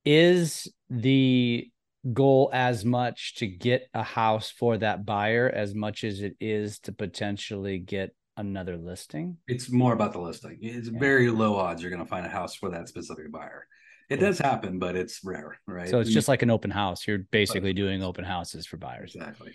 Is 0.05 0.71
the 0.89 1.71
goal 2.11 2.49
as 2.53 2.83
much 2.83 3.35
to 3.35 3.47
get 3.47 3.87
a 3.93 4.03
house 4.03 4.49
for 4.49 4.77
that 4.77 5.05
buyer 5.05 5.49
as 5.49 5.73
much 5.73 6.03
as 6.03 6.21
it 6.21 6.35
is 6.39 6.79
to 6.79 6.91
potentially 6.91 7.79
get 7.79 8.15
another 8.35 8.77
listing? 8.77 9.37
It's 9.47 9.71
more 9.71 9.93
about 9.93 10.13
the 10.13 10.19
listing. 10.19 10.57
It's 10.61 10.89
yeah. 10.89 10.99
very 10.99 11.29
low 11.29 11.55
odds 11.55 11.81
you're 11.81 11.91
going 11.91 12.03
to 12.03 12.09
find 12.09 12.25
a 12.25 12.29
house 12.29 12.55
for 12.55 12.69
that 12.71 12.87
specific 12.87 13.31
buyer. 13.31 13.67
It 14.09 14.17
does 14.17 14.37
happen, 14.37 14.79
but 14.79 14.95
it's 14.95 15.21
rare, 15.23 15.57
right? 15.65 15.89
So 15.89 15.99
it's 15.99 16.11
just 16.11 16.27
like 16.27 16.41
an 16.41 16.49
open 16.49 16.69
house. 16.69 17.07
You're 17.07 17.19
basically 17.31 17.73
doing 17.73 18.03
open 18.03 18.25
houses 18.25 18.65
for 18.65 18.77
buyers. 18.77 19.15
Exactly. 19.15 19.53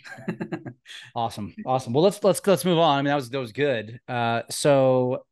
awesome. 1.15 1.55
Awesome. 1.67 1.93
Well, 1.93 2.03
let's 2.03 2.25
let's 2.25 2.45
let's 2.47 2.65
move 2.65 2.79
on. 2.79 2.99
I 2.99 3.03
mean, 3.03 3.11
that 3.11 3.15
was 3.15 3.31
that 3.31 3.39
was 3.39 3.53
good. 3.53 4.01
Uh 4.09 4.43
so 4.51 5.25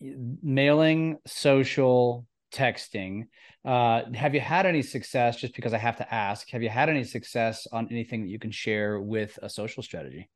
mailing, 0.00 1.18
social, 1.26 2.26
texting. 2.54 3.26
Uh, 3.64 4.02
have 4.14 4.34
you 4.34 4.40
had 4.40 4.64
any 4.64 4.82
success? 4.82 5.36
Just 5.36 5.54
because 5.54 5.72
I 5.72 5.78
have 5.78 5.96
to 5.96 6.14
ask, 6.14 6.48
have 6.50 6.62
you 6.62 6.68
had 6.68 6.88
any 6.88 7.04
success 7.04 7.66
on 7.72 7.88
anything 7.90 8.22
that 8.22 8.28
you 8.28 8.38
can 8.38 8.50
share 8.50 9.00
with 9.00 9.38
a 9.42 9.50
social 9.50 9.82
strategy? 9.82 10.30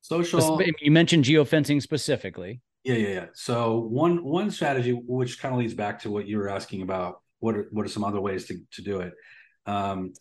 Social. 0.00 0.62
You 0.80 0.90
mentioned 0.90 1.24
geofencing 1.24 1.82
specifically. 1.82 2.60
Yeah, 2.84 2.96
yeah, 2.96 3.08
yeah. 3.08 3.26
So 3.34 3.78
one 3.78 4.22
one 4.22 4.50
strategy, 4.50 4.92
which 4.92 5.40
kind 5.40 5.54
of 5.54 5.58
leads 5.58 5.74
back 5.74 6.00
to 6.00 6.10
what 6.10 6.26
you 6.26 6.36
were 6.36 6.50
asking 6.50 6.82
about, 6.82 7.22
what 7.40 7.56
are 7.56 7.68
what 7.70 7.86
are 7.86 7.88
some 7.88 8.04
other 8.04 8.20
ways 8.20 8.46
to 8.46 8.58
to 8.72 8.82
do 8.82 9.00
it? 9.00 9.14
Um, 9.66 10.12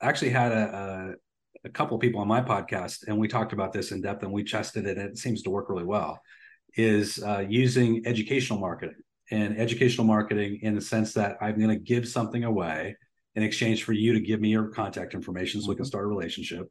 I 0.00 0.08
actually 0.08 0.30
had 0.30 0.50
a, 0.50 1.14
a, 1.64 1.68
a 1.68 1.70
couple 1.70 1.96
people 1.98 2.20
on 2.20 2.26
my 2.26 2.40
podcast, 2.40 3.06
and 3.06 3.16
we 3.16 3.28
talked 3.28 3.52
about 3.52 3.72
this 3.72 3.92
in 3.92 4.02
depth, 4.02 4.24
and 4.24 4.32
we 4.32 4.42
tested 4.42 4.86
it, 4.86 4.98
and 4.98 5.10
it 5.10 5.18
seems 5.18 5.42
to 5.42 5.50
work 5.50 5.68
really 5.68 5.84
well. 5.84 6.20
Is 6.76 7.22
uh, 7.22 7.44
using 7.48 8.02
educational 8.04 8.58
marketing 8.58 8.96
and 9.32 9.58
educational 9.58 10.06
marketing 10.06 10.60
in 10.60 10.74
the 10.74 10.80
sense 10.80 11.14
that 11.14 11.38
I'm 11.40 11.56
going 11.56 11.70
to 11.70 11.76
give 11.76 12.06
something 12.06 12.44
away 12.44 12.96
in 13.34 13.42
exchange 13.42 13.82
for 13.82 13.94
you 13.94 14.12
to 14.12 14.20
give 14.20 14.40
me 14.40 14.50
your 14.50 14.68
contact 14.68 15.14
information 15.14 15.60
so 15.60 15.70
we 15.70 15.74
can 15.74 15.84
mm-hmm. 15.84 15.88
start 15.88 16.04
a 16.04 16.08
relationship. 16.08 16.70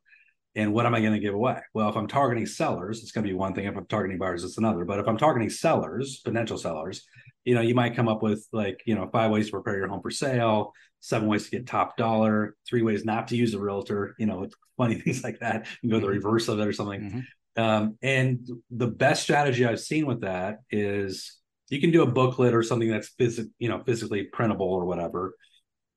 And 0.53 0.71
what 0.71 0.85
am 0.85 0.93
I 0.93 0.99
going 0.99 1.13
to 1.13 1.19
give 1.19 1.33
away? 1.33 1.59
Well, 1.73 1.89
if 1.89 1.95
I'm 1.95 2.07
targeting 2.07 2.45
sellers, 2.45 3.01
it's 3.01 3.11
going 3.11 3.25
to 3.25 3.29
be 3.29 3.33
one 3.33 3.55
thing. 3.55 3.65
If 3.65 3.75
I'm 3.75 3.87
targeting 3.87 4.19
buyers, 4.19 4.43
it's 4.43 4.59
another. 4.59 4.85
But 4.85 4.99
if 4.99 5.07
I'm 5.07 5.17
targeting 5.17 5.49
sellers, 5.49 6.19
potential 6.23 6.57
sellers, 6.57 7.03
you 7.45 7.55
know, 7.55 7.61
you 7.61 7.73
might 7.73 7.95
come 7.95 8.07
up 8.07 8.21
with 8.21 8.45
like, 8.51 8.81
you 8.85 8.93
know, 8.93 9.09
five 9.11 9.31
ways 9.31 9.47
to 9.47 9.53
prepare 9.53 9.77
your 9.77 9.87
home 9.87 10.01
for 10.01 10.11
sale, 10.11 10.73
seven 10.99 11.27
ways 11.27 11.45
to 11.45 11.51
get 11.51 11.65
top 11.65 11.97
dollar, 11.97 12.55
three 12.69 12.83
ways 12.83 13.05
not 13.05 13.29
to 13.29 13.37
use 13.37 13.55
a 13.55 13.59
realtor, 13.59 14.13
you 14.19 14.27
know, 14.27 14.47
funny 14.77 14.95
things 15.01 15.23
like 15.23 15.39
that. 15.39 15.65
You 15.81 15.89
go 15.89 15.95
the 15.95 16.05
mm-hmm. 16.05 16.15
reverse 16.15 16.47
of 16.47 16.59
it 16.59 16.67
or 16.67 16.73
something. 16.73 17.01
Mm-hmm. 17.01 17.63
Um, 17.63 17.97
and 18.03 18.47
the 18.69 18.87
best 18.87 19.23
strategy 19.23 19.65
I've 19.65 19.79
seen 19.79 20.05
with 20.05 20.21
that 20.21 20.59
is 20.69 21.40
you 21.71 21.81
can 21.81 21.89
do 21.89 22.03
a 22.03 22.05
booklet 22.05 22.53
or 22.53 22.61
something 22.61 22.89
that's 22.89 23.11
phys- 23.19 23.49
you 23.57 23.69
know 23.69 23.81
physically 23.83 24.25
printable 24.25 24.67
or 24.67 24.85
whatever. 24.85 25.35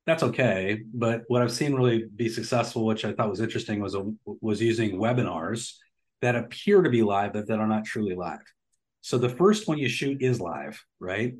That's 0.07 0.23
okay 0.23 0.83
but 0.93 1.23
what 1.29 1.41
i've 1.41 1.51
seen 1.51 1.73
really 1.75 2.05
be 2.15 2.29
successful 2.29 2.85
which 2.85 3.07
i 3.07 3.13
thought 3.15 3.31
was 3.31 3.41
interesting 3.41 3.81
was 3.81 3.95
a, 3.95 4.05
was 4.43 4.61
using 4.61 4.99
webinars 4.99 5.77
that 6.25 6.37
appear 6.37 6.81
to 6.81 6.89
be 6.89 7.03
live 7.03 7.35
but 7.35 7.47
that 7.49 7.59
are 7.59 7.67
not 7.67 7.85
truly 7.85 8.15
live. 8.15 8.41
So 9.03 9.19
the 9.19 9.29
first 9.29 9.69
one 9.69 9.77
you 9.77 9.89
shoot 9.89 10.23
is 10.23 10.41
live 10.41 10.83
right? 10.99 11.35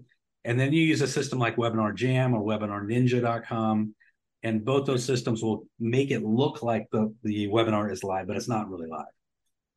And 0.45 0.61
then 0.61 0.75
you 0.75 0.83
use 0.83 1.01
a 1.01 1.09
system 1.09 1.39
like 1.39 1.57
WebinarJam 1.57 2.35
or 2.35 2.45
webinarninja.com 2.45 3.95
and 4.43 4.63
both 4.63 4.85
those 4.85 5.03
systems 5.03 5.43
will 5.43 5.67
make 5.81 6.11
it 6.11 6.23
look 6.23 6.63
like 6.63 6.87
the, 6.93 7.15
the 7.23 7.49
webinar 7.49 7.91
is 7.91 8.05
live 8.05 8.27
but 8.27 8.37
it's 8.37 8.49
not 8.49 8.69
really 8.69 8.89
live 8.89 9.07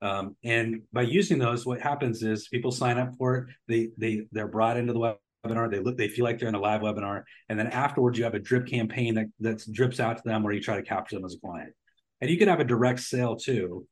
um, 0.02 0.36
and 0.44 0.82
by 0.94 1.02
using 1.02 1.40
those, 1.40 1.66
what 1.66 1.82
happens 1.82 2.22
is 2.24 2.48
people 2.50 2.72
sign 2.72 2.98
up 2.98 3.16
for 3.18 3.36
it. 3.36 3.46
They 3.68 3.90
they 3.98 4.28
they're 4.32 4.48
brought 4.48 4.78
into 4.78 4.94
the 4.94 5.00
webinar. 5.46 5.72
They 5.72 5.80
look 5.80 5.98
they 5.98 6.08
feel 6.08 6.26
like 6.26 6.40
they're 6.40 6.50
in 6.50 6.56
a 6.56 6.60
live 6.60 6.82
webinar, 6.82 7.24
and 7.50 7.60
then 7.60 7.68
afterwards 7.68 8.18
you 8.18 8.24
have 8.24 8.36
a 8.36 8.40
drip 8.40 8.68
campaign 8.68 9.16
that 9.16 9.28
that 9.40 9.64
drips 9.72 10.00
out 10.00 10.18
to 10.18 10.24
them 10.24 10.44
where 10.44 10.54
you 10.54 10.62
try 10.62 10.76
to 10.76 10.84
capture 10.84 11.16
them 11.16 11.26
as 11.26 11.34
a 11.34 11.40
client. 11.40 11.74
And 12.22 12.30
you 12.30 12.38
can 12.38 12.48
have 12.48 12.60
a 12.60 12.64
direct 12.64 13.00
sale 13.00 13.36
too. 13.36 13.88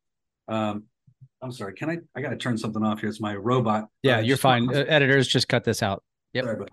Um, 0.48 0.84
I'm 1.42 1.52
sorry. 1.52 1.74
Can 1.74 1.90
I? 1.90 1.98
I 2.16 2.22
got 2.22 2.30
to 2.30 2.38
turn 2.38 2.58
something 2.58 2.84
off 2.84 3.00
here. 3.00 3.10
It's 3.10 3.22
my 3.22 3.36
robot. 3.36 3.88
Yeah, 4.04 4.18
uh, 4.18 4.22
you're 4.22 4.38
fine. 4.38 4.70
Uh, 4.70 4.86
editors, 4.88 5.28
just 5.28 5.48
cut 5.48 5.64
this 5.64 5.82
out. 5.82 6.04
Yep. 6.34 6.46
Sorry, 6.46 6.66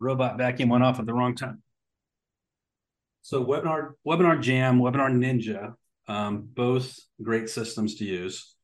robot 0.00 0.38
vacuum 0.38 0.68
went 0.68 0.84
off 0.84 0.98
at 0.98 1.06
the 1.06 1.14
wrong 1.14 1.34
time. 1.34 1.62
So 3.26 3.44
webinar, 3.44 3.94
WebinarJam, 4.06 4.78
webinar 4.78 5.10
Ninja, 5.10 5.74
um, 6.06 6.48
both 6.54 6.96
great 7.20 7.50
systems 7.50 7.96
to 7.96 8.04
use. 8.04 8.54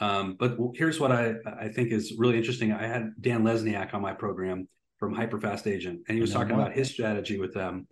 Um, 0.00 0.36
but 0.40 0.56
here's 0.72 0.98
what 0.98 1.12
I, 1.12 1.34
I 1.60 1.68
think 1.68 1.92
is 1.92 2.14
really 2.16 2.38
interesting. 2.38 2.72
I 2.72 2.86
had 2.86 3.10
Dan 3.20 3.42
Lesniak 3.42 3.92
on 3.92 4.00
my 4.00 4.14
program 4.14 4.68
from 4.98 5.14
Hyperfast 5.14 5.70
Agent, 5.70 6.00
and 6.08 6.14
he 6.14 6.22
was 6.22 6.32
talking 6.32 6.54
about 6.54 6.72
his 6.72 6.90
strategy 6.90 7.38
with 7.38 7.52
them. 7.52 7.88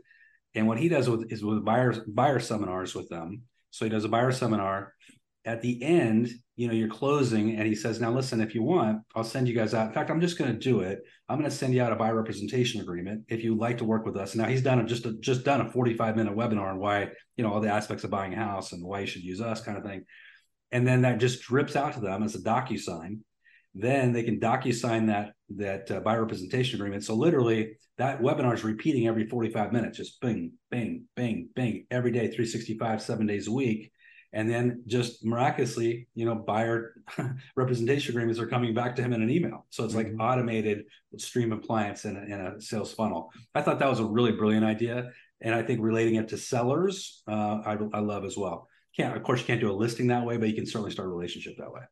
And 0.55 0.67
what 0.67 0.79
he 0.79 0.89
does 0.89 1.11
with 1.11 1.31
is 1.31 1.45
with 1.45 1.63
buyer 1.63 1.93
buyer 2.09 2.41
seminars 2.41 2.95
with 2.95 3.11
them. 3.11 3.43
So 3.71 3.85
he 3.85 3.91
does 3.91 4.07
a 4.07 4.09
buyer 4.09 4.33
seminar. 4.33 4.95
At 5.47 5.61
the 5.61 5.83
end, 5.83 6.31
you 6.57 6.69
know, 6.69 6.75
you're 6.75 6.89
closing, 6.89 7.57
and 7.57 7.67
he 7.67 7.75
says, 7.75 8.01
"Now 8.01 8.11
listen, 8.11 8.41
if 8.41 8.55
you 8.55 8.63
want, 8.63 9.03
I'll 9.15 9.25
send 9.25 9.47
you 9.49 9.55
guys 9.55 9.75
out. 9.75 9.89
In 9.89 9.93
fact, 9.93 10.11
I'm 10.11 10.21
just 10.21 10.39
going 10.39 10.53
to 10.53 10.59
do 10.59 10.81
it. 10.81 11.01
I'm 11.29 11.39
going 11.39 11.51
to 11.51 11.57
send 11.57 11.75
you 11.75 11.83
out 11.83 11.93
a 11.93 11.97
buyer 11.97 12.15
representation 12.15 12.81
agreement 12.81 13.25
if 13.29 13.43
you'd 13.43 13.59
like 13.59 13.79
to 13.79 13.85
work 13.85 14.07
with 14.07 14.17
us." 14.17 14.35
Now 14.35 14.47
he's 14.47 14.63
done 14.63 14.79
a, 14.79 14.85
just 14.85 15.05
a, 15.05 15.13
just 15.21 15.45
done 15.45 15.61
a 15.61 15.71
45 15.71 16.17
minute 16.17 16.35
webinar 16.35 16.71
on 16.71 16.79
why 16.79 17.09
you 17.37 17.45
know 17.45 17.53
all 17.53 17.61
the 17.61 17.73
aspects 17.73 18.05
of 18.05 18.11
buying 18.11 18.33
a 18.33 18.37
house 18.37 18.73
and 18.73 18.83
why 18.85 19.01
you 19.01 19.07
should 19.07 19.25
use 19.25 19.41
us, 19.41 19.61
kind 19.61 19.77
of 19.77 19.85
thing. 19.85 20.05
And 20.73 20.87
then 20.87 21.03
that 21.03 21.19
just 21.19 21.43
drips 21.43 21.77
out 21.77 21.95
to 21.95 22.01
them 22.01 22.23
as 22.23 22.35
a 22.35 22.41
DocuSign. 22.41 23.19
Then 23.75 24.13
they 24.13 24.23
can 24.23 24.41
DocuSign 24.41 25.09
that 25.09 25.33
that 25.57 25.91
uh, 25.91 26.01
buyer 26.01 26.23
representation 26.23 26.77
agreement. 26.81 27.05
So 27.05 27.15
literally, 27.15 27.77
that 27.99 28.23
webinar 28.23 28.55
is 28.55 28.65
repeating 28.65 29.09
every 29.09 29.29
45 29.29 29.73
minutes, 29.73 29.99
just 29.99 30.21
bing, 30.21 30.53
bing, 30.71 31.05
bing, 31.17 31.49
bing, 31.55 31.87
every 31.91 32.13
day, 32.13 32.29
365, 32.29 33.03
seven 33.03 33.27
days 33.27 33.49
a 33.49 33.53
week 33.53 33.91
and 34.35 34.51
then 34.51 34.83
just 34.87 35.25
miraculously 35.25 36.09
you 36.15 36.27
know 36.27 36.35
buyer 36.35 36.97
representation 37.57 38.13
agreements 38.13 38.41
are 38.41 38.47
coming 38.47 38.75
back 38.75 38.95
to 38.97 39.03
him 39.03 39.13
in 39.13 39.23
an 39.23 39.31
email. 39.31 39.65
So 39.71 39.85
it's 39.85 39.95
like 39.95 40.09
mm-hmm. 40.09 40.21
automated 40.21 40.85
stream 41.17 41.53
of 41.53 41.63
clients 41.63 42.05
in 42.05 42.17
a, 42.17 42.23
in 42.23 42.33
a, 42.33 42.61
sales 42.61 42.93
funnel. 42.93 43.31
I 43.55 43.63
thought 43.63 43.79
that 43.79 43.89
was 43.89 44.01
a 44.01 44.05
really 44.05 44.33
brilliant 44.33 44.67
idea. 44.67 45.11
And 45.41 45.55
i 45.55 45.63
think 45.63 45.81
relating 45.83 46.17
it 46.17 46.29
to 46.29 46.39
sellers 46.39 47.23
uh, 47.29 47.61
I, 47.65 47.77
I 47.93 48.01
love 48.01 48.25
as 48.25 48.37
well. 48.37 48.69
Can't 48.97 49.17
of 49.17 49.23
course 49.23 49.41
you 49.41 49.47
can't 49.47 49.61
do 49.61 49.71
a 49.71 49.73
listing 49.73 50.09
that 50.09 50.27
way 50.27 50.37
but 50.37 50.49
you 50.49 50.55
can 50.55 50.67
certainly 50.67 50.91
start 50.91 51.09
a 51.09 51.11
relationship 51.11 51.55
that 51.59 51.73
way. 51.73 51.83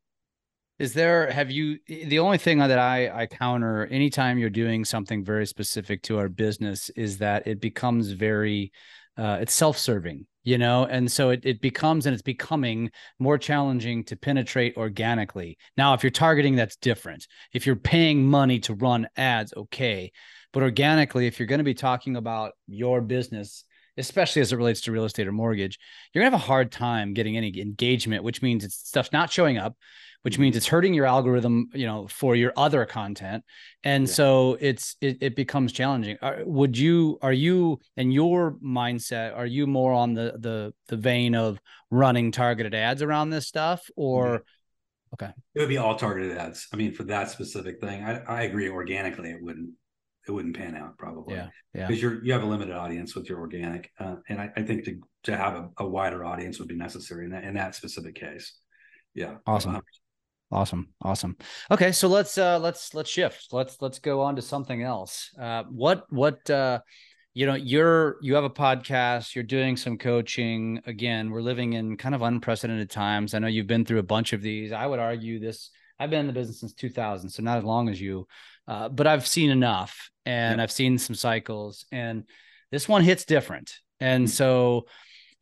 Is 0.79 0.95
there 0.95 1.31
have 1.31 1.51
you 1.51 1.79
the 1.87 2.19
only 2.19 2.39
thing 2.39 2.59
that 2.59 2.79
i 2.79 3.23
i 3.23 3.27
counter 3.27 3.87
anytime 3.87 4.39
you're 4.39 4.51
doing 4.51 4.85
something 4.85 5.25
very 5.25 5.47
specific 5.47 6.03
to 6.03 6.19
our 6.19 6.29
business 6.29 6.91
is 6.91 7.19
that 7.19 7.47
it 7.47 7.61
becomes 7.61 8.11
very 8.11 8.73
uh, 9.17 9.39
it's 9.41 9.53
self-serving 9.53 10.27
you 10.45 10.59
know 10.59 10.85
and 10.85 11.11
so 11.11 11.31
it, 11.31 11.41
it 11.45 11.61
becomes 11.61 12.07
and 12.07 12.15
it's 12.15 12.23
becoming 12.23 12.91
more 13.19 13.39
challenging 13.39 14.05
to 14.05 14.17
penetrate 14.17 14.77
organically. 14.77 15.57
Now 15.77 15.95
if 15.95 16.03
you're 16.03 16.11
targeting 16.11 16.57
that's 16.57 16.77
different. 16.77 17.27
If 17.53 17.67
you're 17.67 17.77
paying 17.77 18.27
money 18.27 18.61
to 18.61 18.75
run 18.75 19.09
ads 19.17 19.53
okay 19.57 20.13
but 20.53 20.63
organically 20.63 21.27
if 21.27 21.39
you're 21.39 21.47
going 21.47 21.59
to 21.59 21.65
be 21.65 21.75
talking 21.75 22.17
about 22.17 22.53
your 22.67 23.01
business 23.01 23.65
especially 23.97 24.41
as 24.41 24.53
it 24.53 24.57
relates 24.57 24.81
to 24.83 24.93
real 24.93 25.05
estate 25.05 25.27
or 25.27 25.33
mortgage, 25.33 25.79
you're 26.13 26.23
gonna 26.23 26.35
have 26.35 26.41
a 26.41 26.47
hard 26.47 26.73
time 26.73 27.15
getting 27.15 27.37
any 27.37 27.61
engagement, 27.61 28.25
which 28.25 28.43
means 28.43 28.65
it's 28.65 28.77
stuff 28.77 29.11
not 29.13 29.31
showing 29.31 29.59
up, 29.59 29.77
which 30.23 30.39
means 30.39 30.57
it's 30.57 30.67
hurting 30.67 30.95
your 30.95 31.07
algorithm, 31.07 31.69
you 31.75 31.87
know, 31.87 32.07
for 32.09 32.35
your 32.35 32.53
other 32.57 32.87
content. 32.87 33.45
And 33.85 34.07
yeah. 34.07 34.15
so 34.15 34.57
it's 34.61 34.97
it, 35.01 35.19
it 35.21 35.37
becomes 35.37 35.73
challenging. 35.73 36.17
Are, 36.23 36.43
would 36.45 36.77
you 36.79 37.19
are 37.23 37.33
you 37.33 37.81
in 37.97 38.11
your 38.11 38.57
mindset, 38.65 39.37
are 39.37 39.47
you 39.47 39.67
more 39.67 39.93
on 39.93 40.15
the 40.15 40.35
the 40.39 40.75
the 40.89 40.97
vein 40.97 41.35
of 41.35 41.61
running 41.91 42.33
targeted 42.33 42.75
ads 42.75 43.03
around 43.03 43.31
this 43.31 43.47
stuff 43.47 43.83
or 43.97 44.27
mm-hmm. 44.27 44.43
Okay. 45.15 45.31
It 45.55 45.61
would 45.61 45.69
be 45.69 45.77
all 45.77 45.97
targeted 45.97 46.37
ads. 46.37 46.69
I 46.73 46.77
mean, 46.77 46.95
for 46.95 47.05
that 47.05 47.31
specific 47.31 47.81
thing, 47.81 48.03
I, 48.03 48.21
I 48.21 48.43
agree. 48.43 48.69
Organically, 48.69 49.31
it 49.31 49.43
wouldn't 49.43 49.71
it 50.27 50.31
wouldn't 50.31 50.57
pan 50.57 50.77
out 50.77 50.97
probably. 50.97 51.35
Yeah. 51.35 51.49
Yeah. 51.75 51.87
Because 51.87 52.03
you're 52.03 52.25
you 52.25 52.33
have 52.33 52.43
a 52.43 52.47
limited 52.47 52.75
audience 52.75 53.15
with 53.15 53.29
your 53.29 53.39
organic, 53.41 53.91
uh, 53.99 54.17
and 54.29 54.41
I, 54.41 54.51
I, 54.57 54.63
think 54.63 54.85
to 54.85 55.01
to 55.25 55.37
have 55.37 55.55
a, 55.55 55.69
a, 55.79 55.87
wider 55.87 56.25
audience 56.25 56.59
would 56.59 56.69
be 56.69 56.77
necessary 56.77 57.25
in 57.25 57.33
that 57.33 57.45
in 57.45 57.55
that 57.55 57.75
specific 57.75 58.15
case. 58.15 58.57
Yeah. 59.15 59.37
Awesome. 59.47 59.75
100%. 59.75 59.81
Awesome. 60.53 60.89
Awesome. 61.01 61.37
Okay, 61.71 61.93
so 61.93 62.09
let's 62.09 62.37
uh 62.37 62.59
let's 62.59 62.95
let's 62.95 63.09
shift. 63.09 63.49
Let's 63.53 63.81
let's 63.81 63.99
go 63.99 64.21
on 64.21 64.37
to 64.37 64.43
something 64.43 64.83
else. 64.83 65.31
Uh 65.41 65.65
what 65.71 66.05
what 66.11 66.49
uh 66.51 66.81
you 67.35 67.47
know 67.47 67.55
you're 67.55 68.17
you 68.21 68.35
have 68.35 68.45
a 68.45 68.51
podcast 68.51 69.35
you're 69.35 69.43
doing 69.43 69.77
some 69.77 69.97
coaching 69.97 70.83
again 70.87 71.31
we're 71.31 71.41
living 71.41 71.73
in 71.73 71.97
kind 71.97 72.15
of 72.15 72.21
unprecedented 72.21 72.91
times 72.91 73.33
i 73.33 73.39
know 73.39 73.47
you've 73.47 73.67
been 73.67 73.85
through 73.85 73.99
a 73.99 74.03
bunch 74.03 74.35
of 74.35 74.43
these 74.43 74.71
i 74.71 74.87
would 74.87 74.99
argue 74.99 75.41
this 75.41 75.71
i've 75.99 76.11
been 76.11 76.21
in 76.21 76.27
the 76.27 76.33
business 76.33 76.61
since 76.61 76.75
2000 76.75 77.31
so 77.31 77.43
not 77.43 77.57
as 77.59 77.65
long 77.65 77.89
as 77.89 77.99
you 77.99 78.27
uh, 78.69 78.89
but 78.89 79.07
i've 79.07 79.27
seen 79.27 79.51
enough 79.51 80.11
and 80.27 80.61
i've 80.61 80.71
seen 80.71 80.99
some 80.99 81.17
cycles 81.17 81.87
and 81.91 82.25
this 82.71 82.87
one 82.87 83.03
hits 83.03 83.25
different 83.25 83.79
and 83.99 84.27
mm-hmm. 84.27 84.31
so 84.31 84.85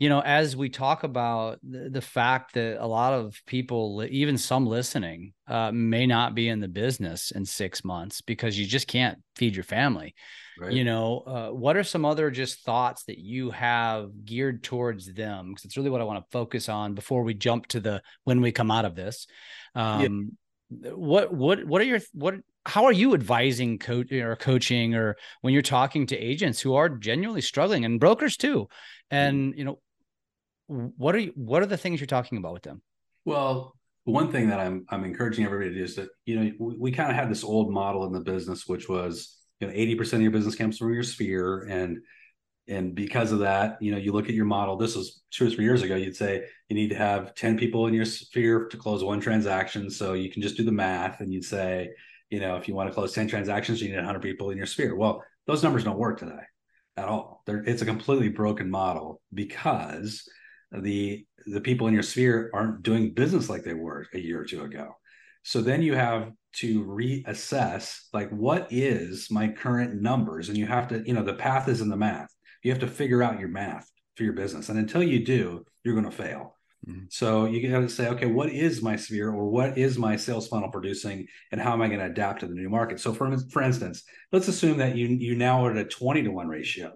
you 0.01 0.09
know 0.09 0.21
as 0.21 0.57
we 0.57 0.69
talk 0.69 1.05
about 1.05 1.61
the, 1.63 1.89
the, 1.89 2.01
fact 2.01 2.55
that 2.55 2.83
a 2.83 2.87
lot 2.87 3.13
of 3.13 3.41
people 3.47 4.05
even 4.11 4.37
some 4.37 4.67
listening 4.67 5.33
uh, 5.47 5.71
may 5.71 6.07
not 6.07 6.35
be 6.35 6.49
in 6.49 6.59
the 6.59 6.69
business 6.69 7.31
in 7.31 7.45
six 7.45 7.85
months 7.85 8.21
because 8.21 8.59
you 8.59 8.67
just 8.67 8.89
can't 8.89 9.19
feed 9.37 9.55
your 9.55 9.65
family 9.65 10.15
Right. 10.61 10.73
You 10.73 10.85
know, 10.85 11.21
uh, 11.21 11.49
what 11.49 11.79
are 11.79 11.83
some 11.83 12.05
other 12.05 12.31
just 12.31 12.65
thoughts 12.67 13.05
that 13.05 13.19
you 13.19 13.51
have 13.51 14.11
geared 14.27 14.63
towards 14.63 15.11
them? 15.11 15.49
Because 15.49 15.65
it's 15.65 15.77
really 15.79 15.89
what 15.89 16.03
I 16.03 16.05
want 16.05 16.23
to 16.23 16.31
focus 16.31 16.69
on 16.69 16.95
before 16.95 17.23
we 17.23 17.33
jump 17.33 17.67
to 17.69 17.81
the 17.81 18.03
when 18.25 18.43
we 18.43 18.53
come 18.53 18.71
out 18.71 18.85
of 18.85 18.95
this. 18.95 19.27
Um, 19.75 20.33
yeah. 20.69 20.91
What 20.93 21.33
what 21.33 21.65
what 21.65 21.81
are 21.81 21.87
your 21.87 22.01
what? 22.13 22.35
How 22.67 22.85
are 22.85 22.93
you 22.93 23.15
advising 23.15 23.79
coach 23.79 24.13
or 24.13 24.37
coaching 24.37 24.95
or 24.95 25.17
when 25.41 25.55
you're 25.55 25.63
talking 25.63 26.07
to 26.09 26.17
agents 26.17 26.61
who 26.61 26.75
are 26.75 26.91
genuinely 26.91 27.41
struggling 27.41 27.87
and 27.87 27.99
brokers 27.99 28.37
too? 28.37 28.69
Mm-hmm. 29.11 29.17
And 29.17 29.55
you 29.57 29.65
know, 29.65 29.79
what 30.70 31.14
are 31.14 31.18
you, 31.18 31.33
what 31.35 31.62
are 31.62 31.66
the 31.66 31.76
things 31.76 32.00
you're 32.00 32.06
talking 32.06 32.38
about 32.38 32.52
with 32.52 32.62
them? 32.62 32.80
Well, 33.24 33.74
one 34.04 34.30
thing 34.30 34.48
that 34.48 34.61
I'm 34.61 34.87
I'm 34.88 35.04
encouraging 35.04 35.44
everybody 35.44 35.70
to 35.70 35.76
do 35.76 35.85
is 35.85 35.96
that 35.96 36.09
you 36.24 36.38
know 36.38 36.52
we, 36.59 36.76
we 36.78 36.92
kind 36.92 37.11
of 37.11 37.16
had 37.16 37.30
this 37.30 37.44
old 37.44 37.72
model 37.72 38.04
in 38.06 38.12
the 38.12 38.20
business, 38.20 38.66
which 38.66 38.88
was 38.88 39.37
you 39.59 39.66
know 39.66 39.72
80% 39.72 40.14
of 40.14 40.22
your 40.22 40.30
business 40.30 40.54
comes 40.54 40.78
from 40.78 40.94
your 40.94 41.02
sphere. 41.02 41.66
And 41.68 41.98
and 42.68 42.94
because 42.94 43.33
of 43.33 43.40
that 43.40 43.78
you 43.80 43.90
know 43.90 43.98
you 43.98 44.12
look 44.12 44.28
at 44.28 44.35
your 44.35 44.44
model 44.44 44.76
this 44.76 44.94
was 44.94 45.22
two 45.30 45.46
or 45.46 45.50
three 45.50 45.64
years 45.64 45.83
ago 45.83 45.96
you'd 45.96 46.14
say 46.14 46.44
you 46.68 46.76
need 46.76 46.90
to 46.90 46.96
have 46.96 47.35
10 47.35 47.59
people 47.59 47.87
in 47.88 47.94
your 47.94 48.04
sphere 48.04 48.68
to 48.68 48.76
close 48.76 49.02
one 49.02 49.20
transaction. 49.20 49.90
So 49.90 50.12
you 50.12 50.30
can 50.30 50.40
just 50.40 50.56
do 50.56 50.62
the 50.62 50.72
math 50.72 51.20
and 51.20 51.33
you'd 51.33 51.44
say 51.44 51.90
you 52.30 52.38
know 52.38 52.56
if 52.56 52.68
you 52.68 52.74
want 52.74 52.88
to 52.88 52.94
close 52.94 53.12
10 53.12 53.28
transactions 53.28 53.83
you 53.83 53.88
need 53.88 53.96
100 53.96 54.22
people 54.22 54.50
in 54.50 54.56
your 54.56 54.66
sphere. 54.66 54.94
Well 54.94 55.24
those 55.46 55.62
numbers 55.62 55.85
don't 55.85 55.98
work 55.98 56.20
today 56.20 56.42
at 56.96 57.09
all. 57.09 57.42
They're, 57.46 57.64
it's 57.64 57.83
a 57.83 57.87
completely 57.87 58.28
broken 58.28 58.70
model 58.70 59.20
because 59.35 60.28
the 60.72 61.24
the 61.46 61.61
people 61.61 61.87
in 61.87 61.94
your 61.94 62.02
sphere 62.02 62.50
aren't 62.54 62.83
doing 62.83 63.14
business 63.14 63.48
like 63.48 63.64
they 63.64 63.74
were 63.74 64.06
a 64.14 64.18
year 64.18 64.40
or 64.40 64.44
two 64.44 64.62
ago. 64.62 64.94
So 65.42 65.62
then 65.62 65.83
you 65.83 65.94
have 65.94 66.33
to 66.56 66.85
reassess 66.85 68.00
like 68.12 68.30
what 68.30 68.68
is 68.70 69.30
my 69.30 69.48
current 69.48 70.00
numbers? 70.00 70.48
And 70.48 70.59
you 70.59 70.66
have 70.66 70.88
to 70.88 71.02
you 71.06 71.14
know 71.14 71.22
the 71.22 71.35
path 71.35 71.68
is 71.68 71.80
in 71.80 71.88
the 71.88 71.96
math. 71.96 72.28
You 72.62 72.70
have 72.70 72.80
to 72.80 72.87
figure 72.87 73.22
out 73.22 73.40
your 73.40 73.48
math 73.48 73.90
for 74.16 74.24
your 74.24 74.35
business. 74.35 74.68
And 74.68 74.78
until 74.78 75.02
you 75.02 75.24
do 75.24 75.64
you're 75.85 75.94
going 75.94 76.11
to 76.11 76.16
fail. 76.16 76.56
Mm-hmm. 76.88 77.04
so 77.11 77.44
you 77.44 77.68
got 77.68 77.80
to 77.80 77.90
say 77.90 78.09
okay 78.09 78.24
what 78.24 78.48
is 78.48 78.80
my 78.80 78.96
sphere 78.96 79.28
or 79.28 79.50
what 79.50 79.76
is 79.76 79.98
my 79.98 80.16
sales 80.16 80.48
funnel 80.48 80.70
producing 80.70 81.26
and 81.52 81.61
how 81.61 81.74
am 81.74 81.83
i 81.83 81.88
going 81.88 82.00
to 82.00 82.06
adapt 82.06 82.40
to 82.40 82.46
the 82.46 82.54
new 82.54 82.70
market? 82.70 82.98
So 82.98 83.12
for, 83.12 83.37
for 83.50 83.61
instance 83.61 84.02
let's 84.33 84.48
assume 84.48 84.78
that 84.78 84.96
you 84.96 85.09
you 85.09 85.35
now 85.37 85.66
are 85.66 85.72
at 85.72 85.76
a 85.76 85.85
20 85.85 86.22
to 86.22 86.30
1 86.30 86.48
ratio. 86.48 86.92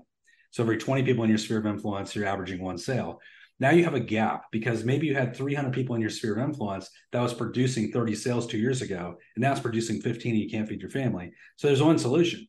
So 0.52 0.62
every 0.62 0.78
20 0.78 1.02
people 1.02 1.24
in 1.24 1.28
your 1.28 1.38
sphere 1.38 1.58
of 1.58 1.66
influence 1.66 2.16
you're 2.16 2.26
averaging 2.26 2.62
one 2.62 2.78
sale 2.78 3.20
now 3.61 3.71
you 3.71 3.85
have 3.85 3.95
a 3.95 4.01
gap 4.01 4.47
because 4.51 4.85
maybe 4.85 5.07
you 5.07 5.14
had 5.14 5.37
300 5.37 5.73
people 5.73 5.95
in 5.95 6.01
your 6.01 6.11
sphere 6.11 6.38
of 6.38 6.49
influence 6.49 6.90
that 7.12 7.23
was 7.23 7.33
producing 7.33 7.93
30 7.93 8.14
sales 8.14 8.47
two 8.47 8.59
years 8.59 8.83
ago, 8.83 9.17
and 9.37 9.43
now 9.43 9.53
it's 9.53 9.61
producing 9.61 10.01
15 10.01 10.33
and 10.33 10.43
you 10.43 10.51
can't 10.51 10.69
feed 10.69 10.81
your 10.81 10.90
family. 10.90 11.33
So 11.57 11.69
there's 11.69 11.83
one 11.83 11.99
solution. 11.99 12.47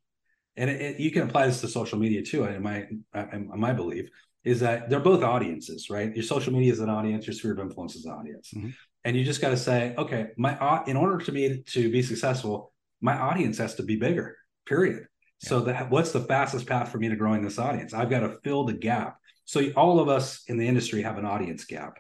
And 0.58 0.70
it, 0.70 0.82
it, 0.82 1.00
you 1.00 1.12
can 1.12 1.24
apply 1.24 1.48
this 1.48 1.62
to 1.62 1.68
social 1.68 2.00
media 2.00 2.24
too. 2.24 2.46
In 2.46 2.64
my, 2.64 2.88
in 3.14 3.52
my 3.56 3.74
belief 3.74 4.10
is 4.46 4.60
that 4.60 4.90
they're 4.90 5.00
both 5.00 5.24
audiences, 5.24 5.90
right? 5.90 6.16
Your 6.16 6.24
social 6.24 6.54
media 6.54 6.72
is 6.72 6.80
an 6.80 6.90
audience, 6.90 7.26
your 7.26 7.34
sphere 7.34 7.54
of 7.54 7.60
influence 7.60 7.96
is 7.96 8.06
an 8.06 8.12
audience. 8.12 8.52
Mm-hmm. 8.56 8.70
And 9.04 9.18
you 9.18 9.24
just 9.24 9.42
got 9.42 9.50
to 9.50 9.58
say, 9.58 9.94
okay, 9.98 10.28
my 10.38 10.84
in 10.88 10.96
order 10.96 11.18
to 11.26 11.32
be 11.32 11.64
to 11.68 11.92
be 11.92 12.02
successful, 12.02 12.74
my 13.02 13.18
audience 13.18 13.58
has 13.58 13.76
to 13.76 13.84
be 13.84 13.98
bigger. 13.98 14.38
Period. 14.66 15.08
Yeah. 15.44 15.50
So 15.50 15.60
that 15.62 15.90
what's 15.90 16.12
the 16.12 16.22
fastest 16.22 16.66
path 16.66 16.92
for 16.92 16.98
me 16.98 17.10
to 17.10 17.16
growing 17.16 17.44
this 17.44 17.60
audience? 17.60 17.94
I've 17.94 18.10
got 18.10 18.22
to 18.22 18.38
fill 18.44 18.64
the 18.64 18.74
gap 18.74 19.18
so 19.46 19.72
all 19.76 20.00
of 20.00 20.10
us 20.10 20.44
in 20.48 20.58
the 20.58 20.68
industry 20.68 21.04
have 21.04 21.18
an 21.18 21.26
audience 21.26 21.66
gap. 21.66 22.00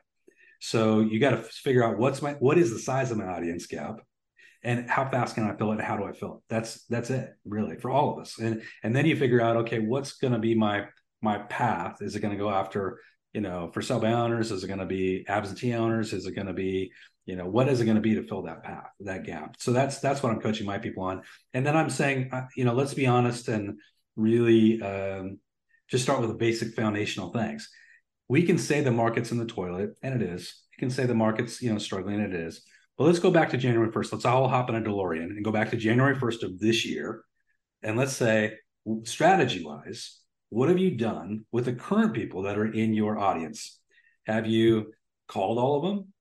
So 0.59 1.01
you 1.01 1.19
got 1.19 1.31
to 1.31 1.37
figure 1.37 1.83
out 1.83 1.97
what's 1.97 2.21
my 2.21 2.33
what 2.33 2.57
is 2.57 2.71
the 2.71 2.79
size 2.79 3.11
of 3.11 3.17
my 3.17 3.25
audience 3.25 3.67
gap 3.67 3.99
and 4.63 4.89
how 4.89 5.07
fast 5.07 5.35
can 5.35 5.43
I 5.43 5.55
fill 5.55 5.69
it 5.69 5.75
and 5.75 5.83
how 5.83 5.95
do 5.95 6.05
I 6.05 6.11
fill 6.11 6.37
it? 6.37 6.43
That's 6.49 6.83
that's 6.85 7.11
it 7.11 7.35
really 7.45 7.77
for 7.77 7.91
all 7.91 8.13
of 8.13 8.19
us. 8.19 8.39
And 8.39 8.63
and 8.83 8.95
then 8.95 9.05
you 9.05 9.15
figure 9.15 9.41
out 9.41 9.57
okay, 9.57 9.79
what's 9.79 10.13
going 10.13 10.33
to 10.33 10.39
be 10.39 10.55
my 10.55 10.85
my 11.21 11.37
path? 11.37 12.01
Is 12.01 12.15
it 12.15 12.21
going 12.21 12.33
to 12.33 12.43
go 12.43 12.49
after 12.49 12.99
you 13.33 13.41
know 13.41 13.69
for 13.73 13.99
by 13.99 14.13
owners? 14.13 14.51
Is 14.51 14.63
it 14.63 14.67
going 14.67 14.79
to 14.79 14.85
be 14.85 15.23
absentee 15.27 15.75
owners? 15.75 16.13
Is 16.13 16.25
it 16.25 16.35
going 16.35 16.47
to 16.47 16.53
be 16.53 16.91
you 17.27 17.35
know 17.35 17.47
what 17.47 17.69
is 17.69 17.79
it 17.79 17.85
going 17.85 17.95
to 17.95 18.01
be 18.01 18.15
to 18.15 18.27
fill 18.27 18.41
that 18.43 18.63
path 18.63 18.89
that 19.01 19.23
gap? 19.23 19.55
So 19.59 19.71
that's 19.71 19.99
that's 19.99 20.23
what 20.23 20.31
I'm 20.31 20.41
coaching 20.41 20.65
my 20.65 20.79
people 20.79 21.03
on. 21.03 21.21
And 21.53 21.65
then 21.65 21.77
I'm 21.77 21.91
saying 21.91 22.29
uh, 22.31 22.47
you 22.55 22.65
know 22.65 22.73
let's 22.73 22.95
be 22.95 23.05
honest 23.05 23.47
and 23.49 23.79
really 24.15 24.81
um, 24.81 25.39
just 25.89 26.03
start 26.03 26.19
with 26.19 26.29
the 26.29 26.35
basic 26.35 26.73
foundational 26.73 27.31
things. 27.31 27.69
We 28.27 28.43
can 28.43 28.57
say 28.57 28.81
the 28.81 28.91
market's 28.91 29.31
in 29.31 29.37
the 29.37 29.45
toilet, 29.45 29.91
and 30.01 30.21
it 30.21 30.27
is. 30.27 30.63
You 30.73 30.79
can 30.79 30.89
say 30.89 31.05
the 31.05 31.13
market's, 31.13 31.61
you 31.61 31.71
know, 31.71 31.77
struggling, 31.77 32.15
and 32.15 32.33
it 32.33 32.39
is. 32.39 32.63
But 32.97 33.05
let's 33.05 33.19
go 33.19 33.31
back 33.31 33.49
to 33.49 33.57
January 33.57 33.91
1st. 33.91 34.13
Let's 34.13 34.25
all 34.25 34.47
hop 34.47 34.69
in 34.69 34.75
a 34.75 34.81
DeLorean 34.81 35.25
and 35.25 35.43
go 35.43 35.51
back 35.51 35.69
to 35.71 35.77
January 35.77 36.15
1st 36.15 36.43
of 36.43 36.59
this 36.59 36.85
year. 36.85 37.23
And 37.83 37.97
let's 37.97 38.13
say, 38.13 38.53
strategy 39.03 39.63
wise, 39.63 40.19
what 40.49 40.69
have 40.69 40.79
you 40.79 40.91
done 40.91 41.45
with 41.51 41.65
the 41.65 41.73
current 41.73 42.13
people 42.13 42.43
that 42.43 42.57
are 42.57 42.71
in 42.71 42.93
your 42.93 43.19
audience? 43.19 43.79
Have 44.25 44.47
you 44.47 44.93
called 45.27 45.59
all 45.59 45.77
of 45.77 45.83
them? 45.83 46.13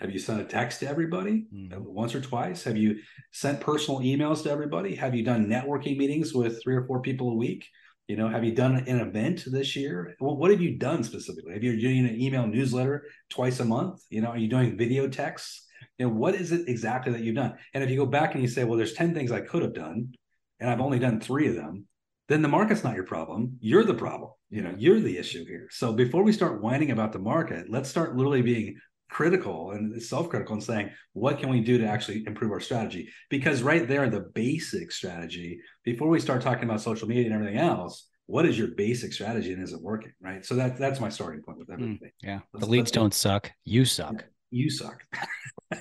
Have 0.00 0.10
you 0.10 0.18
sent 0.18 0.40
a 0.40 0.44
text 0.44 0.80
to 0.80 0.88
everybody 0.88 1.46
mm-hmm. 1.54 1.84
once 1.84 2.14
or 2.14 2.20
twice? 2.20 2.64
Have 2.64 2.76
you 2.76 2.96
sent 3.32 3.60
personal 3.60 4.00
emails 4.00 4.42
to 4.42 4.50
everybody? 4.50 4.94
Have 4.94 5.14
you 5.14 5.22
done 5.22 5.46
networking 5.46 5.98
meetings 5.98 6.32
with 6.32 6.62
three 6.62 6.74
or 6.74 6.86
four 6.86 7.02
people 7.02 7.30
a 7.30 7.34
week? 7.34 7.66
You 8.10 8.16
know, 8.16 8.28
have 8.28 8.42
you 8.42 8.52
done 8.52 8.74
an 8.74 8.98
event 8.98 9.44
this 9.46 9.76
year? 9.76 10.16
What 10.18 10.50
have 10.50 10.60
you 10.60 10.76
done 10.76 11.04
specifically? 11.04 11.52
Have 11.52 11.62
you 11.62 11.80
doing 11.80 12.08
an 12.08 12.20
email 12.20 12.44
newsletter 12.44 13.04
twice 13.28 13.60
a 13.60 13.64
month? 13.64 14.02
You 14.10 14.20
know, 14.20 14.30
are 14.30 14.36
you 14.36 14.48
doing 14.48 14.76
video 14.76 15.06
texts? 15.06 15.68
You 15.96 16.06
know, 16.06 16.12
what 16.14 16.34
is 16.34 16.50
it 16.50 16.68
exactly 16.68 17.12
that 17.12 17.20
you've 17.20 17.36
done? 17.36 17.54
And 17.72 17.84
if 17.84 17.88
you 17.88 17.96
go 17.96 18.06
back 18.06 18.34
and 18.34 18.42
you 18.42 18.48
say, 18.48 18.64
well, 18.64 18.76
there's 18.76 18.94
10 18.94 19.14
things 19.14 19.30
I 19.30 19.42
could 19.42 19.62
have 19.62 19.74
done, 19.74 20.12
and 20.58 20.68
I've 20.68 20.80
only 20.80 20.98
done 20.98 21.20
three 21.20 21.46
of 21.46 21.54
them, 21.54 21.86
then 22.26 22.42
the 22.42 22.48
market's 22.48 22.82
not 22.82 22.96
your 22.96 23.04
problem. 23.04 23.56
You're 23.60 23.84
the 23.84 23.94
problem. 23.94 24.32
You 24.50 24.62
know, 24.62 24.74
you're 24.76 24.98
the 24.98 25.16
issue 25.16 25.46
here. 25.46 25.68
So 25.70 25.92
before 25.92 26.24
we 26.24 26.32
start 26.32 26.60
whining 26.60 26.90
about 26.90 27.12
the 27.12 27.20
market, 27.20 27.70
let's 27.70 27.88
start 27.88 28.16
literally 28.16 28.42
being 28.42 28.80
critical 29.10 29.72
and 29.72 30.00
self-critical 30.02 30.54
and 30.54 30.62
saying 30.62 30.90
what 31.12 31.38
can 31.38 31.48
we 31.48 31.60
do 31.60 31.78
to 31.78 31.86
actually 31.86 32.24
improve 32.26 32.52
our 32.52 32.60
strategy? 32.60 33.08
Because 33.28 33.62
right 33.62 33.86
there 33.86 34.08
the 34.08 34.20
basic 34.34 34.92
strategy 34.92 35.60
before 35.84 36.08
we 36.08 36.20
start 36.20 36.42
talking 36.42 36.64
about 36.64 36.80
social 36.80 37.08
media 37.08 37.24
and 37.24 37.34
everything 37.34 37.58
else 37.58 38.06
what 38.30 38.46
is 38.46 38.56
your 38.56 38.68
basic 38.68 39.12
strategy 39.12 39.52
and 39.52 39.60
is 39.62 39.72
it 39.72 39.82
working 39.82 40.12
right? 40.20 40.46
So 40.46 40.54
that 40.54 40.78
that's 40.78 41.00
my 41.00 41.08
starting 41.08 41.42
point 41.42 41.58
with 41.58 41.66
hmm, 41.66 41.74
everything. 41.74 41.98
mm, 42.08 42.22
yeah. 42.22 42.40
Let's, 42.52 42.64
the 42.64 42.70
leads 42.70 42.90
don't 42.92 43.12
suck 43.12 43.50
you 43.64 43.84
suck. 43.84 44.24
Yeah, 44.50 44.62
you 44.62 44.70
suck. 44.70 45.02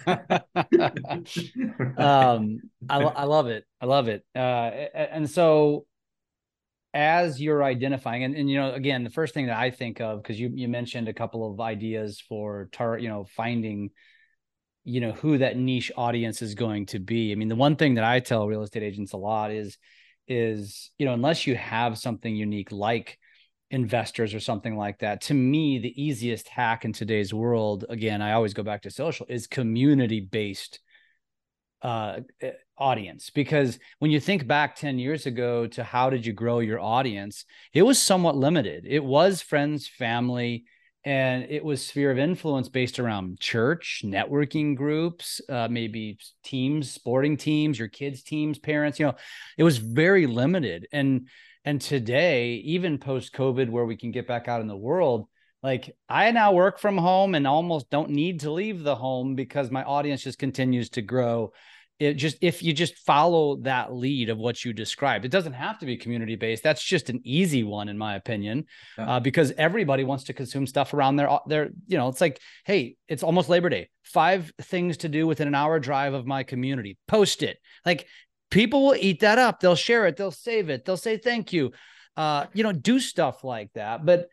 Um 1.97 2.62
I, 2.89 2.97
I 2.97 3.24
love 3.26 3.47
it 3.47 3.66
i 3.82 3.86
love 3.86 4.08
it. 4.08 4.24
Uh 4.36 4.39
and 4.39 5.30
so 5.30 5.86
as 6.94 7.40
you're 7.40 7.64
identifying 7.64 8.24
and, 8.24 8.36
and 8.36 8.50
you 8.50 8.58
know 8.58 8.74
again 8.74 9.04
the 9.04 9.10
first 9.10 9.34
thing 9.34 9.46
that 9.46 9.58
i 9.58 9.70
think 9.70 10.02
of 10.02 10.22
because 10.22 10.40
you 10.40 10.50
you 10.54 10.68
mentioned 10.68 11.08
a 11.08 11.14
couple 11.14 11.52
of 11.52 11.60
ideas 11.60 12.20
for 12.20 12.68
tar 12.72 12.98
you 12.98 13.08
know 13.08 13.24
finding 13.24 13.92
you 14.86 15.00
know 15.00 15.12
who 15.12 15.38
that 15.38 15.56
niche 15.56 15.92
audience 15.96 16.42
is 16.42 16.56
going 16.56 16.88
to 16.88 16.98
be 16.98 17.32
i 17.32 17.36
mean 17.36 17.48
the 17.48 17.56
one 17.56 17.76
thing 17.76 17.96
that 17.96 18.04
i 18.04 18.20
tell 18.20 18.48
real 18.48 18.64
estate 18.64 18.82
agents 18.82 19.14
a 19.14 19.18
lot 19.18 19.52
is 19.52 19.78
is 20.28 20.92
you 20.98 21.06
know 21.06 21.14
unless 21.14 21.46
you 21.46 21.56
have 21.56 21.98
something 21.98 22.36
unique 22.36 22.72
like 22.72 23.20
investors 23.72 24.34
or 24.34 24.40
something 24.40 24.76
like 24.76 25.00
that. 25.00 25.22
To 25.22 25.34
me, 25.34 25.80
the 25.80 26.02
easiest 26.02 26.48
hack 26.48 26.86
in 26.86 26.94
today's 26.94 27.34
world, 27.34 27.86
again, 27.90 28.22
I 28.22 28.34
always 28.34 28.54
go 28.54 28.64
back 28.64 28.82
to 28.84 28.92
social, 28.92 29.26
is 29.30 29.48
community 29.48 30.22
based 30.22 30.80
uh, 31.82 32.20
eh, 32.42 32.52
audience. 32.80 33.30
Because 33.30 33.80
when 34.00 34.12
you 34.12 34.20
think 34.20 34.48
back 34.48 34.76
10 34.76 35.00
years 35.00 35.26
ago 35.26 35.68
to 35.68 35.84
how 35.84 36.10
did 36.10 36.26
you 36.26 36.34
grow 36.34 36.60
your 36.60 36.80
audience, 36.80 37.46
it 37.74 37.84
was 37.84 38.02
somewhat 38.02 38.36
limited. 38.36 38.86
It 38.88 39.04
was 39.04 39.42
friends, 39.42 39.88
family, 39.88 40.66
and 41.06 41.46
it 41.50 41.64
was 41.64 41.86
sphere 41.86 42.12
of 42.12 42.18
influence 42.18 42.68
based 42.68 43.00
around 43.00 43.40
church 43.40 44.02
networking 44.06 44.76
groups 44.76 45.40
uh, 45.50 45.68
maybe 45.70 46.18
teams 46.44 46.92
sporting 46.92 47.38
teams 47.38 47.80
your 47.80 47.88
kids 47.88 48.22
teams 48.22 48.60
parents 48.60 49.00
you 49.00 49.06
know 49.06 49.16
it 49.58 49.64
was 49.64 49.78
very 49.78 50.28
limited 50.28 50.88
and 50.92 51.28
and 51.64 51.80
today 51.80 52.56
even 52.56 52.98
post 52.98 53.34
covid 53.34 53.70
where 53.70 53.86
we 53.86 53.96
can 53.96 54.12
get 54.12 54.28
back 54.28 54.48
out 54.48 54.62
in 54.62 54.68
the 54.68 54.76
world 54.76 55.28
like 55.64 55.96
i 56.10 56.32
now 56.32 56.52
work 56.52 56.80
from 56.80 56.98
home 56.98 57.34
and 57.34 57.48
almost 57.48 57.90
don't 57.90 58.10
need 58.10 58.42
to 58.42 58.52
leave 58.52 58.84
the 58.84 58.96
home 58.96 59.36
because 59.36 59.72
my 59.72 59.84
audience 59.84 60.22
just 60.22 60.38
continues 60.38 60.90
to 60.90 61.02
grow 61.02 61.52
it 62.00 62.14
just 62.14 62.38
if 62.41 62.64
you 62.64 62.74
just 62.74 62.97
follow 63.00 63.58
that 63.58 63.93
lead 63.93 64.30
of 64.30 64.38
what 64.38 64.64
you 64.64 64.74
described 64.74 65.26
it 65.26 65.32
doesn't 65.32 65.54
have 65.54 65.78
to 65.80 65.86
be 65.86 65.97
community 65.97 66.36
based 66.36 66.64
that's 66.64 66.84
just 66.84 67.10
an 67.10 67.20
easy 67.24 67.64
one 67.64 67.89
in 67.89 67.97
my 67.97 68.16
opinion 68.16 68.66
yeah. 68.97 69.16
uh, 69.16 69.20
because 69.20 69.52
everybody 69.58 70.04
wants 70.04 70.24
to 70.26 70.34
consume 70.34 70.66
stuff 70.66 70.93
around 70.93 71.16
their 71.16 71.30
their 71.47 71.70
you 71.88 71.97
know 71.97 72.08
it's 72.08 72.22
like 72.22 72.39
hey 72.66 72.95
it's 73.10 73.24
almost 73.24 73.50
labor 73.50 73.70
day. 73.70 73.89
Five 74.04 74.52
things 74.62 74.97
to 74.97 75.10
do 75.10 75.28
within 75.28 75.47
an 75.47 75.56
hour 75.56 75.80
drive 75.80 76.14
of 76.14 76.26
my 76.26 76.43
community. 76.43 76.97
Post 77.08 77.43
it. 77.43 77.58
Like 77.86 78.08
people 78.50 78.86
will 78.86 78.95
eat 78.95 79.20
that 79.22 79.38
up. 79.38 79.60
They'll 79.60 79.76
share 79.76 80.08
it. 80.08 80.16
They'll 80.16 80.32
save 80.32 80.70
it. 80.70 80.86
They'll 80.86 80.97
say 80.97 81.18
thank 81.18 81.52
you. 81.52 81.72
Uh 82.16 82.45
you 82.54 82.64
know 82.64 82.72
do 82.72 83.00
stuff 83.00 83.43
like 83.43 83.72
that. 83.74 84.06
But 84.06 84.30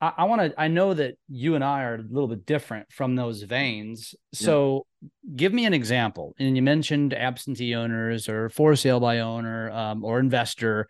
I, 0.00 0.12
I 0.18 0.24
want 0.24 0.40
to. 0.42 0.60
I 0.60 0.68
know 0.68 0.94
that 0.94 1.16
you 1.28 1.54
and 1.54 1.64
I 1.64 1.82
are 1.82 1.96
a 1.96 2.02
little 2.02 2.28
bit 2.28 2.46
different 2.46 2.92
from 2.92 3.16
those 3.16 3.42
veins. 3.42 4.14
So, 4.32 4.86
yeah. 5.00 5.08
give 5.36 5.52
me 5.52 5.66
an 5.66 5.74
example. 5.74 6.34
And 6.38 6.56
you 6.56 6.62
mentioned 6.62 7.14
absentee 7.14 7.74
owners 7.74 8.28
or 8.28 8.48
for 8.48 8.76
sale 8.76 9.00
by 9.00 9.20
owner 9.20 9.70
um, 9.70 10.04
or 10.04 10.18
investor. 10.18 10.88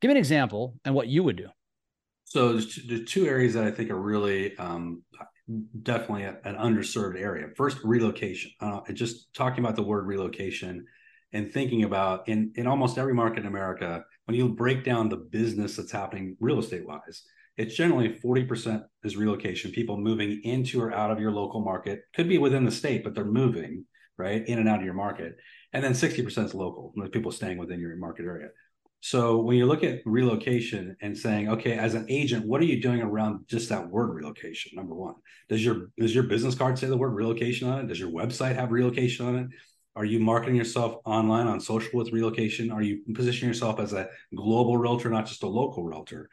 Give 0.00 0.08
me 0.08 0.12
an 0.12 0.18
example 0.18 0.74
and 0.84 0.94
what 0.94 1.08
you 1.08 1.22
would 1.24 1.36
do. 1.36 1.48
So, 2.24 2.52
there's 2.52 2.74
two, 2.74 3.04
two 3.04 3.26
areas 3.26 3.54
that 3.54 3.64
I 3.64 3.70
think 3.70 3.90
are 3.90 4.00
really 4.00 4.56
um, 4.58 5.02
definitely 5.82 6.24
a, 6.24 6.38
an 6.44 6.56
underserved 6.56 7.20
area. 7.20 7.48
First, 7.56 7.78
relocation. 7.82 8.52
Uh, 8.60 8.80
just 8.92 9.32
talking 9.34 9.64
about 9.64 9.76
the 9.76 9.82
word 9.82 10.06
relocation 10.06 10.84
and 11.32 11.52
thinking 11.52 11.82
about 11.82 12.28
in 12.28 12.52
in 12.54 12.66
almost 12.66 12.98
every 12.98 13.14
market 13.14 13.40
in 13.40 13.46
America, 13.46 14.04
when 14.26 14.36
you 14.36 14.48
break 14.48 14.84
down 14.84 15.08
the 15.08 15.16
business 15.16 15.76
that's 15.76 15.90
happening 15.90 16.36
real 16.38 16.60
estate 16.60 16.86
wise 16.86 17.22
it's 17.56 17.74
generally 17.74 18.18
40% 18.22 18.84
is 19.04 19.16
relocation, 19.16 19.70
people 19.70 19.96
moving 19.96 20.40
into 20.44 20.80
or 20.80 20.92
out 20.92 21.10
of 21.10 21.20
your 21.20 21.32
local 21.32 21.60
market. 21.60 22.02
Could 22.14 22.28
be 22.28 22.38
within 22.38 22.64
the 22.64 22.70
state, 22.70 23.02
but 23.02 23.14
they're 23.14 23.24
moving 23.24 23.84
right 24.18 24.46
in 24.46 24.58
and 24.58 24.68
out 24.68 24.78
of 24.78 24.84
your 24.84 24.94
market. 24.94 25.36
And 25.72 25.82
then 25.82 25.92
60% 25.92 26.44
is 26.44 26.54
local, 26.54 26.92
people 27.12 27.32
staying 27.32 27.58
within 27.58 27.80
your 27.80 27.96
market 27.96 28.24
area. 28.24 28.48
So 29.00 29.38
when 29.38 29.56
you 29.56 29.66
look 29.66 29.84
at 29.84 30.00
relocation 30.04 30.96
and 31.00 31.16
saying, 31.16 31.48
okay, 31.48 31.78
as 31.78 31.94
an 31.94 32.06
agent, 32.08 32.46
what 32.46 32.60
are 32.60 32.64
you 32.64 32.80
doing 32.80 33.02
around 33.02 33.46
just 33.46 33.68
that 33.68 33.88
word 33.88 34.12
relocation? 34.12 34.72
Number 34.74 34.94
one, 34.94 35.14
does 35.48 35.64
your 35.64 35.90
does 35.98 36.14
your 36.14 36.24
business 36.24 36.54
card 36.54 36.78
say 36.78 36.86
the 36.88 36.96
word 36.96 37.14
relocation 37.14 37.68
on 37.68 37.80
it? 37.80 37.88
Does 37.88 38.00
your 38.00 38.10
website 38.10 38.56
have 38.56 38.72
relocation 38.72 39.26
on 39.26 39.36
it? 39.36 39.46
Are 39.94 40.04
you 40.04 40.18
marketing 40.18 40.56
yourself 40.56 40.96
online 41.04 41.46
on 41.46 41.60
social 41.60 41.98
with 41.98 42.12
relocation? 42.12 42.70
Are 42.70 42.82
you 42.82 43.00
positioning 43.14 43.48
yourself 43.48 43.80
as 43.80 43.92
a 43.92 44.08
global 44.34 44.76
realtor, 44.76 45.08
not 45.08 45.26
just 45.26 45.42
a 45.42 45.48
local 45.48 45.84
realtor? 45.84 46.28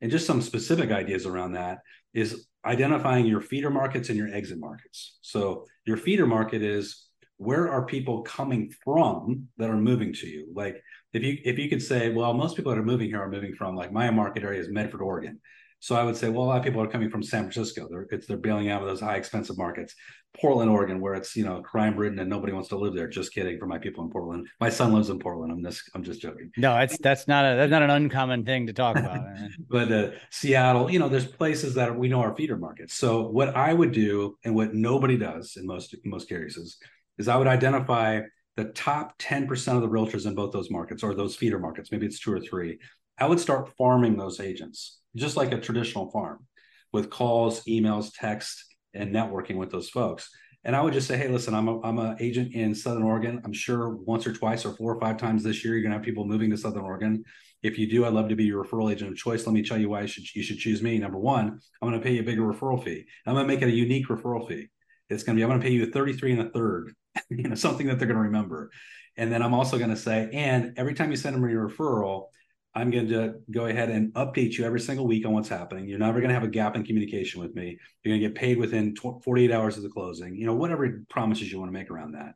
And 0.00 0.10
just 0.10 0.26
some 0.26 0.42
specific 0.42 0.90
ideas 0.90 1.26
around 1.26 1.52
that 1.52 1.78
is 2.14 2.46
identifying 2.64 3.26
your 3.26 3.40
feeder 3.40 3.70
markets 3.70 4.08
and 4.08 4.18
your 4.18 4.32
exit 4.32 4.58
markets. 4.58 5.18
So 5.22 5.66
your 5.86 5.96
feeder 5.96 6.26
market 6.26 6.62
is 6.62 7.06
where 7.36 7.70
are 7.70 7.86
people 7.86 8.22
coming 8.22 8.72
from 8.84 9.48
that 9.58 9.70
are 9.70 9.76
moving 9.76 10.12
to 10.12 10.26
you? 10.26 10.48
Like 10.54 10.82
if 11.12 11.22
you 11.22 11.38
if 11.44 11.58
you 11.58 11.68
could 11.68 11.82
say, 11.82 12.10
well, 12.10 12.34
most 12.34 12.56
people 12.56 12.72
that 12.72 12.78
are 12.78 12.84
moving 12.84 13.08
here 13.08 13.22
are 13.22 13.30
moving 13.30 13.54
from 13.54 13.76
like 13.76 13.92
my 13.92 14.10
market 14.10 14.42
area 14.42 14.60
is 14.60 14.68
Medford, 14.68 15.00
Oregon. 15.00 15.40
So 15.80 15.94
I 15.94 16.02
would 16.02 16.16
say, 16.16 16.28
well, 16.28 16.44
a 16.44 16.46
lot 16.46 16.58
of 16.58 16.64
people 16.64 16.82
are 16.82 16.88
coming 16.88 17.08
from 17.08 17.22
San 17.22 17.42
Francisco. 17.42 17.86
They're 17.88 18.06
it's 18.10 18.26
they're 18.26 18.36
bailing 18.36 18.70
out 18.70 18.82
of 18.82 18.88
those 18.88 19.00
high 19.00 19.16
expensive 19.16 19.56
markets. 19.56 19.94
Portland, 20.36 20.70
Oregon, 20.70 21.00
where 21.00 21.14
it's 21.14 21.36
you 21.36 21.44
know 21.44 21.62
crime 21.62 21.96
ridden 21.96 22.18
and 22.18 22.28
nobody 22.28 22.52
wants 22.52 22.68
to 22.70 22.76
live 22.76 22.94
there. 22.94 23.08
Just 23.08 23.32
kidding 23.32 23.58
for 23.58 23.66
my 23.66 23.78
people 23.78 24.04
in 24.04 24.10
Portland. 24.10 24.48
My 24.60 24.70
son 24.70 24.92
lives 24.92 25.08
in 25.08 25.18
Portland. 25.18 25.52
I'm 25.52 25.62
just 25.62 25.82
I'm 25.94 26.02
just 26.02 26.20
joking. 26.20 26.50
No, 26.56 26.74
that's 26.74 26.98
that's 26.98 27.28
not 27.28 27.44
a 27.44 27.56
that's 27.56 27.70
not 27.70 27.82
an 27.82 27.90
uncommon 27.90 28.44
thing 28.44 28.66
to 28.66 28.72
talk 28.72 28.96
about. 28.96 29.20
but 29.70 29.92
uh, 29.92 30.10
Seattle, 30.30 30.90
you 30.90 30.98
know, 30.98 31.08
there's 31.08 31.26
places 31.26 31.74
that 31.74 31.96
we 31.96 32.08
know 32.08 32.20
are 32.20 32.34
feeder 32.34 32.56
markets. 32.56 32.94
So 32.94 33.28
what 33.28 33.56
I 33.56 33.72
would 33.72 33.92
do 33.92 34.36
and 34.44 34.54
what 34.54 34.74
nobody 34.74 35.16
does 35.16 35.56
in 35.56 35.66
most 35.66 35.94
in 35.94 36.10
most 36.10 36.28
cases 36.28 36.78
is 37.18 37.28
I 37.28 37.36
would 37.36 37.48
identify 37.48 38.20
the 38.56 38.64
top 38.64 39.16
10% 39.18 39.76
of 39.76 39.82
the 39.82 39.88
realtors 39.88 40.26
in 40.26 40.34
both 40.34 40.52
those 40.52 40.68
markets 40.68 41.04
or 41.04 41.14
those 41.14 41.36
feeder 41.36 41.60
markets. 41.60 41.92
Maybe 41.92 42.06
it's 42.06 42.18
two 42.18 42.32
or 42.32 42.40
three. 42.40 42.78
I 43.18 43.26
would 43.26 43.40
start 43.40 43.74
farming 43.76 44.16
those 44.16 44.40
agents 44.40 44.98
just 45.16 45.36
like 45.36 45.52
a 45.52 45.60
traditional 45.60 46.10
farm 46.10 46.46
with 46.92 47.10
calls, 47.10 47.62
emails, 47.64 48.10
text, 48.14 48.64
and 48.94 49.14
networking 49.14 49.56
with 49.56 49.70
those 49.70 49.90
folks. 49.90 50.30
And 50.64 50.74
I 50.74 50.82
would 50.82 50.92
just 50.92 51.06
say, 51.06 51.16
hey, 51.16 51.28
listen, 51.28 51.54
I'm 51.54 51.68
a, 51.68 51.80
I'm 51.82 51.98
an 51.98 52.16
agent 52.20 52.54
in 52.54 52.74
Southern 52.74 53.02
Oregon. 53.02 53.40
I'm 53.44 53.52
sure 53.52 53.96
once 53.96 54.26
or 54.26 54.32
twice 54.32 54.64
or 54.64 54.72
four 54.72 54.94
or 54.94 55.00
five 55.00 55.16
times 55.16 55.42
this 55.42 55.64
year, 55.64 55.74
you're 55.74 55.82
going 55.82 55.92
to 55.92 55.98
have 55.98 56.04
people 56.04 56.26
moving 56.26 56.50
to 56.50 56.56
Southern 56.56 56.84
Oregon. 56.84 57.24
If 57.62 57.78
you 57.78 57.88
do, 57.88 58.04
I'd 58.04 58.12
love 58.12 58.28
to 58.28 58.36
be 58.36 58.44
your 58.44 58.64
referral 58.64 58.92
agent 58.92 59.10
of 59.10 59.16
choice. 59.16 59.46
Let 59.46 59.52
me 59.52 59.62
tell 59.62 59.78
you 59.78 59.88
why 59.88 60.02
you 60.02 60.06
should, 60.08 60.24
you 60.34 60.42
should 60.42 60.58
choose 60.58 60.82
me. 60.82 60.98
Number 60.98 61.18
one, 61.18 61.60
I'm 61.80 61.88
going 61.88 62.00
to 62.00 62.04
pay 62.04 62.14
you 62.14 62.20
a 62.20 62.24
bigger 62.24 62.42
referral 62.42 62.82
fee. 62.82 63.04
I'm 63.26 63.34
going 63.34 63.46
to 63.46 63.52
make 63.52 63.62
it 63.62 63.68
a 63.68 63.72
unique 63.72 64.08
referral 64.08 64.46
fee. 64.46 64.68
It's 65.10 65.22
going 65.22 65.36
to 65.36 65.40
be, 65.40 65.44
I'm 65.44 65.48
going 65.48 65.60
to 65.60 65.66
pay 65.66 65.72
you 65.72 65.84
a 65.84 65.90
33 65.90 66.32
and 66.32 66.40
a 66.42 66.50
third, 66.50 66.94
you 67.30 67.48
know, 67.48 67.54
something 67.54 67.86
that 67.86 67.98
they're 67.98 68.08
going 68.08 68.18
to 68.18 68.24
remember. 68.24 68.70
And 69.16 69.32
then 69.32 69.42
I'm 69.42 69.54
also 69.54 69.78
going 69.78 69.90
to 69.90 69.96
say, 69.96 70.28
and 70.32 70.74
every 70.76 70.94
time 70.94 71.10
you 71.10 71.16
send 71.16 71.34
them 71.34 71.48
your 71.48 71.68
referral, 71.68 72.26
I'm 72.74 72.90
going 72.90 73.08
to 73.08 73.34
go 73.50 73.66
ahead 73.66 73.90
and 73.90 74.12
update 74.14 74.56
you 74.56 74.64
every 74.64 74.80
single 74.80 75.06
week 75.06 75.26
on 75.26 75.32
what's 75.32 75.48
happening. 75.48 75.88
You're 75.88 75.98
never 75.98 76.20
going 76.20 76.28
to 76.28 76.34
have 76.34 76.44
a 76.44 76.48
gap 76.48 76.76
in 76.76 76.84
communication 76.84 77.40
with 77.40 77.54
me. 77.54 77.78
You're 78.02 78.12
going 78.12 78.20
to 78.20 78.28
get 78.28 78.36
paid 78.36 78.58
within 78.58 78.94
48 78.96 79.50
hours 79.50 79.76
of 79.76 79.82
the 79.82 79.88
closing. 79.88 80.36
You 80.36 80.46
know, 80.46 80.54
whatever 80.54 81.02
promises 81.08 81.50
you 81.50 81.58
want 81.58 81.70
to 81.70 81.78
make 81.78 81.90
around 81.90 82.12
that. 82.12 82.34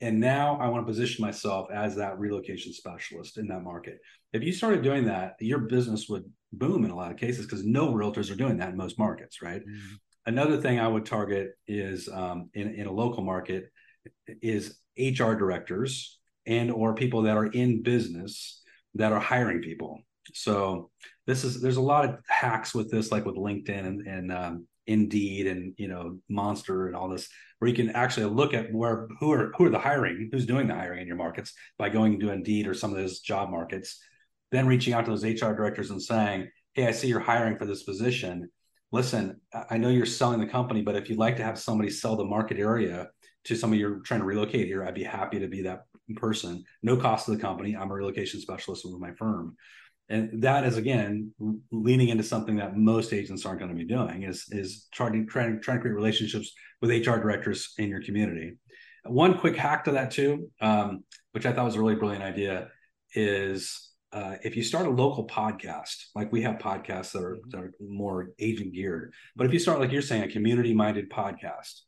And 0.00 0.18
now 0.18 0.58
I 0.60 0.68
want 0.68 0.84
to 0.84 0.90
position 0.90 1.24
myself 1.24 1.68
as 1.72 1.94
that 1.96 2.18
relocation 2.18 2.72
specialist 2.72 3.38
in 3.38 3.46
that 3.48 3.62
market. 3.62 3.98
If 4.32 4.42
you 4.42 4.52
started 4.52 4.82
doing 4.82 5.04
that, 5.04 5.36
your 5.38 5.60
business 5.60 6.08
would 6.08 6.24
boom 6.52 6.84
in 6.84 6.90
a 6.90 6.96
lot 6.96 7.12
of 7.12 7.16
cases 7.16 7.46
because 7.46 7.64
no 7.64 7.92
realtors 7.92 8.30
are 8.30 8.36
doing 8.36 8.58
that 8.58 8.70
in 8.70 8.76
most 8.76 8.98
markets, 8.98 9.40
right? 9.40 9.60
Mm-hmm. 9.60 9.94
Another 10.26 10.60
thing 10.60 10.80
I 10.80 10.88
would 10.88 11.06
target 11.06 11.52
is 11.66 12.08
um, 12.08 12.50
in, 12.54 12.74
in 12.74 12.86
a 12.86 12.92
local 12.92 13.22
market 13.22 13.70
is 14.26 14.76
HR 14.98 15.34
directors 15.34 16.18
and 16.46 16.70
or 16.70 16.94
people 16.94 17.22
that 17.22 17.36
are 17.36 17.46
in 17.46 17.82
business 17.82 18.61
that 18.94 19.12
are 19.12 19.20
hiring 19.20 19.62
people. 19.62 20.00
So 20.34 20.90
this 21.26 21.44
is 21.44 21.60
there's 21.60 21.76
a 21.76 21.82
lot 21.82 22.04
of 22.04 22.18
hacks 22.28 22.74
with 22.74 22.90
this, 22.90 23.10
like 23.10 23.24
with 23.24 23.36
LinkedIn 23.36 23.86
and, 23.86 24.06
and 24.06 24.32
um, 24.32 24.66
Indeed 24.86 25.46
and 25.46 25.74
you 25.76 25.88
know 25.88 26.18
Monster 26.28 26.86
and 26.86 26.96
all 26.96 27.08
this, 27.08 27.28
where 27.58 27.68
you 27.68 27.76
can 27.76 27.90
actually 27.90 28.26
look 28.26 28.54
at 28.54 28.72
where 28.72 29.08
who 29.20 29.32
are 29.32 29.52
who 29.56 29.64
are 29.64 29.70
the 29.70 29.78
hiring, 29.78 30.28
who's 30.32 30.46
doing 30.46 30.66
the 30.66 30.74
hiring 30.74 31.00
in 31.00 31.06
your 31.06 31.16
markets 31.16 31.52
by 31.78 31.88
going 31.88 32.20
to 32.20 32.30
Indeed 32.30 32.66
or 32.66 32.74
some 32.74 32.90
of 32.90 32.96
those 32.96 33.20
job 33.20 33.50
markets, 33.50 34.00
then 34.50 34.66
reaching 34.66 34.92
out 34.92 35.04
to 35.04 35.10
those 35.10 35.24
HR 35.24 35.52
directors 35.52 35.90
and 35.90 36.02
saying, 36.02 36.48
"Hey, 36.74 36.86
I 36.86 36.92
see 36.92 37.08
you're 37.08 37.20
hiring 37.20 37.56
for 37.56 37.66
this 37.66 37.82
position. 37.82 38.50
Listen, 38.92 39.40
I 39.70 39.78
know 39.78 39.88
you're 39.88 40.04
selling 40.04 40.38
the 40.38 40.46
company, 40.46 40.82
but 40.82 40.96
if 40.96 41.08
you'd 41.08 41.18
like 41.18 41.38
to 41.38 41.44
have 41.44 41.58
somebody 41.58 41.88
sell 41.88 42.14
the 42.14 42.24
market 42.24 42.58
area 42.58 43.08
to 43.44 43.56
somebody 43.56 43.80
you're 43.80 44.00
trying 44.00 44.20
to 44.20 44.26
relocate 44.26 44.66
here, 44.66 44.84
I'd 44.84 44.94
be 44.94 45.04
happy 45.04 45.38
to 45.40 45.48
be 45.48 45.62
that 45.62 45.84
person, 46.16 46.64
no 46.82 46.96
cost 46.96 47.26
to 47.26 47.32
the 47.32 47.40
company. 47.40 47.76
I'm 47.76 47.90
a 47.90 47.94
relocation 47.94 48.40
specialist 48.40 48.84
with 48.84 49.00
my 49.00 49.12
firm. 49.12 49.56
And 50.08 50.42
that 50.42 50.64
is 50.64 50.76
again 50.76 51.32
leaning 51.70 52.08
into 52.08 52.24
something 52.24 52.56
that 52.56 52.76
most 52.76 53.12
agents 53.12 53.46
aren't 53.46 53.60
going 53.60 53.70
to 53.70 53.76
be 53.76 53.86
doing 53.86 54.24
is 54.24 54.46
is 54.50 54.88
trying 54.92 55.12
to 55.12 55.24
trying, 55.24 55.60
trying 55.62 55.78
to 55.78 55.80
create 55.80 55.94
relationships 55.94 56.52
with 56.80 56.90
HR 56.90 57.16
directors 57.16 57.72
in 57.78 57.88
your 57.88 58.02
community. 58.02 58.58
One 59.04 59.38
quick 59.38 59.56
hack 59.56 59.84
to 59.84 59.92
that 59.92 60.10
too, 60.10 60.50
um, 60.60 61.04
which 61.32 61.46
I 61.46 61.52
thought 61.52 61.64
was 61.64 61.76
a 61.76 61.80
really 61.80 61.94
brilliant 61.94 62.22
idea, 62.22 62.68
is 63.14 63.90
uh, 64.12 64.36
if 64.42 64.56
you 64.56 64.62
start 64.62 64.86
a 64.86 64.90
local 64.90 65.26
podcast, 65.26 66.08
like 66.14 66.30
we 66.30 66.42
have 66.42 66.56
podcasts 66.56 67.12
that 67.12 67.22
are, 67.22 67.38
that 67.48 67.60
are 67.60 67.72
more 67.80 68.30
agent 68.38 68.74
geared, 68.74 69.14
but 69.34 69.46
if 69.46 69.52
you 69.52 69.58
start, 69.58 69.80
like 69.80 69.90
you're 69.90 70.02
saying, 70.02 70.22
a 70.22 70.28
community 70.28 70.74
minded 70.74 71.10
podcast, 71.10 71.80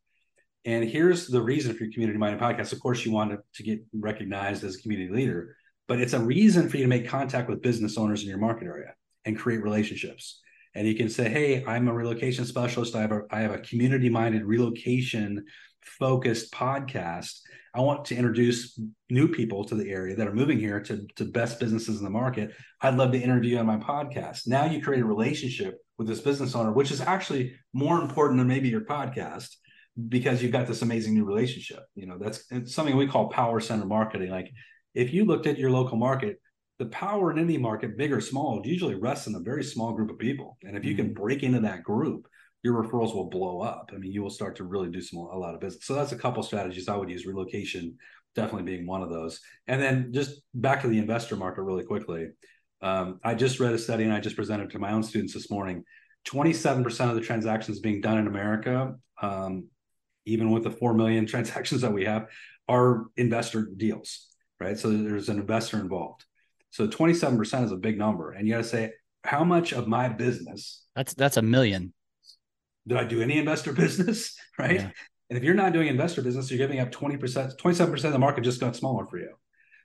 and 0.64 0.88
here's 0.88 1.26
the 1.26 1.42
reason 1.42 1.74
for 1.74 1.84
your 1.84 1.92
community 1.92 2.18
minded 2.18 2.40
podcast. 2.40 2.72
Of 2.72 2.80
course, 2.80 3.04
you 3.04 3.12
want 3.12 3.38
to, 3.54 3.62
get 3.62 3.80
recognized 3.92 4.64
as 4.64 4.76
a 4.76 4.82
community 4.82 5.12
leader, 5.12 5.56
but 5.88 6.00
it's 6.00 6.14
a 6.14 6.20
reason 6.20 6.68
for 6.68 6.78
you 6.78 6.84
to 6.84 6.88
make 6.88 7.06
contact 7.06 7.48
with 7.48 7.62
business 7.62 7.98
owners 7.98 8.22
in 8.22 8.28
your 8.28 8.38
market 8.38 8.66
area 8.66 8.94
and 9.24 9.38
create 9.38 9.62
relationships. 9.62 10.40
And 10.74 10.88
you 10.88 10.94
can 10.94 11.08
say, 11.08 11.28
"Hey, 11.28 11.64
I'm 11.64 11.86
a 11.88 11.94
relocation 11.94 12.44
specialist. 12.46 12.96
I 12.96 13.02
have 13.02 13.12
a 13.12 13.22
I 13.30 13.40
have 13.40 13.52
a 13.52 13.58
community 13.58 14.08
minded 14.08 14.44
relocation 14.44 15.44
focused 15.84 16.52
podcast. 16.52 17.40
I 17.74 17.80
want 17.80 18.04
to 18.06 18.16
introduce 18.16 18.78
new 19.10 19.28
people 19.28 19.64
to 19.64 19.74
the 19.74 19.90
area 19.90 20.16
that 20.16 20.26
are 20.26 20.34
moving 20.34 20.58
here 20.58 20.80
to, 20.80 21.06
to 21.16 21.24
best 21.24 21.60
businesses 21.60 21.98
in 21.98 22.04
the 22.04 22.10
market. 22.10 22.52
I'd 22.80 22.94
love 22.94 23.12
to 23.12 23.20
interview 23.20 23.58
on 23.58 23.66
my 23.66 23.76
podcast. 23.76 24.46
Now 24.46 24.64
you 24.64 24.80
create 24.80 25.02
a 25.02 25.06
relationship 25.06 25.78
with 25.98 26.06
this 26.06 26.20
business 26.20 26.54
owner, 26.54 26.72
which 26.72 26.90
is 26.90 27.00
actually 27.00 27.54
more 27.72 28.00
important 28.00 28.38
than 28.38 28.48
maybe 28.48 28.68
your 28.68 28.82
podcast 28.82 29.48
because 30.09 30.42
you've 30.42 30.53
got 30.53 30.66
this 30.66 30.82
amazing 30.82 31.14
new 31.14 31.24
relationship. 31.24 31.80
You 31.95 32.07
know, 32.07 32.18
that's 32.18 32.45
something 32.72 32.97
we 32.97 33.07
call 33.07 33.28
power 33.28 33.61
center 33.61 33.86
marketing. 33.86 34.30
Like 34.30 34.51
if 34.95 35.12
you 35.12 35.24
looked 35.24 35.47
at 35.47 35.59
your 35.59 35.70
local 35.70 35.97
market, 35.97 36.40
the 36.78 36.86
power 36.86 37.30
in 37.30 37.38
any 37.38 37.57
market, 37.57 37.97
big 37.97 38.12
or 38.12 38.20
small, 38.20 38.61
usually 38.64 38.97
rests 38.97 39.26
in 39.26 39.34
a 39.34 39.40
very 39.40 39.62
small 39.62 39.92
group 39.92 40.11
of 40.11 40.18
people. 40.18 40.59
And 40.62 40.76
if 40.76 40.84
you 40.84 40.97
can 40.97 41.07
mm-hmm. 41.07 41.22
break 41.22 41.42
into 41.42 41.61
that 41.61 41.84
group, 41.84 42.26
your 42.64 42.82
referrals 42.82 43.14
will 43.14 43.28
blow 43.28 43.61
up. 43.61 43.90
I 43.95 43.99
mean, 43.99 44.11
you 44.11 44.22
will 44.22 44.30
start 44.30 44.57
to 44.57 44.64
really 44.64 44.90
do 44.90 45.01
some 45.01 45.20
a 45.20 45.38
lot 45.38 45.55
of 45.55 45.61
business. 45.61 45.84
So 45.84 45.95
that's 45.95 46.12
a 46.12 46.18
couple 46.18 46.42
strategies 46.42 46.88
I 46.88 46.97
would 46.97 47.11
use. 47.11 47.26
Relocation 47.26 47.97
definitely 48.34 48.70
being 48.70 48.86
one 48.86 49.03
of 49.03 49.11
those. 49.11 49.40
And 49.66 49.80
then 49.80 50.12
just 50.12 50.40
back 50.55 50.82
to 50.82 50.88
the 50.88 50.99
investor 50.99 51.36
market 51.36 51.62
really 51.62 51.84
quickly. 51.84 52.28
Um, 52.82 53.20
I 53.22 53.34
just 53.34 53.61
read 53.61 53.72
a 53.72 53.78
study 53.78 54.05
and 54.05 54.12
I 54.12 54.20
just 54.20 54.36
presented 54.36 54.70
to 54.70 54.78
my 54.78 54.92
own 54.92 55.03
students 55.03 55.32
this 55.32 55.51
morning. 55.51 55.84
27% 56.26 57.09
of 57.09 57.14
the 57.14 57.20
transactions 57.20 57.80
being 57.80 58.01
done 58.01 58.18
in 58.18 58.26
America, 58.26 58.95
um, 59.22 59.68
even 60.27 60.51
with 60.51 60.64
the 60.64 60.70
4 60.70 60.95
million 60.95 61.27
transactions 61.35 61.81
that 61.83 61.93
we 61.93 62.05
have, 62.05 62.29
are 62.68 63.07
investor 63.16 63.68
deals, 63.77 64.27
right? 64.61 64.79
So 64.79 64.91
there's 64.91 65.29
an 65.29 65.39
investor 65.39 65.79
involved. 65.79 66.25
So 66.70 66.89
27% 66.89 67.64
is 67.64 67.72
a 67.72 67.77
big 67.77 67.99
number. 67.99 68.33
And 68.33 68.49
you 68.49 68.55
got 68.55 68.59
to 68.59 68.68
say, 68.68 68.93
how 69.22 69.45
much 69.45 69.72
of 69.72 69.87
my 69.87 70.09
business? 70.09 70.83
That's 70.95 71.14
that's 71.14 71.37
a 71.37 71.43
million. 71.43 71.93
Did 72.87 72.99
I 72.99 73.05
do 73.05 73.22
any 73.22 73.39
investor 73.39 73.72
business? 73.85 74.37
Right. 74.59 74.81
Yeah. 74.81 74.91
And 75.31 75.39
if 75.39 75.45
you're 75.45 75.55
not 75.55 75.72
doing 75.72 75.89
investor 75.89 76.22
business, 76.22 76.51
you're 76.51 76.59
giving 76.59 76.81
up 76.81 76.93
20%, 76.93 77.57
27% 77.57 78.05
of 78.05 78.12
the 78.12 78.18
market 78.18 78.45
just 78.45 78.61
got 78.61 78.77
smaller 78.77 79.07
for 79.07 79.18
you. 79.18 79.35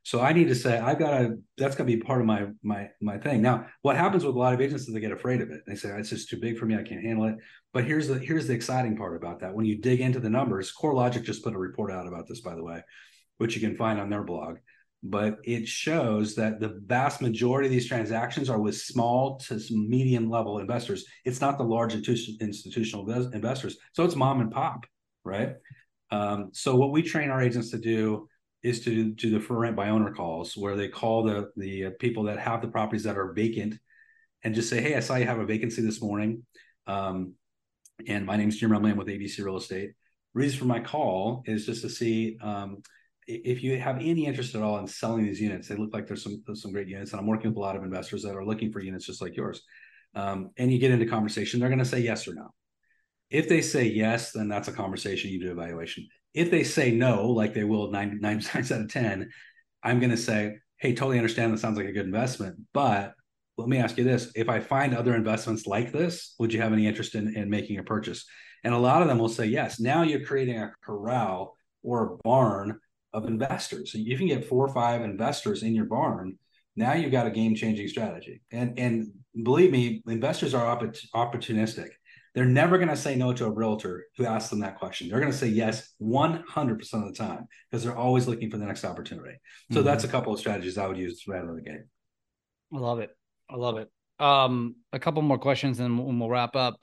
So 0.10 0.22
I 0.22 0.34
need 0.34 0.48
to 0.48 0.56
say, 0.56 0.80
I've 0.80 0.98
got 0.98 1.20
to, 1.20 1.38
that's 1.56 1.76
going 1.76 1.88
to 1.88 1.96
be 1.96 2.02
part 2.02 2.20
of 2.20 2.26
my, 2.26 2.48
my, 2.64 2.90
my 3.00 3.20
thing. 3.20 3.44
Now, 3.44 3.68
what 3.84 3.96
happens 3.96 4.26
with 4.26 4.36
a 4.36 4.40
lot 4.40 4.56
of 4.56 4.60
agents 4.60 4.88
is 4.88 4.92
they 4.92 5.00
get 5.00 5.12
afraid 5.12 5.40
of 5.40 5.52
it. 5.52 5.62
They 5.68 5.76
say, 5.76 5.90
it's 5.90 6.10
just 6.10 6.30
too 6.30 6.40
big 6.40 6.58
for 6.58 6.66
me. 6.66 6.76
I 6.76 6.82
can't 6.82 7.04
handle 7.04 7.28
it. 7.28 7.36
But 7.74 7.84
here's 7.84 8.08
the, 8.08 8.18
here's 8.18 8.48
the 8.48 8.56
exciting 8.56 8.98
part 8.98 9.16
about 9.16 9.40
that. 9.42 9.54
When 9.54 9.68
you 9.68 9.78
dig 9.78 10.02
into 10.02 10.20
the 10.20 10.28
numbers, 10.28 10.74
CoreLogic 10.76 11.26
just 11.26 11.44
put 11.44 11.54
a 11.54 11.60
report 11.60 11.92
out 11.92 12.08
about 12.08 12.28
this, 12.28 12.42
by 12.42 12.56
the 12.56 12.64
way, 12.64 12.82
which 13.38 13.54
you 13.54 13.62
can 13.62 13.78
find 13.78 14.00
on 14.00 14.10
their 14.10 14.24
blog. 14.24 14.58
But 15.04 15.38
it 15.44 15.68
shows 15.68 16.34
that 16.38 16.60
the 16.60 16.82
vast 16.88 17.22
majority 17.22 17.68
of 17.68 17.72
these 17.72 17.88
transactions 17.88 18.50
are 18.50 18.60
with 18.60 18.78
small 18.78 19.38
to 19.42 19.62
medium 19.70 20.28
level 20.28 20.58
investors. 20.58 21.06
It's 21.24 21.40
not 21.40 21.60
the 21.60 21.66
large 21.66 21.94
institutional 21.94 23.30
investors. 23.32 23.78
So 23.94 24.06
it's 24.06 24.16
mom 24.16 24.42
and 24.42 24.52
pop, 24.52 24.88
right? 25.24 25.54
Um, 26.10 26.50
so 26.54 26.76
what 26.76 26.92
we 26.92 27.04
train 27.04 27.30
our 27.30 27.44
agents 27.44 27.70
to 27.70 27.78
do 27.78 28.28
is 28.64 28.84
to 28.84 29.12
do 29.12 29.32
the 29.32 29.40
for 29.40 29.58
rent 29.58 29.76
by 29.76 29.90
owner 29.90 30.14
calls 30.14 30.56
where 30.58 30.76
they 30.76 30.88
call 30.88 31.24
the 31.24 31.50
the 31.56 31.86
uh, 31.86 31.90
people 32.00 32.24
that 32.24 32.40
have 32.40 32.62
the 32.62 32.68
properties 32.68 33.04
that 33.04 33.18
are 33.18 33.34
vacant 33.34 33.76
and 34.44 34.56
just 34.56 34.70
say 34.70 34.82
hey 34.82 34.96
i 34.96 35.00
saw 35.00 35.16
you 35.16 35.26
have 35.26 35.40
a 35.40 35.46
vacancy 35.46 35.82
this 35.82 36.02
morning 36.02 36.46
um, 36.88 37.34
and 38.08 38.26
my 38.26 38.36
name 38.36 38.50
is 38.50 38.58
jim 38.58 38.70
remley 38.70 38.92
i'm 38.92 38.98
with 38.98 39.08
abc 39.08 39.44
real 39.44 39.58
estate. 39.58 39.92
Reason 40.36 40.60
for 40.60 40.66
my 40.66 40.80
call 40.80 41.42
is 41.48 41.66
just 41.66 41.82
to 41.82 41.90
see 41.90 42.38
um, 42.42 42.84
if 43.26 43.64
you 43.64 43.80
have 43.80 43.98
any 43.98 44.26
interest 44.26 44.54
at 44.54 44.62
all 44.62 44.78
in 44.78 44.88
selling 44.88 45.24
these 45.24 45.42
units 45.42 45.68
they 45.68 45.76
look 45.76 45.94
like 45.94 46.08
there's 46.08 46.24
some 46.24 46.44
there's 46.46 46.62
some 46.62 46.72
great 46.72 46.88
units 46.88 47.12
and 47.12 47.20
i'm 47.20 47.28
working 47.28 47.50
with 47.50 47.58
a 47.58 47.62
lot 47.62 47.76
of 47.76 47.84
investors 47.84 48.24
that 48.24 48.36
are 48.36 48.46
looking 48.46 48.72
for 48.72 48.80
units 48.80 49.06
just 49.06 49.22
like 49.22 49.36
yours 49.36 49.64
um, 50.16 50.50
and 50.58 50.72
you 50.72 50.80
get 50.80 50.92
into 50.92 51.06
conversation 51.06 51.60
they're 51.60 51.70
going 51.70 51.80
to 51.80 51.86
say 51.86 52.00
yes 52.00 52.28
or 52.28 52.34
no. 52.34 52.50
If 53.30 53.48
they 53.48 53.62
say 53.62 53.86
yes 53.86 54.32
then 54.32 54.50
that's 54.50 54.68
a 54.68 54.74
conversation 54.74 55.32
you 55.32 55.40
do 55.40 55.52
evaluation 55.52 56.08
if 56.34 56.52
they 56.52 56.64
say 56.64 56.92
no, 56.92 57.28
like 57.28 57.54
they 57.54 57.64
will 57.64 57.92
nine, 57.92 58.18
nine 58.22 58.40
times 58.40 58.72
out 58.72 58.82
of 58.82 58.92
10, 58.92 59.30
I'm 59.84 60.00
going 60.00 60.12
to 60.12 60.18
say, 60.18 60.58
hey, 60.78 60.94
totally 60.94 61.18
understand 61.18 61.54
that 61.54 61.60
sounds 61.60 61.78
like 61.78 61.88
a 61.88 61.92
good 61.92 62.06
investment. 62.06 62.58
But 62.74 63.14
let 63.58 63.68
me 63.68 63.78
ask 63.78 63.98
you 63.98 64.04
this 64.04 64.32
if 64.36 64.50
I 64.50 64.60
find 64.60 64.96
other 64.96 65.16
investments 65.16 65.68
like 65.68 65.92
this, 65.92 66.36
would 66.40 66.54
you 66.54 66.62
have 66.62 66.74
any 66.74 66.88
interest 66.88 67.16
in, 67.16 67.36
in 67.36 67.50
making 67.50 67.78
a 67.78 67.84
purchase? 67.84 68.26
And 68.64 68.74
a 68.74 68.78
lot 68.80 69.02
of 69.02 69.08
them 69.08 69.20
will 69.20 69.30
say 69.30 69.46
yes. 69.46 69.80
Now 69.80 70.04
you're 70.04 70.26
creating 70.26 70.58
a 70.58 70.72
corral 70.84 71.56
or 71.84 72.04
a 72.04 72.18
barn 72.24 72.80
of 73.14 73.26
investors. 73.26 73.92
So 73.92 73.98
you 73.98 74.18
can 74.18 74.28
get 74.28 74.46
four 74.46 74.66
or 74.66 74.74
five 74.74 75.02
investors 75.02 75.64
in 75.64 75.74
your 75.74 75.86
barn. 75.86 76.38
Now 76.76 76.94
you've 76.94 77.12
got 77.12 77.28
a 77.28 77.32
game 77.32 77.56
changing 77.56 77.88
strategy. 77.88 78.42
And, 78.52 78.78
and 78.78 79.12
believe 79.44 79.72
me, 79.72 80.04
investors 80.08 80.54
are 80.54 80.78
opportunistic. 81.16 81.90
They're 82.36 82.46
never 82.46 82.78
going 82.78 82.90
to 82.90 82.96
say 82.96 83.16
no 83.16 83.34
to 83.34 83.46
a 83.46 83.52
realtor 83.52 84.06
who 84.18 84.26
asks 84.26 84.50
them 84.50 84.60
that 84.60 84.78
question. 84.78 85.10
They're 85.10 85.20
going 85.20 85.32
to 85.32 85.38
say 85.38 85.48
yes 85.48 85.94
100% 86.02 86.94
of 86.94 87.08
the 87.08 87.14
time 87.14 87.48
because 87.70 87.84
they're 87.84 87.98
always 87.98 88.28
looking 88.28 88.50
for 88.50 88.58
the 88.58 88.66
next 88.66 88.86
opportunity. 88.86 89.38
So 89.72 89.80
mm-hmm. 89.80 89.86
that's 89.86 90.04
a 90.04 90.08
couple 90.08 90.34
of 90.34 90.40
strategies 90.40 90.78
I 90.78 90.88
would 90.88 90.98
use 90.98 91.24
right 91.28 91.42
out 91.42 91.50
of 91.50 91.56
the 91.56 91.62
gate. 91.62 91.82
I 92.74 92.78
love 92.78 93.00
it. 93.00 93.10
I 93.50 93.56
love 93.56 93.78
it. 93.78 93.90
Um, 94.20 94.76
a 94.92 95.00
couple 95.00 95.22
more 95.22 95.38
questions 95.38 95.80
and 95.80 96.20
we'll 96.20 96.30
wrap 96.30 96.56
up. 96.56 96.76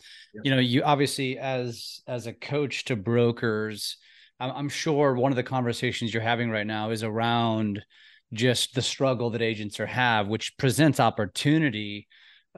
You 0.43 0.51
know, 0.51 0.59
you 0.59 0.83
obviously 0.83 1.39
as 1.39 2.01
as 2.07 2.27
a 2.27 2.33
coach 2.33 2.87
to 2.87 2.97
brokers, 2.97 3.99
I'm, 4.41 4.51
I'm 4.53 4.69
sure 4.69 5.15
one 5.15 5.33
of 5.33 5.37
the 5.37 5.43
conversations 5.43 6.15
you're 6.15 6.23
having 6.23 6.51
right 6.51 6.67
now 6.67 6.91
is 6.91 7.03
around 7.03 7.85
just 8.33 8.75
the 8.75 8.83
struggle 8.83 9.31
that 9.31 9.43
agents 9.43 9.79
are 9.81 9.87
have, 9.87 10.29
which 10.29 10.57
presents 10.57 10.99
opportunity 10.99 12.09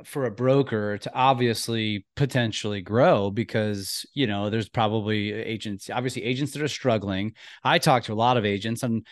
for 0.05 0.25
a 0.25 0.31
broker 0.31 0.99
to 0.99 1.15
obviously 1.15 2.05
potentially 2.17 2.81
grow 2.81 3.31
because 3.31 4.07
you 4.15 4.27
know 4.27 4.51
there's 4.51 4.69
probably 4.69 5.33
agents 5.33 5.91
obviously 5.91 6.25
agents 6.25 6.53
that 6.53 6.63
are 6.63 6.69
struggling. 6.69 7.33
I 7.65 7.79
talk 7.79 8.05
to 8.05 8.13
a 8.13 8.15
lot 8.15 8.37
of 8.37 8.45
agents 8.45 8.83
and 8.83 9.07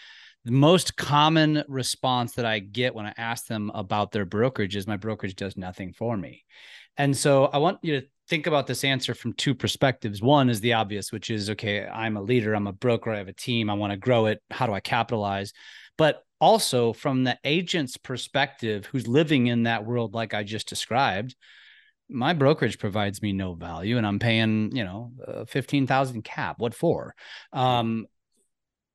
the 0.45 0.53
most 0.53 0.97
common 0.97 1.64
response 1.66 2.34
that 2.34 2.47
i 2.47 2.61
get 2.61 2.95
when 2.95 3.05
i 3.05 3.12
ask 3.16 3.47
them 3.47 3.70
about 3.74 4.12
their 4.12 4.24
brokerage 4.24 4.76
is 4.76 4.87
my 4.87 4.97
brokerage 4.97 5.34
does 5.34 5.57
nothing 5.57 5.93
for 5.93 6.16
me. 6.16 6.45
And 6.97 7.16
so 7.16 7.47
i 7.47 7.59
want 7.59 7.78
you 7.82 8.01
to 8.01 8.07
think 8.28 8.47
about 8.47 8.66
this 8.66 8.84
answer 8.84 9.14
from 9.14 9.32
two 9.32 9.55
perspectives. 9.55 10.20
One 10.20 10.51
is 10.51 10.61
the 10.61 10.74
obvious 10.74 11.12
which 11.12 11.30
is 11.30 11.51
okay 11.51 11.87
i'm 11.87 12.16
a 12.16 12.22
leader 12.22 12.55
i'm 12.55 12.66
a 12.66 12.72
broker 12.72 13.11
i 13.11 13.18
have 13.18 13.28
a 13.28 13.32
team 13.32 13.70
i 13.70 13.74
want 13.74 13.93
to 13.93 13.97
grow 13.97 14.26
it 14.26 14.41
how 14.51 14.66
do 14.66 14.72
i 14.72 14.80
capitalize? 14.80 15.53
But 15.99 16.22
also 16.41 16.93
from 16.93 17.24
the 17.24 17.39
agent's 17.45 17.97
perspective 17.97 18.87
who's 18.87 19.09
living 19.09 19.47
in 19.47 19.64
that 19.64 19.84
world 19.84 20.14
like 20.14 20.34
i 20.34 20.43
just 20.43 20.68
described 20.68 21.34
my 22.09 22.32
brokerage 22.32 22.78
provides 22.78 23.20
me 23.22 23.32
no 23.32 23.55
value 23.55 23.99
and 23.99 24.07
i'm 24.07 24.18
paying 24.18 24.74
you 24.74 24.84
know 24.84 25.12
uh, 25.26 25.45
15000 25.45 26.22
cap. 26.22 26.57
What 26.59 26.74
for? 26.74 27.14
Um, 27.53 28.07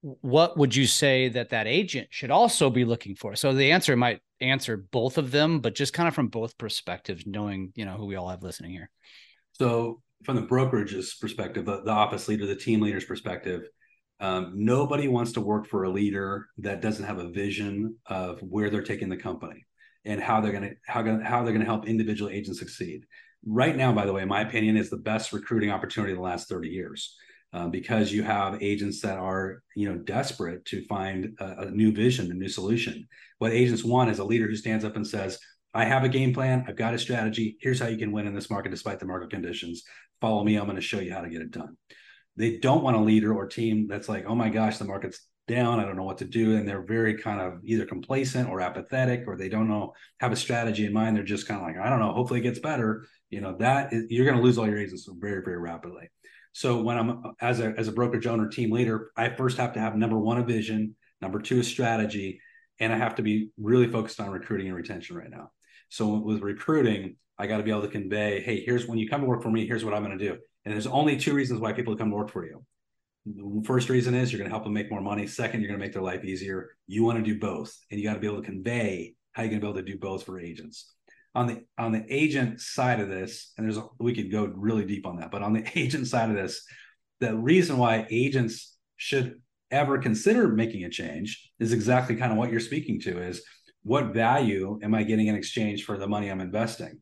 what 0.02 0.58
would 0.58 0.76
you 0.76 0.88
say 0.88 1.30
that 1.30 1.50
that 1.50 1.68
agent 1.68 2.08
should 2.10 2.32
also 2.32 2.72
be 2.72 2.86
looking 2.86 3.16
for? 3.16 3.36
So 3.36 3.54
the 3.54 3.72
answer 3.72 3.96
might 3.96 4.22
answer 4.39 4.76
both 4.78 5.18
of 5.20 5.32
them 5.32 5.60
but 5.60 5.76
just 5.76 5.94
kind 5.94 6.08
of 6.08 6.16
from 6.16 6.30
both 6.30 6.58
perspectives 6.58 7.24
knowing 7.26 7.72
you 7.76 7.86
know 7.86 7.94
who 7.94 8.06
we 8.06 8.16
all 8.16 8.30
have 8.30 8.44
listening 8.44 8.72
here. 8.72 8.89
So 9.54 10.02
from 10.24 10.36
the 10.36 10.44
brokerage's 10.44 11.16
perspective 11.16 11.66
the, 11.66 11.82
the 11.84 11.92
office 11.92 12.28
leader 12.28 12.46
the 12.46 12.56
team 12.56 12.82
leader's 12.82 13.06
perspective 13.06 13.64
um, 14.22 14.53
nobody 14.55 15.07
wants 15.07 15.32
to 15.34 15.41
work 15.41 15.67
for 15.67 15.84
a 15.84 15.89
leader 15.89 16.47
that 16.59 16.80
doesn't 16.80 17.05
have 17.05 17.17
a 17.17 17.30
vision 17.30 17.95
of 18.05 18.39
where 18.41 18.69
they're 18.69 18.84
taking 18.84 19.09
the 19.09 19.17
company 19.17 19.65
and 20.05 20.22
how 20.22 20.39
they're 20.39 20.51
going 20.51 20.69
to 20.69 20.76
how, 20.86 21.03
how 21.24 21.43
they're 21.43 21.53
going 21.53 21.65
to 21.65 21.65
help 21.65 21.88
individual 21.88 22.30
agents 22.30 22.59
succeed. 22.59 23.05
Right 23.43 23.76
now, 23.76 23.91
by 23.91 24.05
the 24.05 24.13
way, 24.13 24.24
my 24.24 24.41
opinion, 24.41 24.78
is 24.78 24.91
the 24.91 24.97
best 24.97 25.34
recruiting 25.34 25.72
opportunity 25.72 26.13
in 26.13 26.17
the 26.17 26.24
last 26.24 26.47
30 26.47 26.69
years. 26.69 27.17
Uh, 27.53 27.67
because 27.67 28.13
you 28.13 28.24
have 28.24 28.63
agents 28.63 29.01
that 29.01 29.17
are 29.17 29.61
you 29.76 29.89
know 29.89 29.97
desperate 29.97 30.63
to 30.63 30.86
find 30.86 31.36
a, 31.41 31.63
a, 31.63 31.72
new 31.72 31.91
vision 31.91 32.32
a 32.32 32.34
new 32.34 32.47
solution. 32.47 33.05
What 33.39 33.51
agents 33.51 33.84
want 33.84 34.09
is 34.09 34.19
a 34.19 34.24
leader 34.24 34.47
who 34.47 34.55
stands 34.55 34.86
up 34.86 34.95
and 34.95 35.05
says 35.05 35.38
i 35.74 35.84
have 35.84 36.05
a 36.05 36.09
game 36.09 36.34
plan. 36.34 36.63
I've 36.65 36.78
got 36.78 36.93
a 36.93 36.99
strategy. 36.99 37.57
Here's 37.59 37.80
how 37.80 37.88
you 37.88 37.97
can 37.97 38.13
win 38.13 38.28
in 38.28 38.34
this 38.34 38.49
market 38.49 38.69
despite 38.69 38.99
the 38.99 39.05
market 39.05 39.32
conditions. 39.32 39.84
Follow 40.22 40.45
me. 40.45 40.55
I'm 40.55 40.65
going 40.65 40.76
to 40.76 40.82
show 40.82 40.99
you 40.99 41.11
how 41.13 41.22
to 41.22 41.30
get 41.30 41.41
it 41.41 41.51
done 41.51 41.76
they 42.42 42.58
don't 42.58 42.84
want 42.84 42.98
a 42.98 43.00
leader 43.00 43.34
or 43.34 43.46
team 43.48 43.88
that's 43.88 44.10
like, 44.10 44.26
oh 44.26 44.36
my 44.36 44.50
gosh, 44.50 44.78
the 44.78 44.86
market's 44.86 45.28
down. 45.48 45.80
I 45.80 45.86
don't 45.86 45.96
know 45.96 46.04
what 46.04 46.18
to 46.20 46.26
do. 46.26 46.56
And 46.56 46.68
they're 46.68 46.82
very 46.82 47.18
kind 47.18 47.39
of 47.39 47.60
either 47.64 47.86
complacent 47.86 48.50
or 48.50 48.62
apathetic, 48.62 49.26
or 49.28 49.38
they 49.38 49.50
don't 49.50 49.70
know, 49.70 49.94
have 50.20 50.32
a 50.32 50.36
strategy 50.36 50.86
in 50.86 50.94
mind. 50.94 51.16
They're 51.16 51.24
just 51.24 51.48
kind 51.48 51.62
of 51.62 51.68
like, 51.68 51.78
I 51.78 51.89
don't 51.89 52.00
know, 52.00 52.14
hopefully 52.14 52.39
it 52.39 52.44
gets 52.44 52.60
better. 52.60 53.06
You 53.30 53.42
know, 53.42 53.56
that 53.60 53.94
is, 53.94 54.06
you're 54.10 54.26
going 54.26 54.38
to 54.38 54.44
lose 54.44 54.58
all 54.58 54.68
your 54.68 54.80
agents 54.80 55.08
very, 55.20 55.44
very 55.44 55.60
rapidly. 55.60 56.10
So 56.54 56.82
when 56.82 56.98
I'm 56.98 57.24
as 57.39 57.60
a 57.60 57.74
as 57.78 57.88
a 57.88 57.94
brokerage 57.94 58.28
owner, 58.28 58.50
team 58.50 58.72
leader, 58.72 59.12
I 59.16 59.30
first 59.30 59.58
have 59.58 59.74
to 59.74 59.80
have 59.80 59.96
number 59.96 60.18
one 60.18 60.38
a 60.38 60.44
vision, 60.44 60.96
number 61.22 61.39
two 61.39 61.60
a 61.60 61.64
strategy, 61.64 62.42
and 62.80 62.92
I 62.92 62.98
have 62.98 63.16
to 63.16 63.22
be 63.22 63.52
really 63.58 63.88
focused 63.88 64.20
on 64.20 64.32
recruiting 64.32 64.68
and 64.68 64.76
retention 64.76 65.16
right 65.16 65.30
now. 65.30 65.52
So 65.89 66.18
with 66.18 66.42
recruiting, 66.42 67.16
I 67.38 67.48
got 67.48 67.58
to 67.58 67.64
be 67.64 67.72
able 67.72 67.84
to 67.84 67.88
convey, 67.88 68.42
hey, 68.42 68.64
here's 68.66 68.88
when 68.88 68.98
you 68.98 69.08
come 69.08 69.22
to 69.22 69.28
work 69.28 69.44
for 69.44 69.52
me, 69.52 69.66
here's 69.66 69.86
what 69.86 69.94
I'm 69.94 70.04
going 70.04 70.18
to 70.18 70.30
do. 70.30 70.38
And 70.66 70.74
there's 70.74 70.88
only 70.88 71.18
two 71.18 71.34
reasons 71.34 71.59
why 71.59 71.74
people 71.74 71.95
come 71.95 72.09
to 72.09 72.16
work 72.16 72.30
for 72.30 72.45
you. 72.45 72.64
The 73.26 73.64
first 73.66 73.89
reason 73.89 74.16
is 74.16 74.32
you're 74.32 74.39
going 74.39 74.49
to 74.49 74.53
help 74.53 74.64
them 74.64 74.74
make 74.74 74.89
more 74.89 75.01
money. 75.01 75.28
Second, 75.28 75.62
you're 75.62 75.68
going 75.68 75.80
to 75.80 75.86
make 75.86 75.93
their 75.93 76.01
life 76.01 76.24
easier. 76.24 76.70
You 76.88 77.03
want 77.03 77.20
to 77.20 77.24
do 77.24 77.39
both, 77.39 77.76
and 77.89 77.99
you 77.99 78.07
got 78.07 78.16
to 78.16 78.20
be 78.20 78.28
able 78.28 78.41
to 78.41 78.45
convey 78.45 79.14
how 79.34 79.43
you're 79.43 79.49
going 79.49 79.62
to 79.62 79.66
be 79.66 79.70
able 79.70 79.80
to 79.80 79.91
do 79.91 79.99
both 79.99 80.24
for 80.24 80.39
agents. 80.39 80.93
On 81.34 81.47
the 81.47 81.64
on 81.78 81.91
the 81.91 82.03
agent 82.09 82.59
side 82.59 82.99
of 82.99 83.09
this, 83.09 83.53
and 83.57 83.66
there's 83.66 83.78
a, 83.78 83.86
we 83.99 84.14
could 84.14 84.32
go 84.32 84.45
really 84.45 84.86
deep 84.86 85.05
on 85.05 85.18
that, 85.18 85.32
but 85.32 85.43
on 85.43 85.53
the 85.53 85.66
agent 85.80 86.07
side 86.07 86.30
of 86.30 86.36
this, 86.36 86.66
the 87.20 87.38
reason 87.38 87.78
why 87.78 88.07
agents 88.09 88.76
should 88.97 89.39
ever 89.70 89.97
consider 89.97 90.49
making 90.49 90.84
a 90.84 90.89
change 90.89 91.51
is 91.59 91.72
exactly 91.72 92.16
kind 92.16 92.32
of 92.32 92.38
what 92.38 92.51
you're 92.51 92.59
speaking 92.59 92.99
to 92.99 93.22
is 93.22 93.41
what 93.84 94.14
value 94.14 94.80
am 94.84 94.93
I 94.93 95.03
getting 95.03 95.28
in 95.28 95.36
exchange 95.36 95.86
for 95.86 95.97
the 95.97 96.07
money 96.07 96.30
I'm 96.30 96.41
investing? 96.41 97.01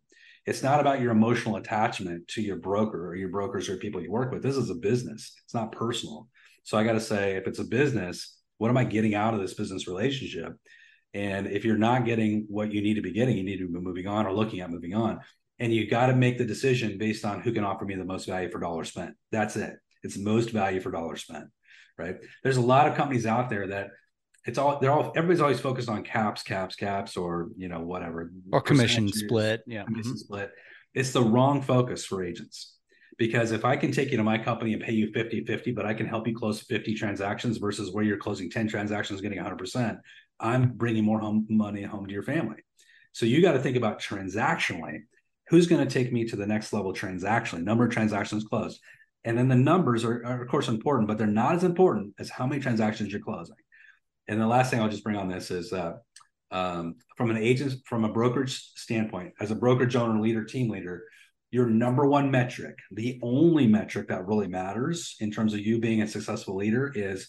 It's 0.49 0.63
not 0.63 0.79
about 0.79 0.99
your 0.99 1.11
emotional 1.11 1.57
attachment 1.57 2.27
to 2.29 2.41
your 2.41 2.55
broker 2.55 3.07
or 3.07 3.15
your 3.15 3.29
brokers 3.29 3.69
or 3.69 3.77
people 3.77 4.01
you 4.01 4.11
work 4.11 4.31
with. 4.31 4.41
This 4.41 4.55
is 4.55 4.71
a 4.71 4.75
business. 4.75 5.31
It's 5.45 5.53
not 5.53 5.71
personal. 5.71 6.27
So 6.63 6.75
I 6.75 6.83
got 6.83 6.93
to 6.93 6.99
say, 6.99 7.35
if 7.35 7.45
it's 7.45 7.59
a 7.59 7.63
business, 7.63 8.35
what 8.57 8.69
am 8.69 8.77
I 8.77 8.83
getting 8.83 9.13
out 9.13 9.35
of 9.35 9.41
this 9.41 9.53
business 9.53 9.87
relationship? 9.87 10.53
And 11.13 11.45
if 11.45 11.65
you're 11.65 11.77
not 11.77 12.03
getting 12.03 12.47
what 12.49 12.73
you 12.73 12.81
need 12.81 12.95
to 12.95 13.01
be 13.03 13.11
getting, 13.11 13.37
you 13.37 13.43
need 13.43 13.59
to 13.59 13.67
be 13.67 13.79
moving 13.79 14.07
on 14.07 14.25
or 14.25 14.33
looking 14.33 14.61
at 14.61 14.71
moving 14.71 14.95
on. 14.95 15.19
And 15.59 15.71
you 15.71 15.87
got 15.87 16.07
to 16.07 16.15
make 16.15 16.39
the 16.39 16.45
decision 16.45 16.97
based 16.97 17.25
on 17.25 17.41
who 17.41 17.53
can 17.53 17.63
offer 17.63 17.85
me 17.85 17.93
the 17.93 18.03
most 18.03 18.25
value 18.25 18.49
for 18.49 18.59
dollar 18.59 18.85
spent. 18.85 19.13
That's 19.31 19.55
it. 19.55 19.75
It's 20.01 20.17
most 20.17 20.49
value 20.49 20.81
for 20.81 20.89
dollar 20.89 21.15
spent, 21.15 21.45
right? 21.95 22.15
There's 22.41 22.57
a 22.57 22.61
lot 22.61 22.87
of 22.87 22.95
companies 22.95 23.27
out 23.27 23.51
there 23.51 23.67
that 23.67 23.89
it's 24.49 24.57
all 24.57 24.79
they're 24.79 24.91
all 24.91 25.13
everybody's 25.15 25.41
always 25.41 25.59
focused 25.59 25.89
on 25.89 26.03
caps, 26.03 26.41
caps, 26.41 26.75
caps, 26.75 27.15
or 27.15 27.49
you 27.55 27.67
know 27.67 27.81
whatever 27.81 28.31
or 28.51 28.61
commission 28.61 29.07
split. 29.07 29.61
Yeah, 29.67 29.83
commission 29.83 30.13
mm-hmm. 30.13 30.17
split. 30.17 30.51
It's 30.95 31.11
the 31.11 31.21
wrong 31.21 31.61
focus 31.61 32.03
for 32.03 32.23
agents 32.23 32.75
because 33.19 33.51
if 33.51 33.63
I 33.63 33.77
can 33.77 33.91
take 33.91 34.09
you 34.09 34.17
to 34.17 34.23
my 34.23 34.39
company 34.39 34.73
and 34.73 34.81
pay 34.81 34.93
you 34.93 35.11
50 35.13 35.45
50, 35.45 35.71
but 35.73 35.85
I 35.85 35.93
can 35.93 36.07
help 36.07 36.27
you 36.27 36.35
close 36.35 36.61
50 36.61 36.95
transactions 36.95 37.57
versus 37.57 37.91
where 37.91 38.03
you're 38.03 38.17
closing 38.17 38.49
10 38.49 38.67
transactions, 38.67 39.21
getting 39.21 39.37
100%, 39.37 39.99
I'm 40.39 40.71
bringing 40.71 41.03
more 41.03 41.19
home 41.19 41.45
money 41.47 41.83
home 41.83 42.07
to 42.07 42.13
your 42.13 42.23
family. 42.23 42.57
So 43.11 43.27
you 43.27 43.43
got 43.43 43.51
to 43.51 43.59
think 43.59 43.77
about 43.77 44.01
transactionally 44.01 45.01
who's 45.49 45.67
going 45.67 45.87
to 45.87 45.93
take 45.93 46.11
me 46.11 46.25
to 46.25 46.35
the 46.35 46.47
next 46.47 46.73
level 46.73 46.91
transactionally, 46.91 47.63
number 47.63 47.85
of 47.85 47.91
transactions 47.91 48.43
closed. 48.45 48.79
And 49.25 49.37
then 49.37 49.47
the 49.47 49.55
numbers 49.55 50.05
are, 50.05 50.25
are, 50.25 50.41
of 50.41 50.47
course, 50.47 50.69
important, 50.69 51.07
but 51.07 51.17
they're 51.17 51.27
not 51.27 51.55
as 51.55 51.63
important 51.63 52.15
as 52.19 52.29
how 52.29 52.47
many 52.47 52.61
transactions 52.61 53.11
you're 53.11 53.21
closing. 53.21 53.55
And 54.29 54.39
the 54.39 54.47
last 54.47 54.69
thing 54.69 54.79
I'll 54.79 54.89
just 54.89 55.03
bring 55.03 55.17
on 55.17 55.27
this 55.27 55.49
is 55.49 55.73
uh, 55.73 55.93
um, 56.51 56.95
from 57.17 57.31
an 57.31 57.37
agent, 57.37 57.73
from 57.85 58.05
a 58.05 58.13
brokerage 58.13 58.55
standpoint, 58.75 59.33
as 59.39 59.49
a 59.49 59.55
brokerage 59.55 59.95
owner, 59.95 60.21
leader, 60.21 60.45
team 60.45 60.69
leader, 60.69 61.03
your 61.49 61.65
number 61.65 62.05
one 62.05 62.29
metric, 62.29 62.77
the 62.91 63.19
only 63.23 63.65
metric 63.65 64.07
that 64.09 64.27
really 64.27 64.47
matters 64.47 65.15
in 65.19 65.31
terms 65.31 65.55
of 65.55 65.61
you 65.61 65.79
being 65.79 66.03
a 66.03 66.07
successful 66.07 66.55
leader 66.55 66.93
is 66.93 67.27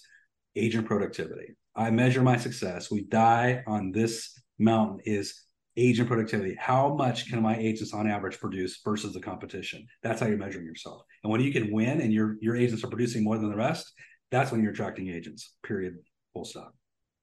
agent 0.56 0.86
productivity. 0.86 1.56
I 1.74 1.90
measure 1.90 2.20
my 2.20 2.36
success. 2.36 2.90
We 2.90 3.04
die 3.04 3.64
on 3.66 3.92
this 3.92 4.38
mountain 4.58 5.00
is 5.06 5.40
agent 5.78 6.06
productivity. 6.06 6.54
How 6.60 6.92
much 6.92 7.30
can 7.30 7.40
my 7.40 7.56
agents 7.56 7.94
on 7.94 8.10
average 8.10 8.38
produce 8.38 8.82
versus 8.84 9.14
the 9.14 9.20
competition? 9.20 9.86
That's 10.02 10.20
how 10.20 10.26
you're 10.26 10.36
measuring 10.36 10.66
yourself. 10.66 11.00
And 11.22 11.32
when 11.32 11.40
you 11.40 11.50
can 11.50 11.72
win 11.72 12.02
and 12.02 12.12
your 12.12 12.36
your 12.42 12.56
agents 12.56 12.84
are 12.84 12.88
producing 12.88 13.24
more 13.24 13.38
than 13.38 13.48
the 13.48 13.56
rest, 13.56 13.90
that's 14.30 14.52
when 14.52 14.62
you're 14.62 14.72
attracting 14.72 15.08
agents. 15.08 15.54
Period. 15.62 15.94
Full 16.34 16.44
stop. 16.44 16.74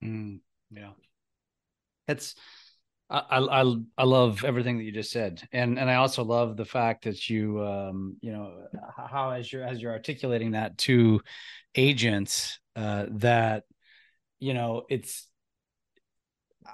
Mm, 0.04 0.42
yeah. 0.72 0.92
It's 2.08 2.36
I, 3.10 3.22
I 3.40 3.76
I 3.98 4.04
love 4.04 4.44
everything 4.44 4.78
that 4.78 4.84
you 4.84 4.92
just 4.92 5.12
said, 5.12 5.48
and 5.52 5.80
and 5.80 5.90
I 5.90 5.96
also 5.96 6.24
love 6.24 6.58
the 6.58 6.66
fact 6.66 7.06
that 7.06 7.30
you 7.30 7.64
um 7.64 8.18
you 8.22 8.32
know 8.32 8.68
how 8.98 9.32
as 9.32 9.52
you're 9.52 9.64
as 9.64 9.82
you're 9.82 9.94
articulating 9.94 10.52
that 10.52 10.78
to 10.80 11.22
agents 11.76 12.60
uh 12.76 13.06
that 13.12 13.64
you 14.40 14.54
know 14.54 14.84
it's 14.90 15.28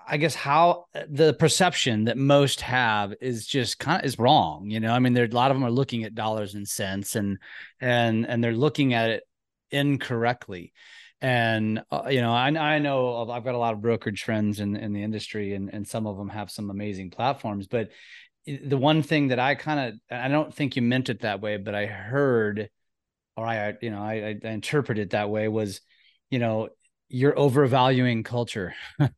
I 0.08 0.18
guess 0.18 0.36
how 0.36 0.86
the 1.08 1.34
perception 1.34 2.06
that 2.06 2.18
most 2.18 2.62
have 2.62 3.14
is 3.22 3.46
just 3.46 3.80
kind 3.80 4.02
of 4.02 4.06
is 4.06 4.18
wrong. 4.20 4.70
You 4.70 4.80
know, 4.80 4.92
I 4.92 5.00
mean, 5.00 5.14
there 5.14 5.26
a 5.26 5.28
lot 5.30 5.52
of 5.52 5.58
them 5.58 5.64
are 5.66 5.72
looking 5.72 6.04
at 6.04 6.16
dollars 6.16 6.56
and 6.56 6.68
cents, 6.68 7.16
and 7.16 7.38
and 7.80 8.26
and 8.28 8.44
they're 8.44 8.54
looking 8.54 8.94
at 8.94 9.10
it 9.12 9.24
incorrectly 9.72 10.74
and 11.24 11.82
uh, 11.90 12.04
you 12.10 12.22
know 12.22 12.34
I, 12.34 12.50
I 12.50 12.80
know 12.80 13.16
of, 13.16 13.30
i've 13.30 13.46
got 13.46 13.56
a 13.56 13.58
lot 13.58 13.74
of 13.74 13.82
brokerage 13.82 14.24
friends 14.24 14.60
in, 14.60 14.76
in 14.76 14.94
the 14.94 15.02
industry 15.02 15.56
and, 15.56 15.74
and 15.74 15.88
some 15.88 16.06
of 16.06 16.18
them 16.18 16.30
have 16.30 16.52
some 16.52 16.70
amazing 16.70 17.10
platforms 17.10 17.66
but 17.66 17.90
the 18.46 18.78
one 18.78 19.02
thing 19.02 19.30
that 19.30 19.40
i 19.40 19.56
kind 19.56 19.80
of 19.80 20.18
i 20.20 20.28
don't 20.28 20.54
think 20.54 20.76
you 20.76 20.82
meant 20.82 21.10
it 21.10 21.22
that 21.22 21.42
way 21.42 21.58
but 21.58 21.74
i 21.74 21.86
heard 21.86 22.70
or 23.38 23.48
i 23.48 23.74
you 23.82 23.90
know 23.90 24.02
i, 24.02 24.38
I 24.44 24.50
interpret 24.50 25.00
it 25.00 25.12
that 25.12 25.30
way 25.30 25.48
was 25.48 25.82
you 26.30 26.38
know 26.40 26.70
you're 27.10 27.38
overvaluing 27.38 28.24
culture. 28.24 28.76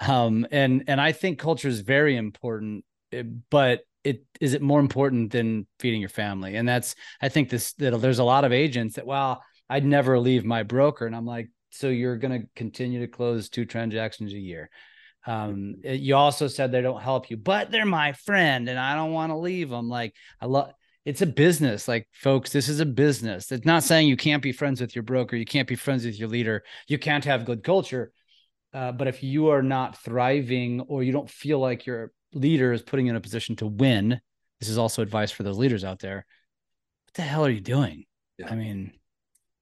Um 0.00 0.44
and 0.50 0.84
and 0.88 1.00
i 1.00 1.12
think 1.12 1.38
culture 1.38 1.68
is 1.68 1.80
very 1.80 2.16
important 2.16 2.84
eh, 3.12 3.22
but 3.48 3.82
it 4.02 4.24
is 4.40 4.52
it 4.52 4.60
more 4.60 4.80
important 4.80 5.30
than 5.30 5.68
feeding 5.78 6.00
your 6.00 6.10
family? 6.10 6.56
And 6.56 6.68
that's 6.68 6.96
i 7.22 7.28
think 7.28 7.48
this 7.48 7.74
that 7.74 7.96
there's 8.00 8.18
a 8.18 8.24
lot 8.24 8.44
of 8.44 8.52
agents 8.52 8.96
that 8.96 9.06
well 9.06 9.40
I'd 9.68 9.84
never 9.84 10.18
leave 10.18 10.44
my 10.44 10.62
broker. 10.62 11.06
And 11.06 11.16
I'm 11.16 11.26
like, 11.26 11.50
so 11.70 11.88
you're 11.88 12.16
going 12.16 12.42
to 12.42 12.48
continue 12.54 13.00
to 13.00 13.08
close 13.08 13.48
two 13.48 13.64
transactions 13.64 14.32
a 14.32 14.38
year. 14.38 14.70
Um, 15.26 15.76
mm-hmm. 15.84 15.94
you 15.94 16.14
also 16.16 16.48
said 16.48 16.70
they 16.70 16.82
don't 16.82 17.02
help 17.02 17.30
you, 17.30 17.36
but 17.36 17.70
they're 17.70 17.86
my 17.86 18.12
friend 18.12 18.68
and 18.68 18.78
I 18.78 18.94
don't 18.94 19.12
want 19.12 19.30
to 19.30 19.36
leave 19.36 19.70
them. 19.70 19.88
Like 19.88 20.14
I 20.40 20.46
love, 20.46 20.72
it's 21.04 21.22
a 21.22 21.26
business. 21.26 21.88
Like 21.88 22.08
folks, 22.12 22.52
this 22.52 22.68
is 22.68 22.80
a 22.80 22.86
business. 22.86 23.50
It's 23.50 23.66
not 23.66 23.82
saying 23.82 24.08
you 24.08 24.16
can't 24.16 24.42
be 24.42 24.52
friends 24.52 24.80
with 24.80 24.94
your 24.94 25.02
broker. 25.02 25.36
You 25.36 25.44
can't 25.44 25.68
be 25.68 25.76
friends 25.76 26.04
with 26.04 26.18
your 26.18 26.28
leader. 26.28 26.62
You 26.86 26.98
can't 26.98 27.24
have 27.24 27.44
good 27.44 27.64
culture. 27.64 28.12
Uh, 28.72 28.92
but 28.92 29.06
if 29.06 29.22
you 29.22 29.48
are 29.48 29.62
not 29.62 30.02
thriving 30.02 30.80
or 30.82 31.02
you 31.02 31.12
don't 31.12 31.30
feel 31.30 31.58
like 31.58 31.86
your 31.86 32.12
leader 32.32 32.72
is 32.72 32.82
putting 32.82 33.06
you 33.06 33.10
in 33.10 33.16
a 33.16 33.20
position 33.20 33.56
to 33.56 33.66
win, 33.66 34.20
this 34.60 34.68
is 34.68 34.78
also 34.78 35.02
advice 35.02 35.30
for 35.30 35.42
those 35.42 35.58
leaders 35.58 35.84
out 35.84 36.00
there. 36.00 36.26
What 37.06 37.14
the 37.14 37.22
hell 37.22 37.46
are 37.46 37.50
you 37.50 37.60
doing? 37.60 38.04
Yeah. 38.38 38.48
I 38.50 38.56
mean, 38.56 38.92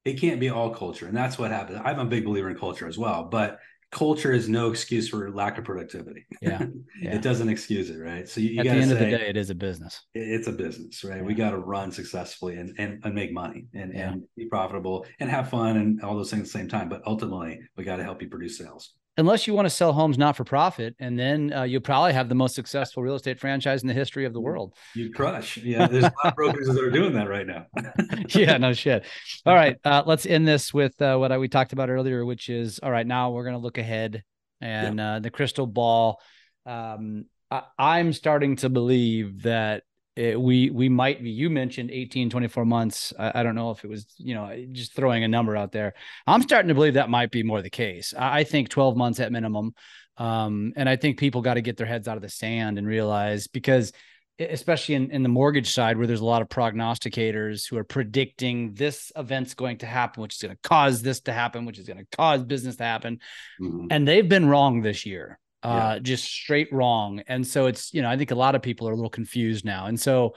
it 0.05 0.20
can't 0.20 0.40
be 0.40 0.48
all 0.48 0.70
culture. 0.70 1.07
And 1.07 1.16
that's 1.16 1.38
what 1.38 1.50
happens. 1.50 1.80
I'm 1.84 1.98
a 1.98 2.05
big 2.05 2.24
believer 2.24 2.50
in 2.50 2.57
culture 2.57 2.88
as 2.88 2.98
well, 2.98 3.24
but 3.24 3.59
culture 3.92 4.32
is 4.32 4.48
no 4.48 4.70
excuse 4.70 5.09
for 5.09 5.30
lack 5.30 5.59
of 5.59 5.64
productivity. 5.64 6.26
Yeah. 6.40 6.64
yeah. 7.00 7.14
it 7.14 7.22
doesn't 7.22 7.48
excuse 7.48 7.90
it. 7.90 7.98
Right. 7.98 8.28
So 8.28 8.40
you, 8.40 8.50
you 8.50 8.61
at 8.61 8.64
the 8.64 8.70
end 8.70 8.86
say, 8.86 8.92
of 8.92 8.98
the 8.98 9.18
day, 9.18 9.28
it 9.28 9.36
is 9.36 9.50
a 9.50 9.55
business. 9.55 10.03
It's 10.14 10.48
a 10.48 10.53
business, 10.53 11.05
right? 11.05 11.18
Yeah. 11.18 11.22
We 11.22 11.34
got 11.34 11.50
to 11.50 11.59
run 11.59 11.92
successfully 11.92 12.57
and, 12.57 12.74
and, 12.78 13.00
and 13.05 13.14
make 13.14 13.32
money 13.32 13.66
and, 13.74 13.92
yeah. 13.94 14.12
and 14.12 14.22
be 14.36 14.46
profitable 14.46 15.07
and 15.20 15.30
have 15.30 15.50
fun 15.50 15.76
and 15.76 16.03
all 16.03 16.16
those 16.16 16.30
things 16.30 16.48
at 16.48 16.53
the 16.53 16.59
same 16.59 16.68
time. 16.68 16.88
But 16.88 17.03
ultimately 17.07 17.61
we 17.76 17.84
got 17.84 17.96
to 17.96 18.05
help 18.05 18.22
you 18.22 18.28
produce 18.28 18.59
sales 18.59 18.94
unless 19.17 19.47
you 19.47 19.55
want 19.55 19.67
to 19.67 19.71
sell 19.71 19.93
homes 19.93 20.17
not 20.17 20.37
for 20.37 20.45
profit, 20.45 20.95
and 20.99 21.19
then 21.19 21.53
uh, 21.53 21.63
you'll 21.63 21.81
probably 21.81 22.13
have 22.13 22.29
the 22.29 22.35
most 22.35 22.55
successful 22.55 23.03
real 23.03 23.15
estate 23.15 23.39
franchise 23.39 23.83
in 23.83 23.89
the 23.89 23.95
history 23.95 24.25
of 24.25 24.33
the 24.33 24.41
world. 24.41 24.75
You 24.95 25.13
crush. 25.13 25.57
Yeah, 25.59 25.87
there's 25.87 26.05
a 26.05 26.13
lot 26.25 26.33
of 26.33 26.35
brokers 26.35 26.67
that 26.69 26.83
are 26.83 26.91
doing 26.91 27.13
that 27.15 27.29
right 27.29 27.47
now. 27.47 27.67
yeah, 28.29 28.57
no 28.59 28.73
shit. 28.73 29.05
All 29.45 29.55
right, 29.55 29.77
uh, 29.85 30.03
let's 30.07 30.27
end 30.27 30.47
this 30.47 30.73
with 30.73 31.01
uh, 31.03 31.17
what 31.17 31.33
I, 31.33 31.39
we 31.39 31.49
talked 31.49 31.73
about 31.73 31.91
earlier, 31.91 32.25
which 32.25 32.49
is 32.49 32.81
all 32.83 32.91
right. 32.91 33.07
Now 33.07 33.31
we're 33.31 33.45
going 33.45 33.57
to 33.57 33.63
look 33.63 33.79
ahead 33.79 34.23
and 34.61 34.99
yeah. 34.99 35.15
Uh, 35.15 35.19
the 35.19 35.31
crystal 35.31 35.67
ball. 35.67 36.21
Um, 36.65 37.27
I, 37.51 37.63
I'm 37.79 38.13
starting 38.13 38.57
to 38.57 38.69
believe 38.69 39.43
that 39.43 39.83
it, 40.15 40.39
we 40.39 40.71
we 40.71 40.89
might 40.89 41.23
be 41.23 41.31
you 41.31 41.49
mentioned 41.49 41.91
18 41.91 42.31
24 42.31 42.65
months. 42.65 43.13
I, 43.19 43.41
I, 43.41 43.43
don't 43.43 43.55
know 43.55 43.71
if 43.71 43.83
it 43.83 43.89
was 43.89 44.07
you 44.19 44.35
know 44.35 44.67
just 44.73 44.95
throwing 44.95 45.25
a 45.25 45.29
number 45.29 45.57
out 45.57 45.73
there. 45.73 45.95
I'm 46.27 46.43
starting 46.43 46.69
to 46.69 46.75
believe 46.75 46.95
that 46.95 47.09
might 47.09 47.31
be 47.31 47.43
more 47.43 47.63
the 47.63 47.71
case. 47.71 48.13
I, 48.17 48.41
I 48.41 48.45
think 48.45 48.69
12 48.69 48.97
months 48.97 49.21
at 49.21 49.33
minimum. 49.33 49.75
Um, 50.19 50.75
and 50.77 50.91
i 50.91 50.97
think 50.97 51.19
people 51.19 51.41
got 51.41 51.55
to 51.55 51.63
get 51.63 51.79
their 51.79 51.87
heads 51.87 52.07
out 52.07 52.17
of 52.17 52.23
the 52.23 52.29
sand 52.29 52.77
and 52.77 52.87
realize 52.87 53.47
because 53.47 53.95
especially 54.39 54.95
in, 54.95 55.11
in 55.11 55.23
the 55.23 55.29
mortgage 55.31 55.73
side 55.73 55.97
where 55.97 56.07
there's 56.07 56.21
a 56.21 56.25
lot 56.25 56.43
of 56.43 56.51
prognosticators 56.51 57.69
who 57.69 57.79
are 57.79 57.85
predicting 57.85 58.75
this 58.75 59.11
event's 59.17 59.55
going 59.55 59.79
to 59.79 59.87
happen 59.87 60.23
which 60.23 60.35
is 60.35 60.43
going 60.43 60.55
to 60.55 60.69
cause 60.69 61.01
this 61.01 61.21
to 61.21 61.33
happen 61.33 61.65
which 61.65 61.79
is 61.79 61.87
going 61.87 61.99
to 61.99 62.17
cause 62.17 62.43
business 62.45 62.77
to 62.77 62.85
happen. 62.85 63.21
Mm-hmm. 63.59 63.87
and 63.91 64.07
they've 64.07 64.29
been 64.29 64.51
wrong 64.51 64.83
this 64.83 65.07
year 65.07 65.39
uh, 65.63 65.93
yeah. 65.95 65.99
just 66.01 66.25
straight 66.25 66.73
wrong. 66.73 67.23
And 67.27 67.47
so 67.47 67.67
it's, 67.67 67.93
you 67.95 68.03
know, 68.03 68.11
I 68.11 68.17
think 68.17 68.31
a 68.31 68.37
lot 68.37 68.55
of 68.55 68.63
people 68.63 68.89
are 68.89 68.93
a 68.93 68.97
little 68.97 69.11
confused 69.11 69.65
now. 69.65 69.87
And 69.87 69.99
so, 69.99 70.35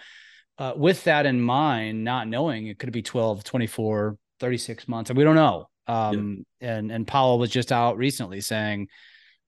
uh, 0.57 0.73
with 0.75 1.03
that 1.03 1.25
in 1.25 1.41
mind, 1.41 2.03
not 2.03 2.27
knowing 2.27 2.67
it 2.67 2.79
could 2.79 2.91
be 2.91 3.01
12, 3.01 3.43
24, 3.43 4.17
36 4.39 4.87
months, 4.87 5.09
and 5.09 5.17
we 5.17 5.23
don't 5.23 5.35
know. 5.35 5.67
Um, 5.87 6.45
yeah. 6.59 6.75
and, 6.75 6.91
and 6.91 7.05
Powell 7.05 7.37
was 7.39 7.49
just 7.49 7.71
out 7.71 7.97
recently 7.97 8.41
saying 8.41 8.87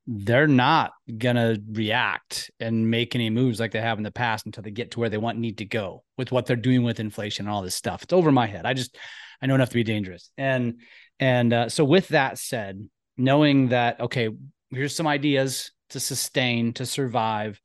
they're 0.05 0.47
not 0.47 0.91
gonna 1.17 1.57
react 1.71 2.49
and 2.59 2.89
make 2.89 3.15
any 3.15 3.29
moves 3.29 3.59
like 3.59 3.71
they 3.71 3.81
have 3.81 3.97
in 3.97 4.03
the 4.03 4.11
past 4.11 4.45
until 4.45 4.63
they 4.63 4.71
get 4.71 4.91
to 4.91 4.99
where 4.99 5.09
they 5.09 5.17
want 5.17 5.37
need 5.37 5.57
to 5.57 5.65
go 5.65 6.03
with 6.17 6.31
what 6.31 6.45
they're 6.45 6.55
doing 6.55 6.83
with 6.83 6.99
inflation 6.99 7.45
and 7.45 7.53
all 7.53 7.61
this 7.61 7.75
stuff. 7.75 8.03
It's 8.03 8.13
over 8.13 8.31
my 8.31 8.47
head. 8.47 8.65
I 8.65 8.73
just, 8.73 8.97
I 9.41 9.47
know 9.47 9.55
enough 9.55 9.69
to 9.69 9.75
be 9.75 9.83
dangerous. 9.83 10.29
And, 10.37 10.81
and, 11.19 11.51
uh, 11.51 11.69
so 11.69 11.83
with 11.83 12.09
that 12.09 12.37
said, 12.37 12.87
knowing 13.17 13.69
that, 13.69 13.99
okay, 13.99 14.29
here's 14.71 14.95
some 14.95 15.07
ideas 15.07 15.71
to 15.89 15.99
sustain, 15.99 16.73
to 16.73 16.85
survive. 16.85 17.61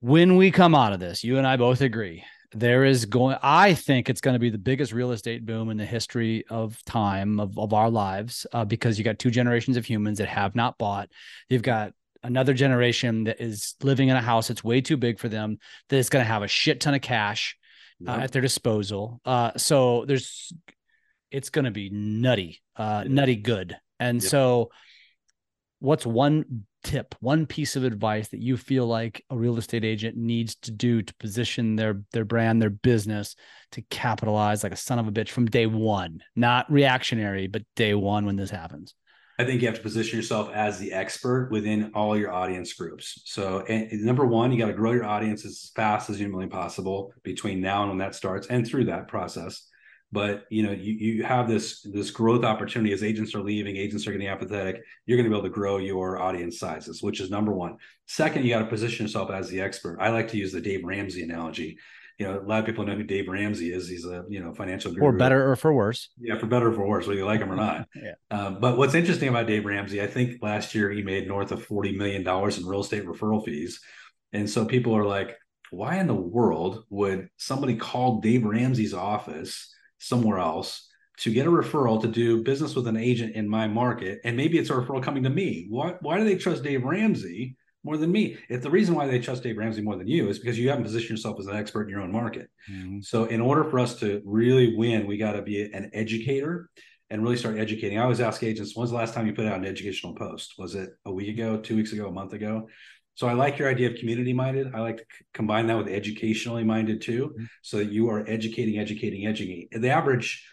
When 0.00 0.36
we 0.36 0.50
come 0.50 0.74
out 0.74 0.92
of 0.92 1.00
this, 1.00 1.24
you 1.24 1.38
and 1.38 1.46
I 1.46 1.56
both 1.56 1.80
agree 1.80 2.24
there 2.52 2.86
is 2.86 3.04
going 3.04 3.36
i 3.42 3.74
think 3.74 4.08
it's 4.08 4.22
going 4.22 4.32
to 4.32 4.38
be 4.38 4.48
the 4.48 4.56
biggest 4.56 4.90
real 4.90 5.12
estate 5.12 5.44
boom 5.44 5.68
in 5.68 5.76
the 5.76 5.84
history 5.84 6.42
of 6.48 6.82
time 6.86 7.38
of, 7.38 7.58
of 7.58 7.74
our 7.74 7.90
lives 7.90 8.46
uh, 8.54 8.64
because 8.64 8.96
you 8.96 9.04
got 9.04 9.18
two 9.18 9.30
generations 9.30 9.76
of 9.76 9.84
humans 9.84 10.16
that 10.16 10.28
have 10.28 10.54
not 10.54 10.78
bought 10.78 11.10
you've 11.50 11.60
got 11.60 11.92
another 12.22 12.54
generation 12.54 13.24
that 13.24 13.40
is 13.40 13.74
living 13.82 14.08
in 14.08 14.16
a 14.16 14.22
house 14.22 14.48
that's 14.48 14.64
way 14.64 14.80
too 14.80 14.96
big 14.96 15.18
for 15.18 15.28
them 15.28 15.58
that 15.88 15.96
is 15.96 16.08
going 16.08 16.24
to 16.24 16.30
have 16.30 16.42
a 16.42 16.48
shit 16.48 16.80
ton 16.80 16.94
of 16.94 17.02
cash 17.02 17.56
uh, 18.06 18.12
at 18.12 18.32
their 18.32 18.42
disposal. 18.42 19.20
Uh, 19.24 19.52
so 19.56 20.04
there's, 20.06 20.52
it's 21.30 21.50
going 21.50 21.64
to 21.64 21.70
be 21.70 21.90
nutty, 21.90 22.60
uh, 22.76 23.04
nutty 23.06 23.36
good. 23.36 23.76
And 24.00 24.22
Yep. 24.22 24.30
so, 24.30 24.70
what's 25.80 26.06
one 26.06 26.64
tip, 26.84 27.14
one 27.20 27.46
piece 27.46 27.76
of 27.76 27.84
advice 27.84 28.28
that 28.28 28.40
you 28.40 28.56
feel 28.56 28.86
like 28.86 29.24
a 29.30 29.36
real 29.36 29.58
estate 29.58 29.84
agent 29.84 30.16
needs 30.16 30.54
to 30.56 30.70
do 30.70 31.02
to 31.02 31.14
position 31.14 31.76
their 31.76 32.02
their 32.12 32.24
brand, 32.24 32.62
their 32.62 32.70
business 32.70 33.34
to 33.72 33.82
capitalize 33.82 34.62
like 34.62 34.72
a 34.72 34.76
son 34.76 34.98
of 34.98 35.08
a 35.08 35.12
bitch 35.12 35.30
from 35.30 35.46
day 35.46 35.66
one, 35.66 36.20
not 36.36 36.70
reactionary, 36.70 37.46
but 37.46 37.62
day 37.76 37.94
one 37.94 38.26
when 38.26 38.36
this 38.36 38.50
happens? 38.50 38.94
I 39.40 39.44
think 39.44 39.60
you 39.60 39.68
have 39.68 39.76
to 39.76 39.82
position 39.82 40.16
yourself 40.16 40.50
as 40.52 40.80
the 40.80 40.92
expert 40.92 41.50
within 41.52 41.92
all 41.94 42.18
your 42.18 42.32
audience 42.32 42.72
groups. 42.72 43.22
So, 43.24 43.60
and, 43.68 44.02
number 44.02 44.26
one, 44.26 44.50
you 44.50 44.58
got 44.58 44.66
to 44.66 44.72
grow 44.72 44.90
your 44.90 45.04
audience 45.04 45.46
as 45.46 45.70
fast 45.76 46.10
as 46.10 46.18
humanly 46.18 46.48
possible 46.48 47.12
between 47.22 47.60
now 47.60 47.82
and 47.82 47.90
when 47.90 47.98
that 47.98 48.16
starts, 48.16 48.48
and 48.48 48.66
through 48.66 48.86
that 48.86 49.06
process. 49.06 49.67
But 50.10 50.46
you 50.48 50.62
know, 50.62 50.72
you 50.72 50.94
you 50.94 51.22
have 51.22 51.48
this 51.48 51.82
this 51.82 52.10
growth 52.10 52.44
opportunity 52.44 52.94
as 52.94 53.02
agents 53.02 53.34
are 53.34 53.42
leaving, 53.42 53.76
agents 53.76 54.06
are 54.06 54.12
getting 54.12 54.28
apathetic. 54.28 54.80
You're 55.04 55.18
going 55.18 55.24
to 55.24 55.30
be 55.30 55.36
able 55.36 55.48
to 55.48 55.54
grow 55.54 55.76
your 55.76 56.20
audience 56.20 56.58
sizes, 56.58 57.02
which 57.02 57.20
is 57.20 57.30
number 57.30 57.52
one. 57.52 57.76
Second, 58.06 58.44
you 58.44 58.50
got 58.50 58.60
to 58.60 58.66
position 58.66 59.04
yourself 59.04 59.30
as 59.30 59.50
the 59.50 59.60
expert. 59.60 59.98
I 60.00 60.08
like 60.08 60.28
to 60.28 60.38
use 60.38 60.52
the 60.52 60.62
Dave 60.62 60.84
Ramsey 60.84 61.22
analogy. 61.22 61.78
You 62.18 62.26
know, 62.26 62.40
a 62.40 62.42
lot 62.42 62.60
of 62.60 62.66
people 62.66 62.86
know 62.86 62.94
who 62.94 63.04
Dave 63.04 63.28
Ramsey 63.28 63.72
is. 63.72 63.86
He's 63.86 64.06
a 64.06 64.24
you 64.30 64.40
know 64.40 64.54
financial 64.54 64.92
guru. 64.92 65.12
For 65.12 65.12
better 65.12 65.50
or 65.50 65.56
for 65.56 65.74
worse. 65.74 66.08
Yeah, 66.18 66.38
for 66.38 66.46
better 66.46 66.68
or 66.70 66.72
for 66.72 66.86
worse, 66.86 67.06
whether 67.06 67.18
you 67.18 67.26
like 67.26 67.40
him 67.40 67.52
or 67.52 67.56
not. 67.66 67.86
Yeah. 67.94 68.14
Um, 68.30 68.60
but 68.60 68.78
what's 68.78 68.94
interesting 68.94 69.28
about 69.28 69.46
Dave 69.46 69.66
Ramsey, 69.66 70.00
I 70.00 70.06
think 70.06 70.42
last 70.42 70.74
year 70.74 70.90
he 70.90 71.02
made 71.02 71.28
north 71.28 71.52
of 71.52 71.68
$40 71.68 71.96
million 71.96 72.22
in 72.22 72.66
real 72.66 72.80
estate 72.80 73.04
referral 73.04 73.44
fees. 73.44 73.80
And 74.32 74.48
so 74.48 74.64
people 74.64 74.96
are 74.96 75.04
like, 75.04 75.36
why 75.70 75.96
in 75.96 76.06
the 76.06 76.14
world 76.14 76.84
would 76.88 77.28
somebody 77.36 77.76
call 77.76 78.20
Dave 78.20 78.44
Ramsey's 78.44 78.94
office 78.94 79.74
somewhere 79.98 80.38
else 80.38 80.86
to 81.18 81.32
get 81.32 81.46
a 81.46 81.50
referral 81.50 82.00
to 82.00 82.08
do 82.08 82.42
business 82.42 82.74
with 82.74 82.86
an 82.86 82.96
agent 82.96 83.34
in 83.34 83.48
my 83.48 83.66
market? 83.66 84.20
And 84.24 84.36
maybe 84.36 84.58
it's 84.58 84.70
a 84.70 84.74
referral 84.74 85.02
coming 85.02 85.24
to 85.24 85.30
me. 85.30 85.66
Why, 85.68 85.94
why 86.00 86.18
do 86.18 86.24
they 86.24 86.36
trust 86.36 86.62
Dave 86.62 86.84
Ramsey 86.84 87.56
more 87.84 87.96
than 87.96 88.12
me? 88.12 88.36
If 88.48 88.62
the 88.62 88.70
reason 88.70 88.94
why 88.94 89.06
they 89.06 89.18
trust 89.18 89.42
Dave 89.42 89.56
Ramsey 89.56 89.82
more 89.82 89.96
than 89.96 90.08
you 90.08 90.28
is 90.28 90.38
because 90.38 90.58
you 90.58 90.68
haven't 90.68 90.84
positioned 90.84 91.10
yourself 91.10 91.38
as 91.40 91.46
an 91.46 91.56
expert 91.56 91.84
in 91.84 91.90
your 91.90 92.02
own 92.02 92.12
market. 92.12 92.48
Mhm. 92.70 93.04
So, 93.04 93.24
in 93.24 93.40
order 93.40 93.64
for 93.64 93.78
us 93.78 93.98
to 94.00 94.22
really 94.24 94.76
win, 94.76 95.06
we 95.06 95.16
got 95.16 95.32
to 95.32 95.42
be 95.42 95.62
an 95.62 95.90
educator 95.92 96.70
and 97.10 97.22
really 97.22 97.36
start 97.36 97.58
educating. 97.58 97.98
I 97.98 98.02
always 98.02 98.20
ask 98.20 98.42
agents, 98.42 98.76
when's 98.76 98.90
the 98.90 98.96
last 98.96 99.14
time 99.14 99.26
you 99.26 99.32
put 99.32 99.46
out 99.46 99.58
an 99.58 99.64
educational 99.64 100.14
post? 100.14 100.54
Was 100.58 100.74
it 100.74 100.90
a 101.06 101.12
week 101.12 101.28
ago, 101.28 101.56
two 101.58 101.74
weeks 101.74 101.92
ago, 101.92 102.06
a 102.06 102.12
month 102.12 102.34
ago? 102.34 102.68
So, 103.18 103.26
I 103.26 103.32
like 103.32 103.58
your 103.58 103.68
idea 103.68 103.90
of 103.90 103.96
community 103.96 104.32
minded. 104.32 104.72
I 104.76 104.80
like 104.80 104.98
to 104.98 105.02
c- 105.02 105.24
combine 105.34 105.66
that 105.66 105.76
with 105.76 105.88
educationally 105.88 106.62
minded 106.62 107.00
too, 107.00 107.34
so 107.62 107.78
that 107.78 107.90
you 107.90 108.08
are 108.10 108.24
educating, 108.28 108.78
educating, 108.78 109.26
educating. 109.26 109.66
The 109.72 109.90
average, 109.90 110.46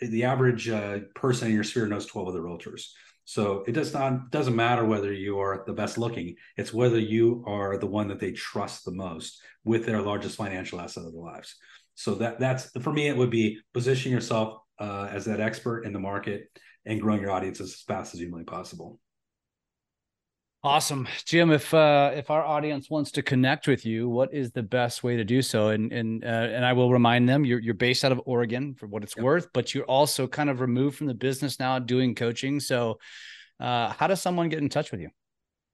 the 0.00 0.24
average 0.24 0.68
uh, 0.68 0.98
person 1.14 1.46
in 1.46 1.54
your 1.54 1.62
sphere 1.62 1.86
knows 1.86 2.06
12 2.06 2.26
other 2.26 2.40
realtors. 2.40 2.86
So 3.26 3.62
it 3.68 3.74
does 3.74 3.94
not 3.94 4.32
doesn't 4.32 4.56
matter 4.56 4.84
whether 4.84 5.12
you 5.12 5.38
are 5.38 5.62
the 5.68 5.72
best 5.72 5.98
looking. 5.98 6.34
It's 6.56 6.74
whether 6.74 6.98
you 6.98 7.44
are 7.46 7.78
the 7.78 7.86
one 7.86 8.08
that 8.08 8.18
they 8.18 8.32
trust 8.32 8.84
the 8.84 8.90
most 8.90 9.40
with 9.62 9.86
their 9.86 10.02
largest 10.02 10.36
financial 10.36 10.80
asset 10.80 11.04
of 11.04 11.12
their 11.12 11.22
lives. 11.22 11.54
So 11.94 12.16
that 12.16 12.40
that's 12.40 12.72
for 12.82 12.92
me. 12.92 13.06
It 13.06 13.16
would 13.16 13.30
be 13.30 13.60
position 13.72 14.10
yourself 14.10 14.58
uh, 14.80 15.06
as 15.12 15.26
that 15.26 15.38
expert 15.38 15.82
in 15.82 15.92
the 15.92 16.00
market 16.00 16.48
and 16.84 17.00
growing 17.00 17.20
your 17.20 17.30
audience 17.30 17.60
as 17.60 17.82
fast 17.86 18.14
as 18.14 18.20
humanly 18.20 18.46
possible. 18.46 18.98
Awesome, 20.62 21.08
Jim. 21.24 21.50
If 21.50 21.72
uh, 21.72 22.12
if 22.14 22.28
our 22.30 22.44
audience 22.44 22.90
wants 22.90 23.10
to 23.12 23.22
connect 23.22 23.66
with 23.66 23.86
you, 23.86 24.10
what 24.10 24.34
is 24.34 24.52
the 24.52 24.62
best 24.62 25.02
way 25.02 25.16
to 25.16 25.24
do 25.24 25.40
so? 25.40 25.70
And 25.70 25.90
and 25.90 26.22
uh, 26.22 26.26
and 26.26 26.66
I 26.66 26.74
will 26.74 26.92
remind 26.92 27.26
them 27.26 27.46
you're 27.46 27.60
you're 27.60 27.72
based 27.72 28.04
out 28.04 28.12
of 28.12 28.20
Oregon 28.26 28.74
for 28.74 28.86
what 28.86 29.02
it's 29.02 29.16
Yep. 29.16 29.24
worth, 29.24 29.48
but 29.54 29.74
you're 29.74 29.86
also 29.86 30.26
kind 30.26 30.50
of 30.50 30.60
removed 30.60 30.98
from 30.98 31.06
the 31.06 31.14
business 31.14 31.58
now, 31.58 31.78
doing 31.78 32.14
coaching. 32.14 32.60
So, 32.60 32.98
uh, 33.58 33.88
how 33.94 34.06
does 34.06 34.20
someone 34.20 34.50
get 34.50 34.58
in 34.58 34.68
touch 34.68 34.90
with 34.90 35.00
you? 35.00 35.08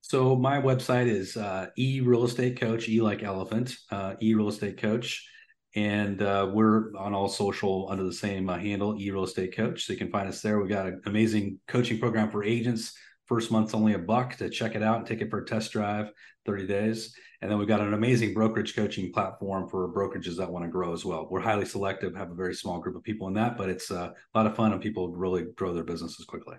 So 0.03 0.37
my 0.37 0.61
website 0.61 1.09
is 1.09 1.37
uh, 1.37 1.67
e 1.77 2.01
real 2.01 2.25
estate 2.25 2.61
coach, 2.61 2.89
e 2.89 3.01
like 3.01 3.25
elephant, 3.25 3.77
uh, 3.91 4.15
e 4.23 4.35
real 4.35 4.49
estate 4.49 4.77
coach, 4.79 5.29
and 5.75 6.23
uh, 6.23 6.49
we're 6.55 6.97
on 6.97 7.13
all 7.13 7.29
social 7.29 7.89
under 7.91 8.05
the 8.05 8.13
same 8.13 8.49
uh, 8.49 8.57
handle, 8.57 8.97
e 9.01 9.11
real 9.11 9.25
estate 9.25 9.57
coach. 9.57 9.85
So 9.85 9.93
you 9.95 9.99
can 9.99 10.13
find 10.13 10.29
us 10.29 10.43
there. 10.43 10.61
We've 10.61 10.69
got 10.69 10.87
an 10.87 11.03
amazing 11.07 11.59
coaching 11.67 11.99
program 11.99 12.31
for 12.31 12.45
agents. 12.45 12.95
First 13.27 13.51
month's 13.51 13.75
only 13.75 13.95
a 13.95 13.99
buck 13.99 14.37
to 14.37 14.49
check 14.49 14.75
it 14.75 14.83
out 14.83 14.99
and 14.99 15.07
take 15.07 15.21
it 15.21 15.31
for 15.31 15.41
a 15.41 15.45
test 15.45 15.73
drive, 15.73 16.11
30 16.47 16.67
days. 16.67 17.15
And 17.43 17.51
then 17.51 17.59
we've 17.59 17.69
got 17.69 17.81
an 17.81 17.93
amazing 17.93 18.35
brokerage 18.35 18.75
coaching 18.75 19.13
platform 19.13 19.69
for 19.69 19.93
brokerages 19.93 20.37
that 20.37 20.51
want 20.51 20.65
to 20.65 20.71
grow 20.71 20.93
as 20.93 21.05
well. 21.05 21.27
We're 21.29 21.41
highly 21.41 21.65
selective, 21.65 22.15
have 22.15 22.31
a 22.31 22.35
very 22.35 22.55
small 22.55 22.79
group 22.79 22.97
of 22.97 23.03
people 23.03 23.27
in 23.29 23.35
that, 23.35 23.59
but 23.59 23.69
it's 23.69 23.91
uh, 23.91 24.13
a 24.13 24.39
lot 24.39 24.47
of 24.47 24.55
fun 24.57 24.73
and 24.73 24.81
people 24.81 25.11
really 25.11 25.47
grow 25.57 25.75
their 25.75 25.85
businesses 25.85 26.25
quickly. 26.25 26.57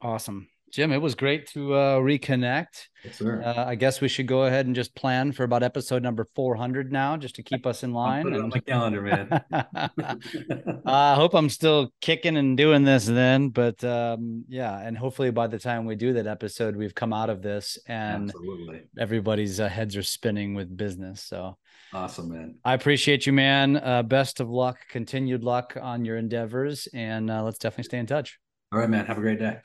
Awesome, 0.00 0.48
Jim. 0.74 0.92
It 0.92 1.00
was 1.00 1.14
great 1.14 1.46
to 1.50 1.72
uh, 1.74 1.98
reconnect. 1.98 2.88
Yes, 3.04 3.18
sir. 3.18 3.42
Uh, 3.44 3.64
I 3.66 3.74
guess 3.74 4.00
we 4.00 4.08
should 4.08 4.26
go 4.26 4.44
ahead 4.44 4.66
and 4.66 4.74
just 4.74 4.94
plan 4.94 5.30
for 5.32 5.44
about 5.44 5.62
episode 5.62 6.02
number 6.02 6.26
400 6.34 6.90
now, 6.90 7.16
just 7.16 7.36
to 7.36 7.42
keep 7.42 7.64
us 7.66 7.82
in 7.82 7.92
line. 7.92 8.24
put 8.24 8.32
it 8.32 8.36
on 8.38 8.44
and- 8.44 8.52
my 8.54 8.60
calendar, 8.60 9.02
man. 9.02 9.44
I 10.86 11.14
hope 11.14 11.34
I'm 11.34 11.48
still 11.48 11.92
kicking 12.00 12.36
and 12.36 12.56
doing 12.56 12.82
this 12.84 13.06
then, 13.06 13.50
but 13.50 13.82
um, 13.84 14.44
yeah, 14.48 14.78
and 14.80 14.96
hopefully 14.98 15.30
by 15.30 15.46
the 15.46 15.58
time 15.58 15.86
we 15.86 15.94
do 15.96 16.14
that 16.14 16.26
episode, 16.26 16.76
we've 16.76 16.94
come 16.94 17.12
out 17.12 17.30
of 17.30 17.42
this 17.42 17.78
and 17.86 18.30
Absolutely. 18.30 18.82
everybody's 18.98 19.60
uh, 19.60 19.68
heads 19.68 19.96
are 19.96 20.02
spinning 20.02 20.54
with 20.54 20.76
business. 20.76 21.22
So 21.22 21.56
Awesome, 21.92 22.32
man. 22.32 22.56
I 22.64 22.74
appreciate 22.74 23.26
you, 23.26 23.32
man. 23.32 23.76
Uh, 23.76 24.02
best 24.02 24.40
of 24.40 24.50
luck, 24.50 24.78
continued 24.88 25.44
luck 25.44 25.76
on 25.80 26.04
your 26.04 26.16
endeavors, 26.16 26.88
and 26.92 27.30
uh, 27.30 27.44
let's 27.44 27.58
definitely 27.58 27.84
stay 27.84 27.98
in 27.98 28.06
touch. 28.06 28.38
All 28.72 28.80
right, 28.80 28.90
man. 28.90 29.06
Have 29.06 29.18
a 29.18 29.20
great 29.20 29.38
day. 29.38 29.58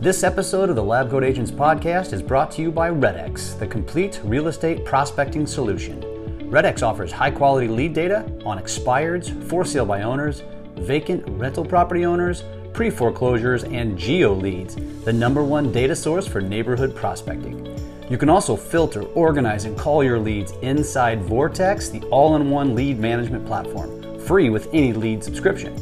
This 0.00 0.22
episode 0.22 0.68
of 0.68 0.76
the 0.76 0.82
Lab 0.82 1.08
Coat 1.08 1.24
Agents 1.24 1.50
podcast 1.50 2.12
is 2.12 2.20
brought 2.20 2.50
to 2.52 2.62
you 2.62 2.70
by 2.70 2.90
RedX, 2.90 3.58
the 3.58 3.66
complete 3.66 4.20
real 4.24 4.48
estate 4.48 4.84
prospecting 4.84 5.46
solution. 5.46 6.02
RedX 6.50 6.82
offers 6.82 7.10
high 7.10 7.30
quality 7.30 7.68
lead 7.68 7.94
data 7.94 8.30
on 8.44 8.58
expireds, 8.58 9.42
for 9.44 9.64
sale 9.64 9.86
by 9.86 10.02
owners, 10.02 10.42
vacant 10.74 11.24
rental 11.38 11.64
property 11.64 12.04
owners, 12.04 12.42
pre 12.74 12.90
foreclosures, 12.90 13.64
and 13.64 13.96
geo 13.96 14.34
leads, 14.34 14.74
the 15.04 15.12
number 15.12 15.42
one 15.42 15.72
data 15.72 15.96
source 15.96 16.26
for 16.26 16.40
neighborhood 16.40 16.94
prospecting. 16.94 17.64
You 18.10 18.18
can 18.18 18.28
also 18.28 18.56
filter, 18.56 19.04
organize, 19.14 19.64
and 19.64 19.78
call 19.78 20.04
your 20.04 20.18
leads 20.18 20.52
inside 20.60 21.22
Vortex, 21.22 21.88
the 21.88 22.02
all 22.06 22.36
in 22.36 22.50
one 22.50 22.74
lead 22.74 22.98
management 22.98 23.46
platform, 23.46 24.18
free 24.18 24.50
with 24.50 24.68
any 24.74 24.92
lead 24.92 25.24
subscription. 25.24 25.72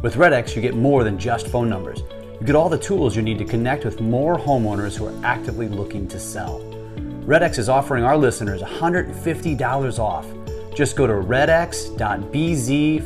With 0.00 0.16
RedX, 0.16 0.54
you 0.54 0.62
get 0.62 0.76
more 0.76 1.02
than 1.02 1.18
just 1.18 1.48
phone 1.48 1.68
numbers. 1.68 2.02
You 2.40 2.46
get 2.46 2.56
all 2.56 2.68
the 2.68 2.78
tools 2.78 3.16
you 3.16 3.22
need 3.22 3.38
to 3.38 3.44
connect 3.44 3.84
with 3.84 4.00
more 4.00 4.36
homeowners 4.38 4.96
who 4.96 5.06
are 5.06 5.24
actively 5.24 5.68
looking 5.68 6.08
to 6.08 6.18
sell. 6.18 6.60
RedX 7.26 7.58
is 7.58 7.68
offering 7.68 8.04
our 8.04 8.16
listeners 8.16 8.60
$150 8.60 9.98
off. 9.98 10.26
Just 10.74 10.96
go 10.96 11.06
to 11.06 11.12
redx.bz 11.14 11.90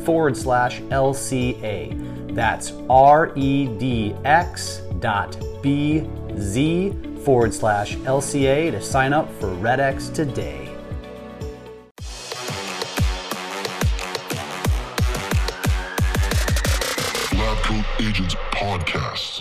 forward 0.05 0.37
slash 0.37 0.81
LCA. 0.81 2.35
That's 2.35 2.73
R 2.89 3.33
E 3.37 3.67
D 3.79 4.15
X 4.25 4.79
dot 5.01 5.33
BZ 5.63 7.23
forward 7.25 7.53
slash 7.53 7.97
LCA 7.97 8.71
to 8.71 8.81
sign 8.81 9.13
up 9.13 9.31
for 9.35 9.49
RedX 9.57 10.15
today. 10.15 10.68
Agents 18.01 18.37
Podcast. 18.53 19.38